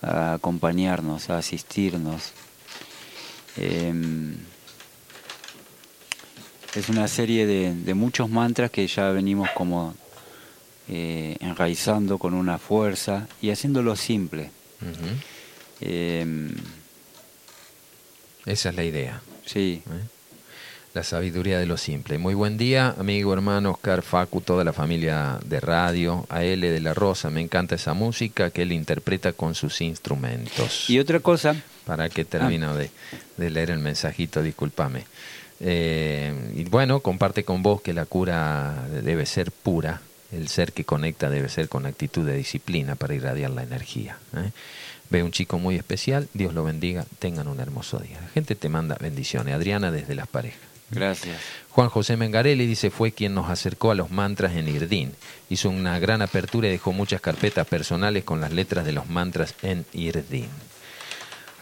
[0.00, 2.32] a acompañarnos, a asistirnos.
[3.56, 4.34] Em,
[6.74, 9.94] es una serie de, muchos mantras que ya venimos como
[10.88, 14.50] eh, enraizando con una fuerza y haciéndolo simple.
[15.80, 16.54] Em,
[18.46, 19.20] Esa es la idea.
[19.44, 19.82] Sí.
[19.86, 20.11] ¿Eh?
[20.94, 22.18] La sabiduría de lo simple.
[22.18, 26.80] Muy buen día, amigo, hermano Oscar Facu, toda la familia de radio, a L de
[26.80, 27.30] la Rosa.
[27.30, 30.90] Me encanta esa música que él interpreta con sus instrumentos.
[30.90, 31.56] Y otra cosa.
[31.86, 32.76] Para que termino ah.
[33.38, 35.04] de, leer el mensajito, discúlpame.
[35.60, 40.84] Eh, y bueno, comparte con vos que la cura debe ser pura, el ser que
[40.84, 44.18] conecta debe ser con actitud de disciplina para irradiar la energía.
[44.36, 44.50] ¿eh?
[45.08, 48.20] Ve un chico muy especial, Dios lo bendiga, tengan un hermoso día.
[48.20, 49.54] La gente te manda bendiciones.
[49.54, 50.71] Adriana desde Las Parejas.
[50.92, 51.40] Gracias.
[51.70, 55.12] Juan José Mengarelli dice fue quien nos acercó a los mantras en Irdín.
[55.48, 59.54] Hizo una gran apertura y dejó muchas carpetas personales con las letras de los mantras
[59.62, 60.50] en Irdín.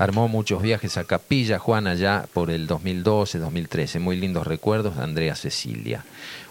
[0.00, 3.98] Armó muchos viajes a Capilla, Juan, allá por el 2012, 2013.
[3.98, 6.06] Muy lindos recuerdos, Andrea Cecilia.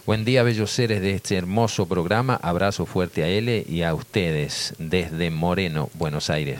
[0.05, 2.39] Buen día, bellos seres de este hermoso programa.
[2.43, 6.59] Abrazo fuerte a él y a ustedes desde Moreno, Buenos Aires.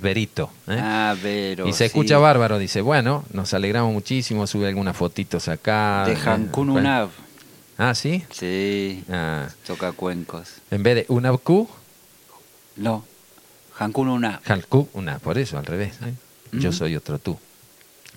[0.00, 0.48] Verito.
[0.68, 0.78] ¿eh?
[0.80, 1.68] Ah, Vero.
[1.68, 2.80] Y se escucha bárbaro, dice.
[2.80, 4.46] Bueno, nos alegramos muchísimo.
[4.46, 6.04] Sube algunas fotitos acá.
[6.06, 7.10] De Hankun Unav.
[7.76, 8.24] Ah, ¿sí?
[8.30, 9.04] Sí.
[9.10, 9.48] Ah.
[9.66, 10.62] Toca cuencos.
[10.70, 11.68] En vez de Unavku.
[12.76, 13.04] No.
[13.78, 14.40] Hankun Unav.
[14.46, 15.94] Hankun Unav, por eso, al revés.
[16.02, 16.14] ¿eh?
[16.52, 17.38] Yo soy otro tú.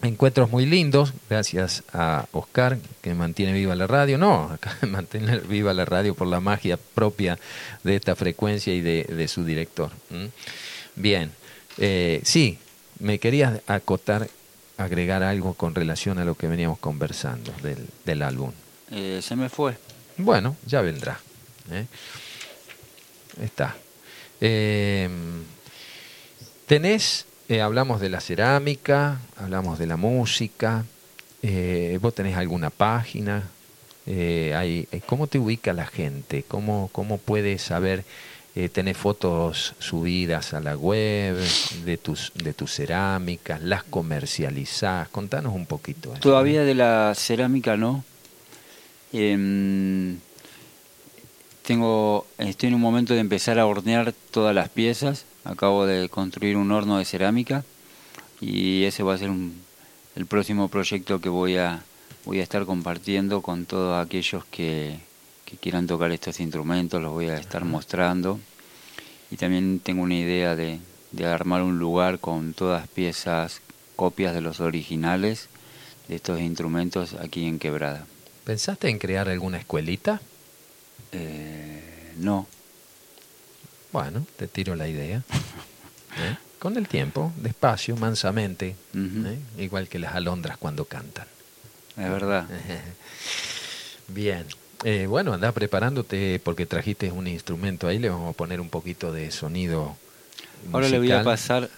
[0.02, 4.18] Encuentros muy lindos, gracias a Oscar que mantiene viva la radio.
[4.18, 7.38] No, acá mantener viva la radio por la magia propia
[7.84, 9.92] de esta frecuencia y de, su director.
[10.96, 11.32] Bien,
[11.78, 12.60] eh, sí,
[13.00, 14.30] me querías acotar,
[14.78, 17.54] agregar algo con relación a lo que veníamos conversando
[18.06, 18.52] del, álbum.
[18.92, 19.78] Eh, se me fue.
[20.16, 21.20] Bueno, ya vendrá.
[21.72, 21.86] ¿eh?
[23.42, 23.76] Está.
[26.68, 30.86] ¿Tenés eh, hablamos de la cerámica, hablamos de la música.
[31.42, 33.42] Eh, ¿Vos tenés alguna página?
[34.06, 36.44] Eh, hay, ¿Cómo te ubica la gente?
[36.48, 38.06] ¿Cómo, cómo puedes saber?
[38.74, 41.38] tener fotos subidas a la web
[41.86, 45.08] de tus, de tus cerámicas, las comercializás.
[45.08, 46.10] Contanos un poquito.
[46.20, 48.04] Todavía de la cerámica no.
[51.64, 56.58] Tengo, estoy en un momento de empezar a hornear todas las piezas acabo de construir
[56.58, 57.64] un horno de cerámica
[58.42, 59.32] y ese va a ser
[60.16, 61.84] el próximo proyecto que voy a,
[62.26, 65.00] voy a estar compartiendo con todos aquellos que,
[65.62, 68.40] quieran tocar estos instrumentos, los voy a estar mostrando.
[69.32, 70.80] Y también tengo una idea de,
[71.12, 73.62] de armar un lugar con todas piezas,
[73.96, 75.50] copias de los originales
[76.08, 78.06] de estos instrumentos aquí en Quebrada.
[78.44, 80.22] ¿Pensaste en crear alguna escuelita?
[81.12, 82.48] Eh, no.
[83.92, 85.24] Bueno, te tiro la idea.
[86.18, 86.38] ¿Eh?
[86.60, 89.40] Con el tiempo, despacio, mansamente, ¿eh?
[89.58, 91.26] igual que las alondras cuando cantan.
[91.98, 92.48] Es verdad.
[94.10, 94.46] Bien.
[94.84, 99.12] Eh, bueno, anda preparándote porque trajiste un instrumento ahí, le vamos a poner un poquito
[99.12, 99.96] de sonido.
[100.72, 101.70] Ahora le voy a pasar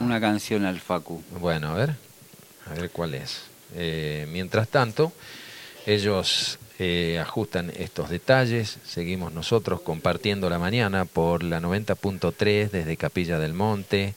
[0.00, 1.22] una canción al Facu.
[1.40, 1.94] Bueno, a ver,
[2.68, 3.42] a ver cuál es.
[4.28, 5.12] mientras tanto,
[5.86, 8.78] ellos eh, ajustan estos detalles.
[8.84, 14.14] Seguimos nosotros compartiendo la mañana por la 90.3 desde Capilla del Monte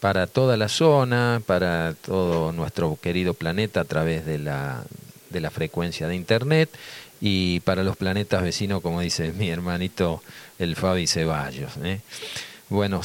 [0.00, 4.82] para toda la zona, para todo nuestro querido planeta a través de la,
[5.28, 6.70] de la frecuencia de Internet
[7.20, 10.22] y para los planetas vecinos, como dice mi hermanito
[10.58, 11.72] el Fabi Ceballos.
[11.84, 12.00] ¿eh?
[12.70, 13.02] Bueno,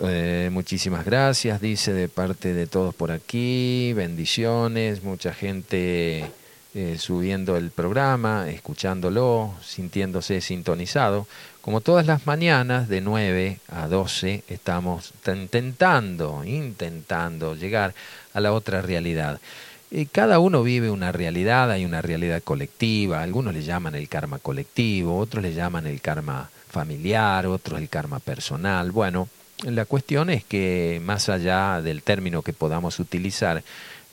[0.00, 6.24] eh, muchísimas gracias, dice de parte de todos por aquí, bendiciones, mucha gente
[6.74, 11.28] eh, subiendo el programa, escuchándolo, sintiéndose sintonizado.
[11.60, 17.94] Como todas las mañanas, de 9 a 12, estamos intentando, intentando llegar
[18.32, 19.40] a la otra realidad.
[20.10, 25.16] cada uno vive una realidad, hay una realidad colectiva, algunos le llaman el karma colectivo,
[25.16, 28.90] otros le llaman el karma familiar, otros el karma personal.
[28.90, 29.28] Bueno,
[29.62, 33.62] la cuestión es que más allá del término que podamos utilizar,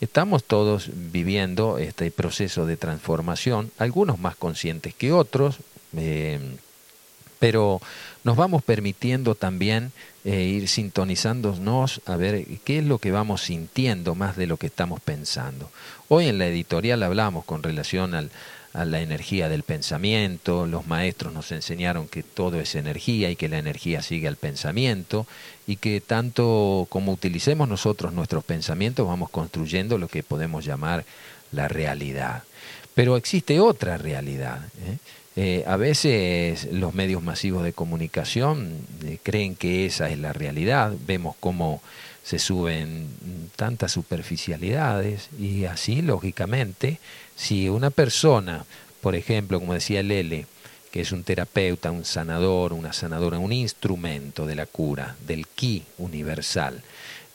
[0.01, 5.57] estamos todos viviendo este proceso de transformación, algunos más conscientes que otros,
[5.95, 6.39] eh,
[7.39, 7.81] pero
[8.23, 9.91] nos vamos permitiendo también
[10.25, 14.67] eh, ir sintonizándonos a ver qué es lo que vamos sintiendo más de lo que
[14.67, 15.71] estamos pensando.
[16.07, 18.31] Hoy en la editorial hablamos con relación al,
[18.73, 23.49] a la energía del pensamiento, los maestros nos enseñaron que todo es energía y que
[23.49, 25.27] la energía sigue al pensamiento
[25.67, 31.03] y que tanto como utilicemos nosotros nuestros pensamientos vamos construyendo lo que podemos llamar
[31.51, 32.43] la realidad.
[32.93, 34.61] Pero existe otra realidad.
[34.85, 34.97] ¿eh?
[35.35, 38.73] Eh, a veces los medios masivos de comunicación
[39.05, 41.81] eh, creen que esa es la realidad, vemos cómo
[42.23, 43.07] se suben
[43.55, 46.99] tantas superficialidades y así, lógicamente,
[47.41, 48.65] si una persona,
[49.01, 50.45] por ejemplo, como decía Lele,
[50.91, 55.83] que es un terapeuta, un sanador, una sanadora, un instrumento de la cura, del ki
[55.97, 56.83] universal,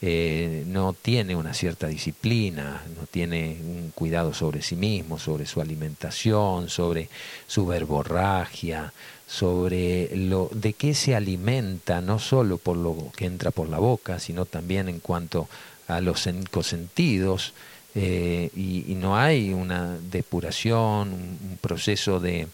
[0.01, 5.61] eh, no tiene una cierta disciplina, no tiene un cuidado sobre sí mismo, sobre su
[5.61, 7.09] alimentación, sobre
[7.49, 8.93] su verborragia,
[9.27, 14.21] sobre lo de qué se alimenta, no solo por lo que entra por la boca,
[14.21, 15.49] sino también en cuanto
[15.89, 17.55] a los cinco sentidos,
[17.99, 22.47] eh, y, no hay una depuración, un, proceso de,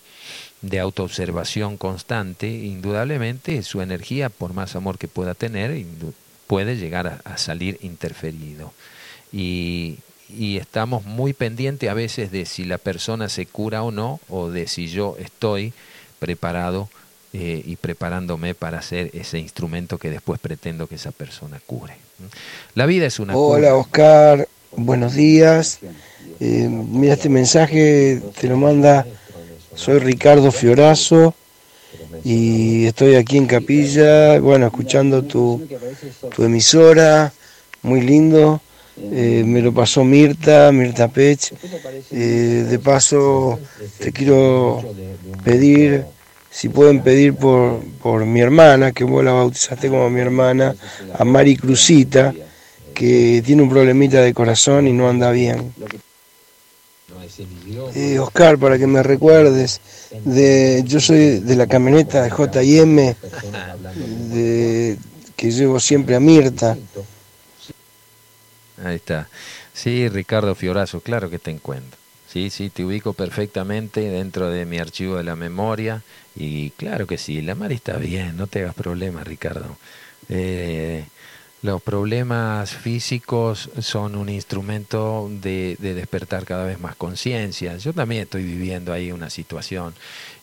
[0.60, 5.84] de autoobservación constante, indudablemente su energía, por más amor que pueda tener,
[6.46, 8.72] puede llegar a, salir interferido.
[9.32, 9.98] Y,
[10.28, 14.48] y, estamos muy pendientes a veces de si la persona se cura o no, o
[14.48, 15.72] de si yo estoy
[16.20, 16.88] preparado
[17.32, 21.96] eh, y preparándome para ser ese instrumento que después pretendo que esa persona cure.
[22.74, 23.34] La vida es una...
[23.34, 24.46] Hola Oscar,
[24.76, 25.80] buenos días.
[26.40, 29.06] Eh, mira, este mensaje te lo manda,
[29.74, 31.34] soy Ricardo Fiorazo
[32.24, 35.66] y estoy aquí en Capilla, bueno, escuchando tu,
[36.34, 37.32] tu emisora,
[37.82, 38.60] muy lindo.
[38.98, 41.54] Eh, me lo pasó Mirta, Mirta Pech.
[42.10, 43.58] Eh, de paso,
[43.98, 44.84] te quiero
[45.42, 46.04] pedir,
[46.50, 50.74] si pueden pedir por, por mi hermana, que vos la bautizaste como mi hermana,
[51.14, 52.34] a Mari Cruzita
[53.02, 55.74] que tiene un problemita de corazón y no anda bien.
[57.96, 59.80] Eh, Oscar, para que me recuerdes,
[60.24, 63.16] de, yo soy de la camioneta de JM,
[64.32, 64.96] de,
[65.34, 66.78] que llevo siempre a Mirta.
[68.84, 69.28] Ahí está.
[69.74, 71.98] Sí, Ricardo Fiorazo, claro que te encuentro.
[72.32, 76.04] Sí, sí, te ubico perfectamente dentro de mi archivo de la memoria
[76.36, 79.76] y claro que sí, la mar está bien, no te hagas problema, Ricardo.
[80.28, 81.04] Eh,
[81.62, 87.76] los problemas físicos son un instrumento de, despertar cada vez más conciencia.
[87.76, 89.94] Yo también estoy viviendo ahí una situación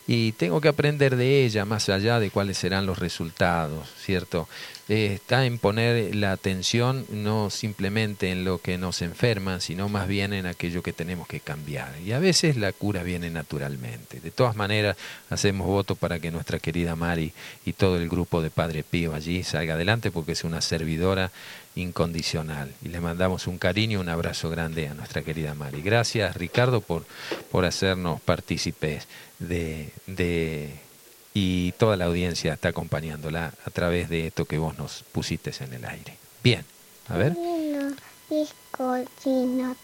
[0.06, 4.48] y tengo que aprender de ella más allá de cuáles serán los resultados, ¿cierto?
[4.90, 10.32] Está en poner la atención no simplemente en lo que nos enferma, sino más bien
[10.32, 11.94] en aquello que tenemos que cambiar.
[12.04, 14.18] Y a veces la cura viene naturalmente.
[14.18, 14.96] De todas maneras,
[15.28, 17.32] hacemos voto para que nuestra querida Mari
[17.64, 21.30] y todo el grupo de Padre Pío allí salga adelante porque es una servidora
[21.76, 22.72] incondicional.
[22.82, 25.82] Y le mandamos un cariño, un abrazo grande a nuestra querida Mari.
[25.82, 27.06] Gracias, Ricardo, por,
[27.52, 29.06] por hacernos partícipes
[29.38, 30.89] de, de
[31.32, 35.74] y toda la audiencia está acompañándola a través de esto que vos nos pusiste en
[35.74, 36.16] el aire.
[36.42, 36.64] Bien,
[37.08, 37.36] a ver.
[37.36, 37.94] no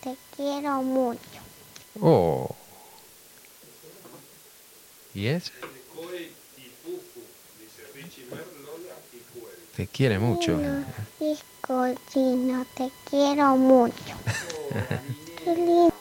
[0.02, 1.20] te quiero mucho.
[2.00, 2.54] Oh.
[5.14, 5.52] ¿Y es?
[9.76, 10.56] Te quiere mucho.
[10.56, 10.84] no
[12.76, 13.94] te quiero mucho.
[15.44, 15.92] Qué lindo.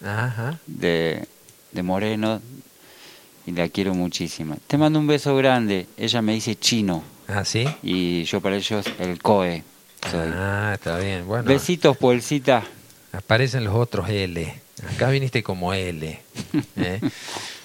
[0.00, 0.60] Ajá.
[0.66, 1.26] De
[1.78, 2.42] de Moreno
[3.46, 4.56] y la quiero muchísimo.
[4.66, 5.86] Te mando un beso grande.
[5.96, 7.04] Ella me dice chino.
[7.28, 7.66] ¿Ah, sí?
[7.84, 9.62] Y yo para ellos el COE.
[10.12, 11.26] Ah, está bien.
[11.26, 11.44] Bueno.
[11.44, 12.64] Besitos, Puelcita.
[13.12, 14.60] Aparecen los otros L.
[14.92, 16.20] Acá viniste como L.
[16.76, 17.00] ¿eh?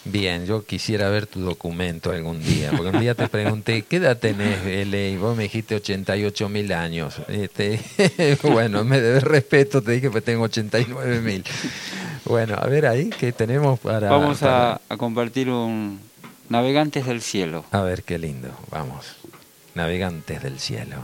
[0.05, 4.17] Bien, yo quisiera ver tu documento algún día, porque un día te pregunté, ¿qué edad
[4.17, 5.09] tenés, L?
[5.11, 7.15] Y vos me dijiste 88 mil años.
[7.29, 7.79] Este,
[8.43, 11.43] bueno, me debes respeto, te dije que tengo 89 mil.
[12.25, 14.09] Bueno, a ver ahí, ¿qué tenemos para...?
[14.09, 16.01] Vamos A, a compartir un
[16.49, 17.63] Navegantes del Cielo.
[17.71, 19.15] A ver, qué lindo, vamos.
[19.73, 20.97] Navegantes del Cielo.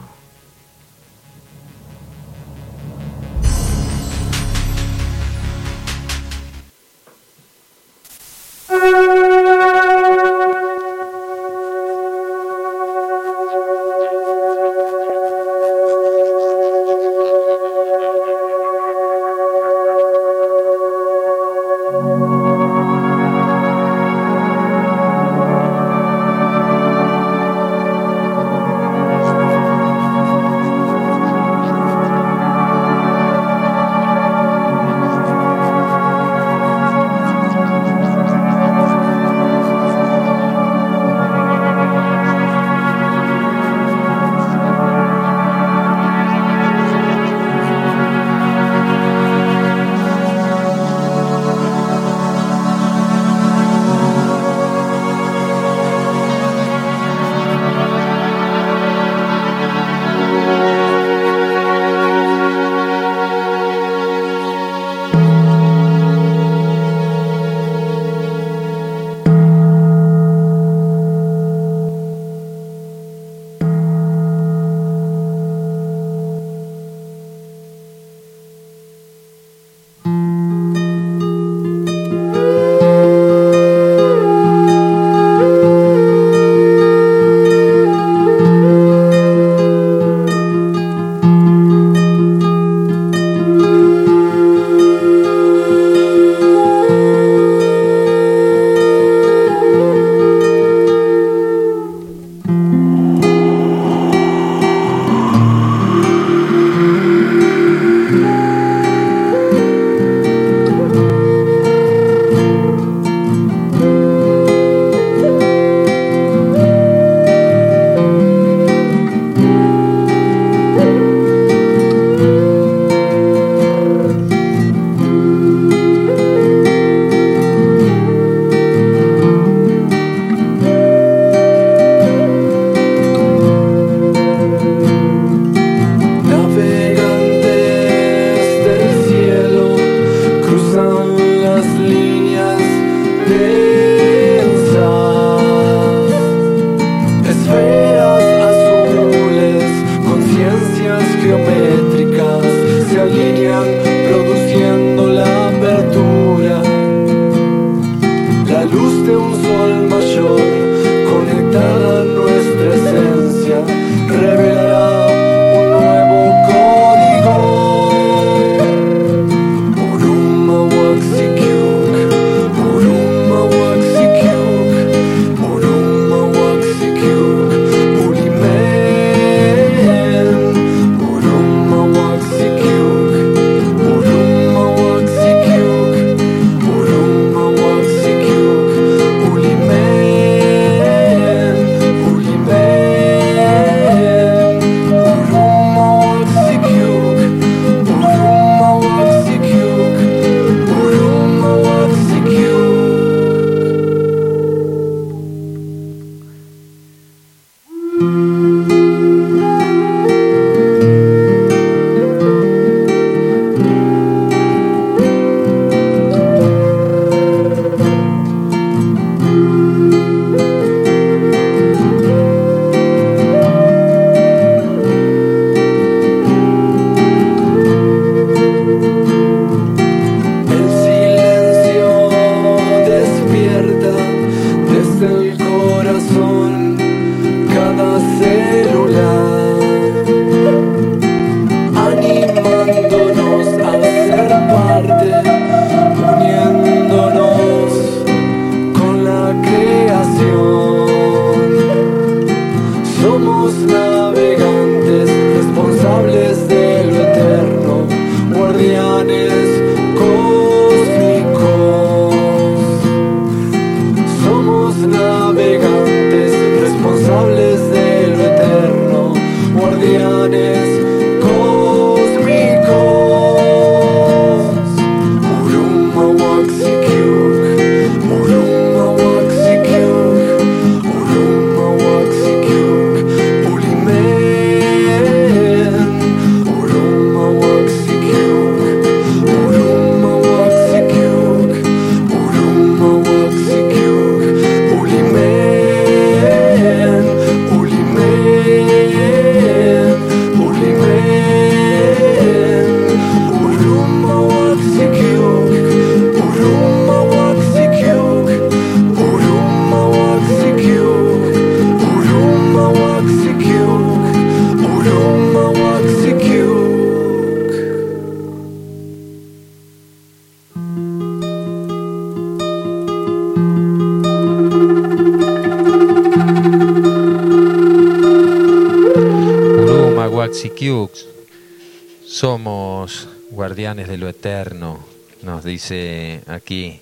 [333.60, 334.80] De lo eterno,
[335.22, 336.80] nos dice aquí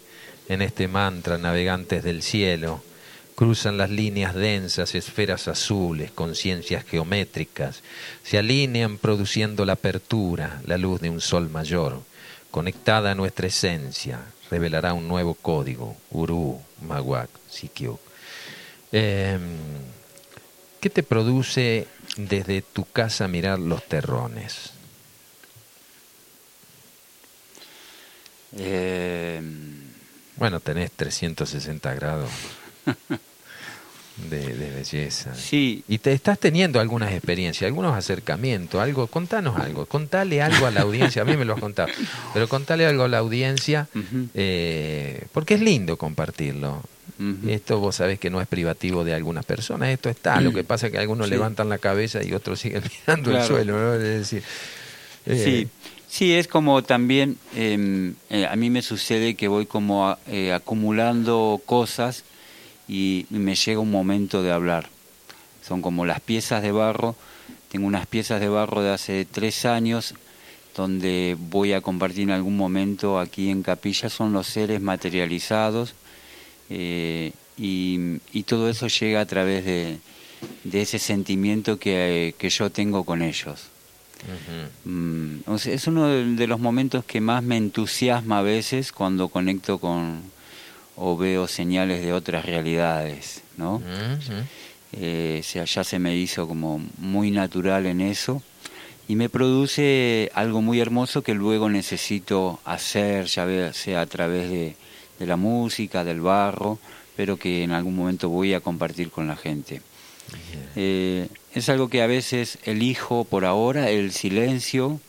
[0.47, 2.83] en este mantra, navegantes del cielo.
[3.33, 7.81] Cruzan las líneas densas, esferas azules, conciencias geométricas,
[8.23, 12.03] se alinean produciendo la apertura, la luz de un sol mayor,
[12.51, 14.19] conectada a nuestra esencia,
[14.51, 17.99] revelará un nuevo código, Uru, Mawak, Sikyuk.
[18.91, 19.41] Em,
[20.79, 21.87] ¿Qué te produce
[22.17, 24.76] desde tu casa mirar los terrones?
[30.47, 32.29] Bueno, tenés 360 grados
[34.29, 35.35] de, belleza.
[35.35, 35.83] Sí.
[35.89, 40.83] Y te estás teniendo algunas experiencias, algunos acercamientos, algo, contanos algo, contale algo a la
[40.83, 41.89] audiencia, a mí me lo has contado,
[42.33, 43.89] pero contale algo a la audiencia,
[44.33, 46.81] eh, porque es lindo compartirlo.
[47.45, 50.85] Esto vos sabés que no es privativo de algunas personas, esto está, lo que pasa
[50.85, 53.95] es que algunos levantan la cabeza y otros siguen mirando el suelo, ¿no?
[53.95, 54.43] Es decir,
[55.25, 55.87] eh, sí.
[56.09, 61.61] Sí, es como también, em, eh, a mí me sucede que voy como eh, acumulando
[61.65, 62.23] cosas
[62.87, 64.89] y, me llega un momento de hablar.
[65.67, 67.15] Son como las piezas de barro.
[67.69, 70.13] Tengo unas piezas de barro de hace tres años
[70.75, 74.09] donde voy a compartir en algún momento aquí en Capilla.
[74.09, 75.93] Son los seres materializados
[76.69, 79.99] eh, y, todo eso llega a través de,
[80.71, 83.69] ese sentimiento que yo tengo con ellos.
[84.85, 90.21] Mm, es uno de los momentos que más me entusiasma a veces cuando conecto con
[90.97, 93.81] o veo señales de otras realidades, ¿no?
[94.93, 98.41] Eh, sea, ya se me hizo como muy natural en eso
[99.07, 104.75] y me produce algo muy hermoso que luego necesito hacer, ya sea a través de,
[105.19, 106.79] la música, del barro,
[107.15, 109.81] pero que en algún momento voy a compartir con la gente.
[110.75, 111.27] Eh,
[111.57, 114.99] es algo que a veces elijo por ahora, el silencio,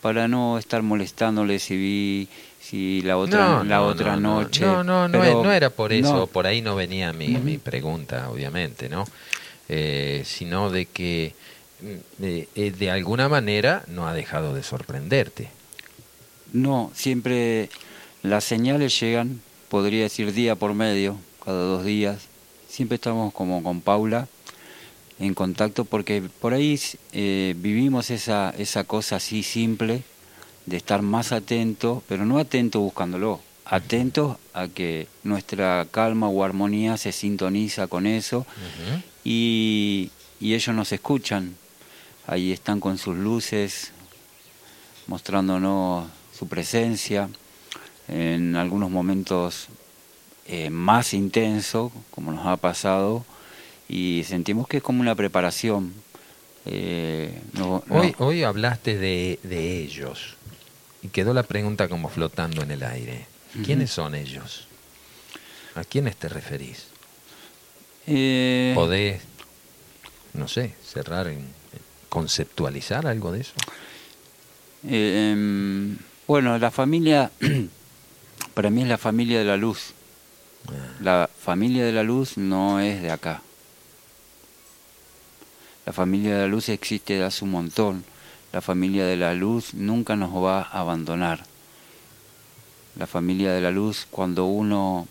[0.00, 2.28] para no estar molestándole si vi
[2.60, 4.64] si la otra la otra noche.
[4.64, 9.04] No, no, no, era por eso, por ahí no venía mi, mi pregunta, obviamente, ¿no?
[9.68, 11.34] Eh, sino de que
[11.80, 15.48] mm, eh, de alguna manera no ha dejado de sorprenderte.
[16.52, 17.68] No, siempre
[18.22, 22.26] las señales llegan, podría decir día por medio, cada dos días.
[22.68, 24.28] Siempre estamos como con Paula
[25.18, 26.78] en contacto porque por ahí
[27.12, 30.02] eh, vivimos esa, esa cosa así simple
[30.66, 36.96] de estar más atento, pero no atento buscándolo, atento a que nuestra calma o armonía
[36.96, 38.46] se sintoniza con eso
[39.24, 40.10] y,
[40.40, 41.56] y ellos nos escuchan.
[42.26, 43.92] Ahí están con sus luces,
[45.06, 47.28] mostrándonos su presencia,
[48.08, 49.68] en algunos momentos
[50.46, 53.24] eh, más intenso, como nos ha pasado,
[53.88, 55.94] y sentimos que es como una preparación.
[56.64, 57.40] Eh,
[57.88, 60.34] hoy, hoy hablaste de, de, ellos
[61.00, 63.26] y quedó la pregunta como flotando en el aire.
[63.64, 64.66] ¿Quiénes son ellos?
[65.76, 66.88] ¿A quiénes te referís?
[68.06, 68.72] Eh...
[68.74, 69.22] ¿Podés,
[70.34, 71.48] no sé, cerrar, en,
[72.08, 73.52] conceptualizar algo de eso?
[74.88, 75.96] Eh,
[76.26, 77.30] bueno, la familia,
[78.54, 79.92] para mí es la familia de la luz.
[80.68, 80.72] Ah.
[81.00, 83.42] La familia de la luz no es de acá.
[85.86, 88.04] La familia de la luz existe de hace un montón.
[88.52, 91.44] La familia de la luz nunca nos va a abandonar.
[92.98, 95.06] La familia de la luz, cuando uno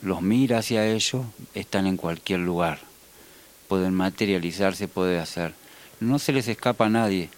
[0.00, 2.78] los mira hacia ellos, están en cualquier lugar.
[3.66, 5.54] Pueden materializarse, puede hacer.
[5.98, 7.28] No se les escapa a nadie.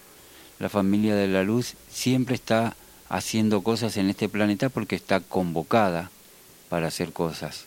[0.59, 2.75] La familia de la luz siempre está
[3.09, 6.11] haciendo cosas en este planeta porque está convocada
[6.69, 7.65] para hacer cosas.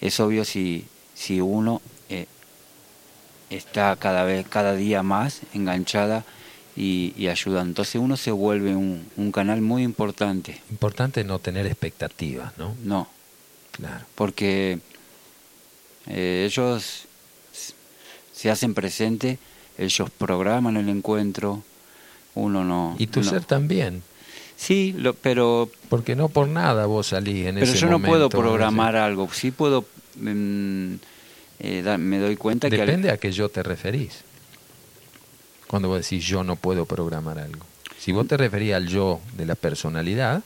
[0.00, 1.82] Es obvio si, si uno
[3.50, 6.24] está cada vez, cada día más enganchada
[6.76, 7.62] y, y ayuda.
[7.62, 10.60] Entonces uno se vuelve un, un, canal muy importante.
[10.70, 12.76] Importante no tener expectativas, ¿no?
[12.84, 13.08] No.
[13.72, 14.04] Claro.
[14.14, 14.80] Porque
[16.06, 17.04] eh, ellos
[18.32, 19.38] se hacen presente,
[19.76, 21.62] ellos programan el encuentro,
[22.34, 22.96] uno no.
[22.98, 24.02] Y tu ser también.
[24.56, 25.70] Sí, lo, pero...
[25.88, 27.72] Porque no por nada vos salís en ese momento.
[27.72, 29.84] Pero yo no puedo programar algo, sí puedo...
[30.16, 30.94] Mm,
[31.60, 32.76] eh, me doy cuenta que...
[32.76, 34.24] Depende a qué yo te referís.
[35.66, 37.64] Cuando vos decís yo no puedo programar algo.
[37.98, 40.42] Si vos te referís al yo de la personalidad,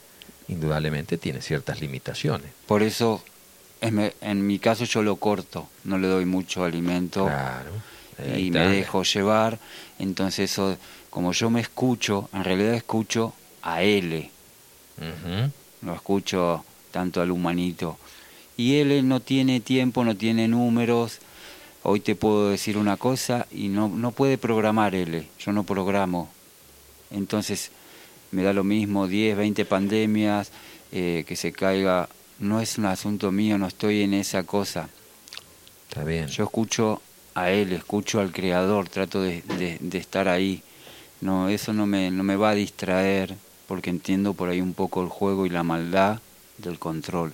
[0.49, 2.51] indudablemente tiene ciertas limitaciones.
[2.67, 3.23] Por eso,
[3.81, 7.31] en mi caso yo lo corto, no le doy mucho alimento
[8.37, 9.59] y me dejo llevar.
[9.99, 10.77] Entonces eso,
[11.11, 14.31] como yo me escucho, en realidad escucho a él.
[15.83, 17.99] Lo escucho tanto al humanito
[18.63, 21.19] y él no tiene tiempo, no tiene números.
[21.83, 26.31] Hoy te puedo decir una cosa y no, no puede programar él, yo no programo.
[27.11, 27.73] Entonces
[28.31, 30.53] me da lo mismo 10, 20 pandemias,
[30.93, 32.09] eh, que se caiga,
[32.39, 34.89] no es un asunto mío, no estoy en esa cosa.
[35.89, 36.29] Está bien.
[36.29, 37.03] Yo escucho
[37.35, 39.43] a él, escucho al creador, trato de,
[39.81, 40.63] de, estar ahí.
[41.21, 43.35] No, eso no me, no me va a distraer,
[43.67, 46.21] porque entiendo por ahí un poco el juego y la maldad
[46.59, 47.33] del control.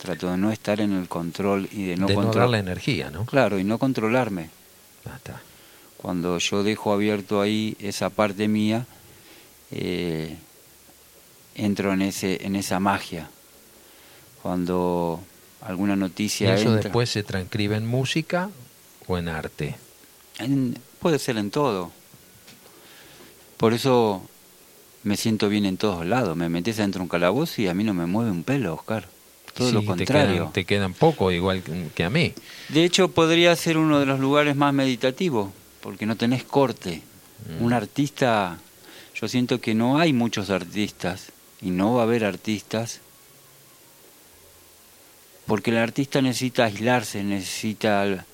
[0.00, 3.26] Trato de no estar en el control y de no controlar la energía, ¿no?
[3.26, 4.48] Claro, y no controlarme.
[5.04, 5.42] Ah, está.
[5.98, 8.86] Cuando yo dejo abierto ahí esa parte mía,
[9.70, 10.38] eh,
[11.54, 13.28] entro en ese en esa magia.
[14.40, 15.20] Cuando
[15.60, 18.48] alguna noticia ¿Y eso después se transcribe en música
[19.06, 19.76] o en arte?
[20.98, 21.90] puede ser en todo.
[23.58, 24.22] Por eso
[25.02, 26.34] me siento bien en todos lados.
[26.38, 29.06] Me metes dentro de un calabozo y a mí no me mueve un pelo, Oscar
[29.54, 30.50] todo lo contrario.
[30.52, 31.62] Te quedan, poco, igual
[31.94, 32.32] que a mí.
[32.68, 35.50] De hecho, podría ser uno de los lugares más meditativos,
[35.80, 37.02] porque no tenés corte.
[37.48, 37.64] Mm.
[37.64, 38.58] Un artista,
[39.14, 41.32] yo siento que no hay muchos artistas,
[41.62, 43.00] y no va a haber artistas,
[45.46, 48.24] porque el artista necesita aislarse, necesita...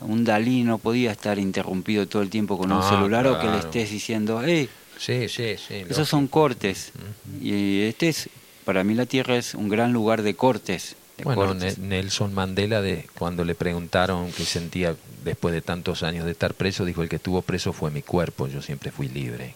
[0.00, 3.46] Un Dalí no podía estar interrumpido todo el tiempo con un ah, celular o que
[3.46, 4.68] le estés diciendo, hey,
[4.98, 6.92] sí, sí, sí, esos son cortes.
[7.40, 8.28] Y este es
[8.64, 10.96] para mí la Tierra es un gran lugar de cortes.
[11.22, 16.54] bueno, Nelson Mandela, de, cuando le preguntaron qué sentía después de tantos años de estar
[16.54, 19.54] preso, dijo, el que estuvo preso fue mi cuerpo, yo siempre fui libre.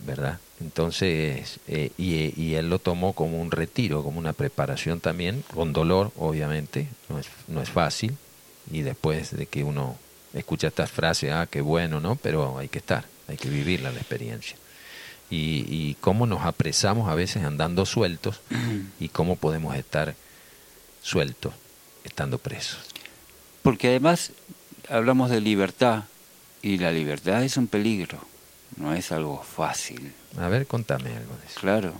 [0.00, 0.38] ¿Verdad?
[0.60, 5.72] Entonces, eh, y, y, él lo tomó como un retiro, como una preparación también, con
[5.72, 8.16] dolor, obviamente, no es, no es fácil,
[8.70, 9.96] y después de que uno
[10.32, 12.16] escucha estas frases, ah, qué bueno, ¿no?
[12.16, 14.56] Pero hay que estar, hay que vivirla la experiencia
[15.30, 18.40] y, cómo nos apresamos a veces andando sueltos
[19.00, 20.14] y cómo podemos estar
[21.02, 21.52] sueltos
[22.04, 22.80] estando presos.
[23.62, 24.32] Porque además
[24.88, 26.04] hablamos de libertad
[26.62, 28.18] y la libertad es un peligro,
[28.76, 30.12] no es algo fácil.
[30.38, 31.60] A ver, contame algo de eso.
[31.60, 31.92] Claro.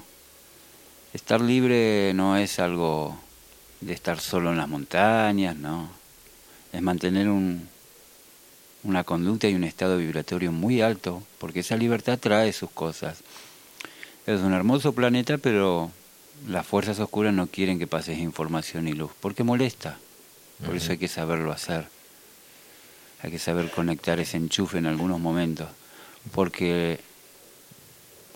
[1.12, 3.18] Estar libre no es algo
[3.80, 5.88] de estar solo en las montañas, no.
[6.72, 7.68] Es mantener un,
[8.86, 13.18] una conducta y un estado vibratorio muy alto, porque esa libertad trae sus cosas.
[14.26, 15.90] Es un hermoso planeta, pero
[16.48, 19.98] las fuerzas oscuras no quieren que pases información y luz, porque molesta.
[20.64, 21.88] Por eso hay que saberlo hacer.
[23.22, 25.68] Hay que saber conectar ese enchufe en algunos momentos,
[26.32, 27.00] porque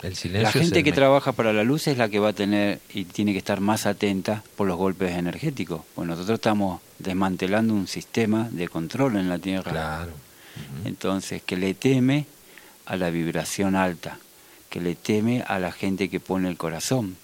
[0.03, 3.05] el la gente que trabaja para la luz es la que va a tener y
[3.05, 5.83] tiene que estar más atenta por los golpes energéticos.
[5.95, 9.71] Pues nosotros estamos desmantelando un sistema de control en la Tierra.
[9.71, 10.30] Claro
[10.85, 12.27] entonces, que le teme
[12.87, 14.19] a la vibración alta,
[14.69, 17.17] que le teme a la gente que pone el corazón.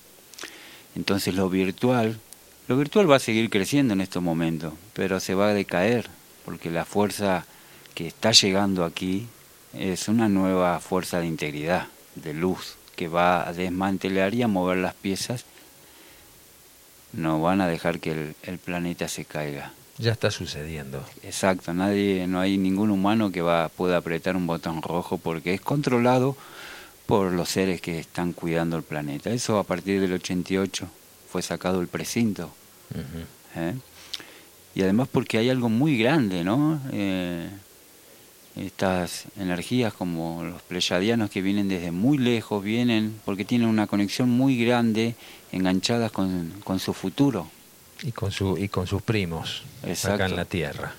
[0.94, 2.18] Entonces lo virtual
[2.68, 6.08] Lo virtual va a seguir creciendo en estos momentos, pero se va a decaer,
[6.44, 7.46] porque la fuerza
[7.94, 9.28] que está llegando aquí
[9.72, 11.86] es una nueva fuerza de integridad,
[12.16, 15.44] de luz, que va a desmantelar y a mover las piezas.
[17.12, 19.72] No van a dejar que el, planeta se caiga.
[19.98, 21.02] Ya está sucediendo.
[21.22, 25.60] Exacto, nadie, no hay ningún humano que va pueda apretar un botón rojo porque es
[25.60, 26.36] controlado
[27.06, 29.30] por los seres que están cuidando el planeta.
[29.30, 30.86] Eso a partir del 88
[31.30, 32.50] fue sacado el precinto.
[33.54, 33.74] ¿eh?
[34.74, 36.80] Y además porque hay algo muy grande, ¿no?
[36.92, 37.48] Eh,
[38.56, 44.30] estas energías como los pleyadianos que vienen desde muy lejos, vienen porque tienen una conexión
[44.30, 45.14] muy grande
[45.52, 47.48] enganchadas con, con su futuro.
[48.02, 49.62] Y con, su, y con sus primos
[50.04, 50.92] acá en la Tierra.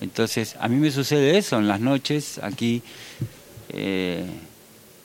[0.00, 2.82] Entonces, a mí me sucede eso en las noches, aquí,
[3.68, 4.24] eh,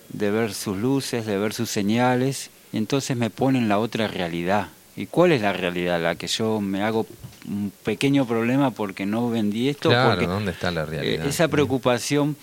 [0.10, 4.70] de ver sus luces, de ver sus señales, y entonces me ponen la otra realidad.
[4.96, 6.02] ¿Y cuál es la realidad?
[6.02, 7.06] La que yo me hago
[7.48, 9.90] un pequeño problema porque no vendí esto.
[9.90, 11.26] Claro, ¿dónde está la realidad?
[11.26, 12.36] Eh, esa preocupación...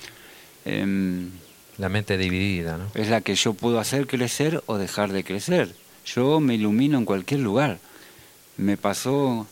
[0.64, 1.30] Em,
[1.76, 2.84] la mente dividida, ¿no?
[2.94, 5.74] Es la que yo puedo hacer crecer o dejar de crecer.
[6.06, 7.78] Yo me ilumino en cualquier lugar.
[8.56, 9.46] Me pasó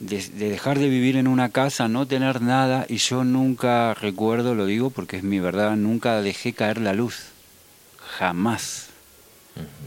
[0.00, 4.66] de, dejar de vivir en una casa, no tener nada, y yo nunca recuerdo, lo
[4.66, 7.26] digo porque es mi verdad, nunca dejé caer la luz.
[8.18, 8.88] Jamás.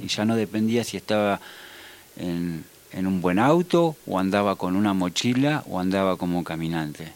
[0.01, 1.41] Y ya no dependía si estaba
[2.15, 7.11] en, en un buen auto o andaba con una mochila o andaba como caminante.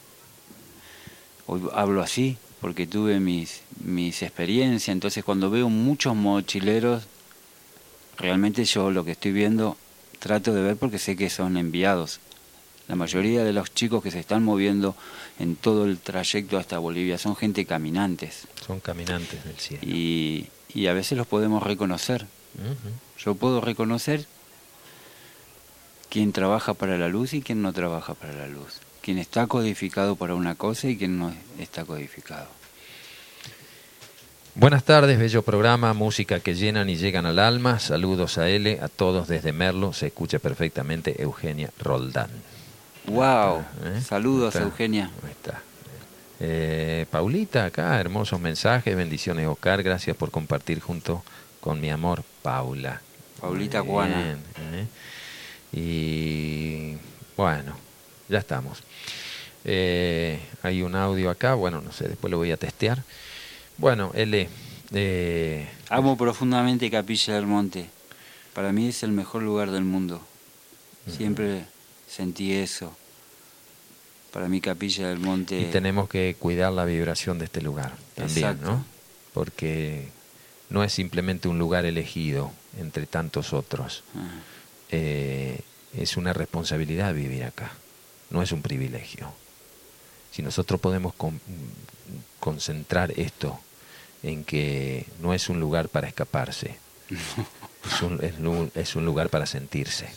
[1.46, 7.04] Hoy hablo así porque tuve mis, mis experiencias, entonces cuando veo muchos mochileros,
[8.18, 9.78] realmente yo lo que estoy viendo
[10.20, 12.20] trato de ver porque sé que son enviados.
[12.88, 14.96] La mayoría de los chicos que se están moviendo
[15.40, 18.48] en todo el trayecto hasta Bolivia son gente caminantes.
[18.66, 19.84] Son caminantes del cielo.
[19.86, 22.26] Y, y a veces los podemos reconocer.
[23.20, 24.26] Yo puedo reconocer
[26.10, 30.16] quién trabaja para la luz y quién no trabaja para la luz, quién está codificado
[30.16, 32.48] para una cosa y quién no está codificado.
[34.60, 37.78] Buenas tardes, bello programa, música que llenan y llegan al alma.
[37.78, 39.94] Saludos a L, a todos desde Merlo.
[39.94, 42.32] Se escucha perfectamente Eugenia Roldán.
[43.06, 44.02] Wow, ¿Eh?
[44.04, 45.12] saludos Eugenia.
[45.24, 45.62] Ahí está.
[46.40, 51.24] Eh, Paulita acá, hermosos mensajes, bendiciones Oscar, gracias por compartir junto
[51.62, 53.00] con mi amor Paula.
[53.40, 54.38] Paulita Juana.
[54.74, 54.88] ¿eh?
[55.72, 56.98] Y
[57.38, 57.78] bueno,
[58.28, 58.82] ya estamos.
[59.64, 63.04] Eh, hay un audio acá, bueno, no sé, después lo voy a testear.
[63.78, 64.50] Bueno, L.
[64.94, 67.90] Eh, Amo profundamente Capilla del Monte.
[68.54, 70.22] Para mí es el mejor lugar del mundo.
[71.10, 71.66] Siempre
[72.08, 72.96] sentí eso.
[74.32, 75.60] Para mí Capilla del Monte...
[75.60, 78.84] Y tenemos que cuidar la vibración de este lugar también, ¿no?
[79.34, 80.10] Porque
[80.70, 84.04] no es simplemente un lugar elegido entre tantos otros.
[84.90, 85.62] Eh,
[85.96, 87.72] es una responsabilidad vivir acá,
[88.30, 89.32] no es un privilegio.
[90.38, 91.16] Si nosotros podemos
[92.40, 93.60] concentrar esto
[94.22, 96.78] en que no es un lugar para escaparse,
[97.10, 100.08] es, un, es, un, lugar para sentirse.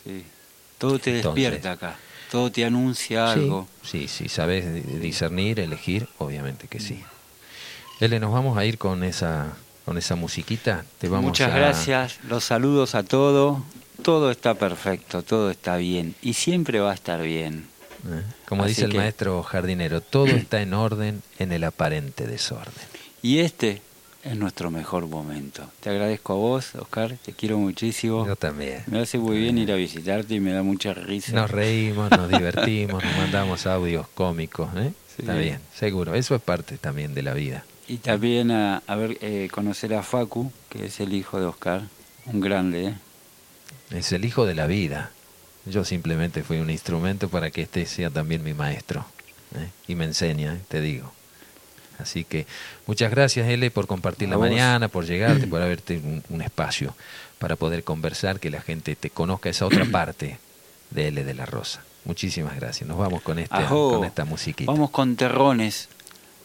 [0.77, 1.97] Todo te despierta acá,
[2.31, 3.67] todo te anuncia algo.
[3.83, 7.03] Sí, sí, sabes discernir, elegir, obviamente que sí.
[7.99, 9.57] Ele, nos vamos a ir con esa
[9.87, 10.85] con esa musiquita.
[10.99, 13.63] Te vamos Muchas gracias, los saludos a todos
[14.03, 17.70] todo está perfecto, todo está bien y siempre va a estar bien.
[18.07, 22.73] Eh, como dice el maestro jardinero, todo está en orden en el aparente desorden.
[23.23, 23.83] Y este
[24.23, 25.65] es nuestro mejor momento.
[25.81, 28.27] Te agradezco a vos, Oscar, te quiero muchísimo.
[28.27, 28.83] Yo también.
[28.87, 31.33] Me hace muy bien ir a visitarte y me da mucha risa.
[31.33, 34.69] Nos reímos, nos divertimos, nos mandamos audios cómicos.
[34.77, 34.93] ¿eh?
[35.19, 36.15] Está bien, seguro.
[36.15, 37.65] Eso es parte también de la vida.
[37.89, 41.83] Y también a, ver, eh, conocer a Facu, que es el hijo de Oscar,
[42.27, 42.95] un grande, ¿eh?
[43.91, 45.11] Es el hijo de la vida.
[45.71, 49.05] Yo simplemente fui un instrumento para que este sea también mi maestro.
[49.57, 49.69] ¿eh?
[49.89, 50.61] Y me enseña, ¿eh?
[50.69, 51.13] te digo.
[51.99, 52.47] Así que
[52.87, 56.95] muchas gracias, L, por compartir la mañana, por llegarte, por haberte un, un, espacio
[57.39, 60.39] para poder conversar, que la gente te conozca esa otra parte
[60.91, 61.83] de L de la Rosa.
[62.05, 62.89] Muchísimas gracias.
[62.89, 64.73] Nos vamos con, este, con esta musiquita.
[64.73, 65.89] Vamos con Terrones.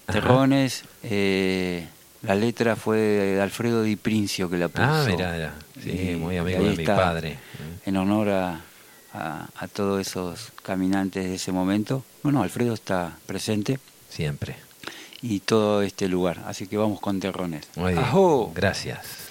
[0.06, 1.88] Terrones, eh,
[2.22, 4.84] la letra fue de Alfredo Di Princio que la puso.
[4.84, 7.38] Ah, mira, Sí, muy amigo de mi padre.
[7.86, 8.62] En honor a,
[9.16, 12.04] a, todos esos caminantes de ese momento.
[12.24, 13.80] Bueno, Alfredo está presente.
[14.10, 14.56] Siempre.
[15.22, 16.44] Y todo este lugar.
[16.46, 17.68] Así que vamos con terrones.
[17.76, 18.06] Muy bien.
[18.54, 19.25] Gracias.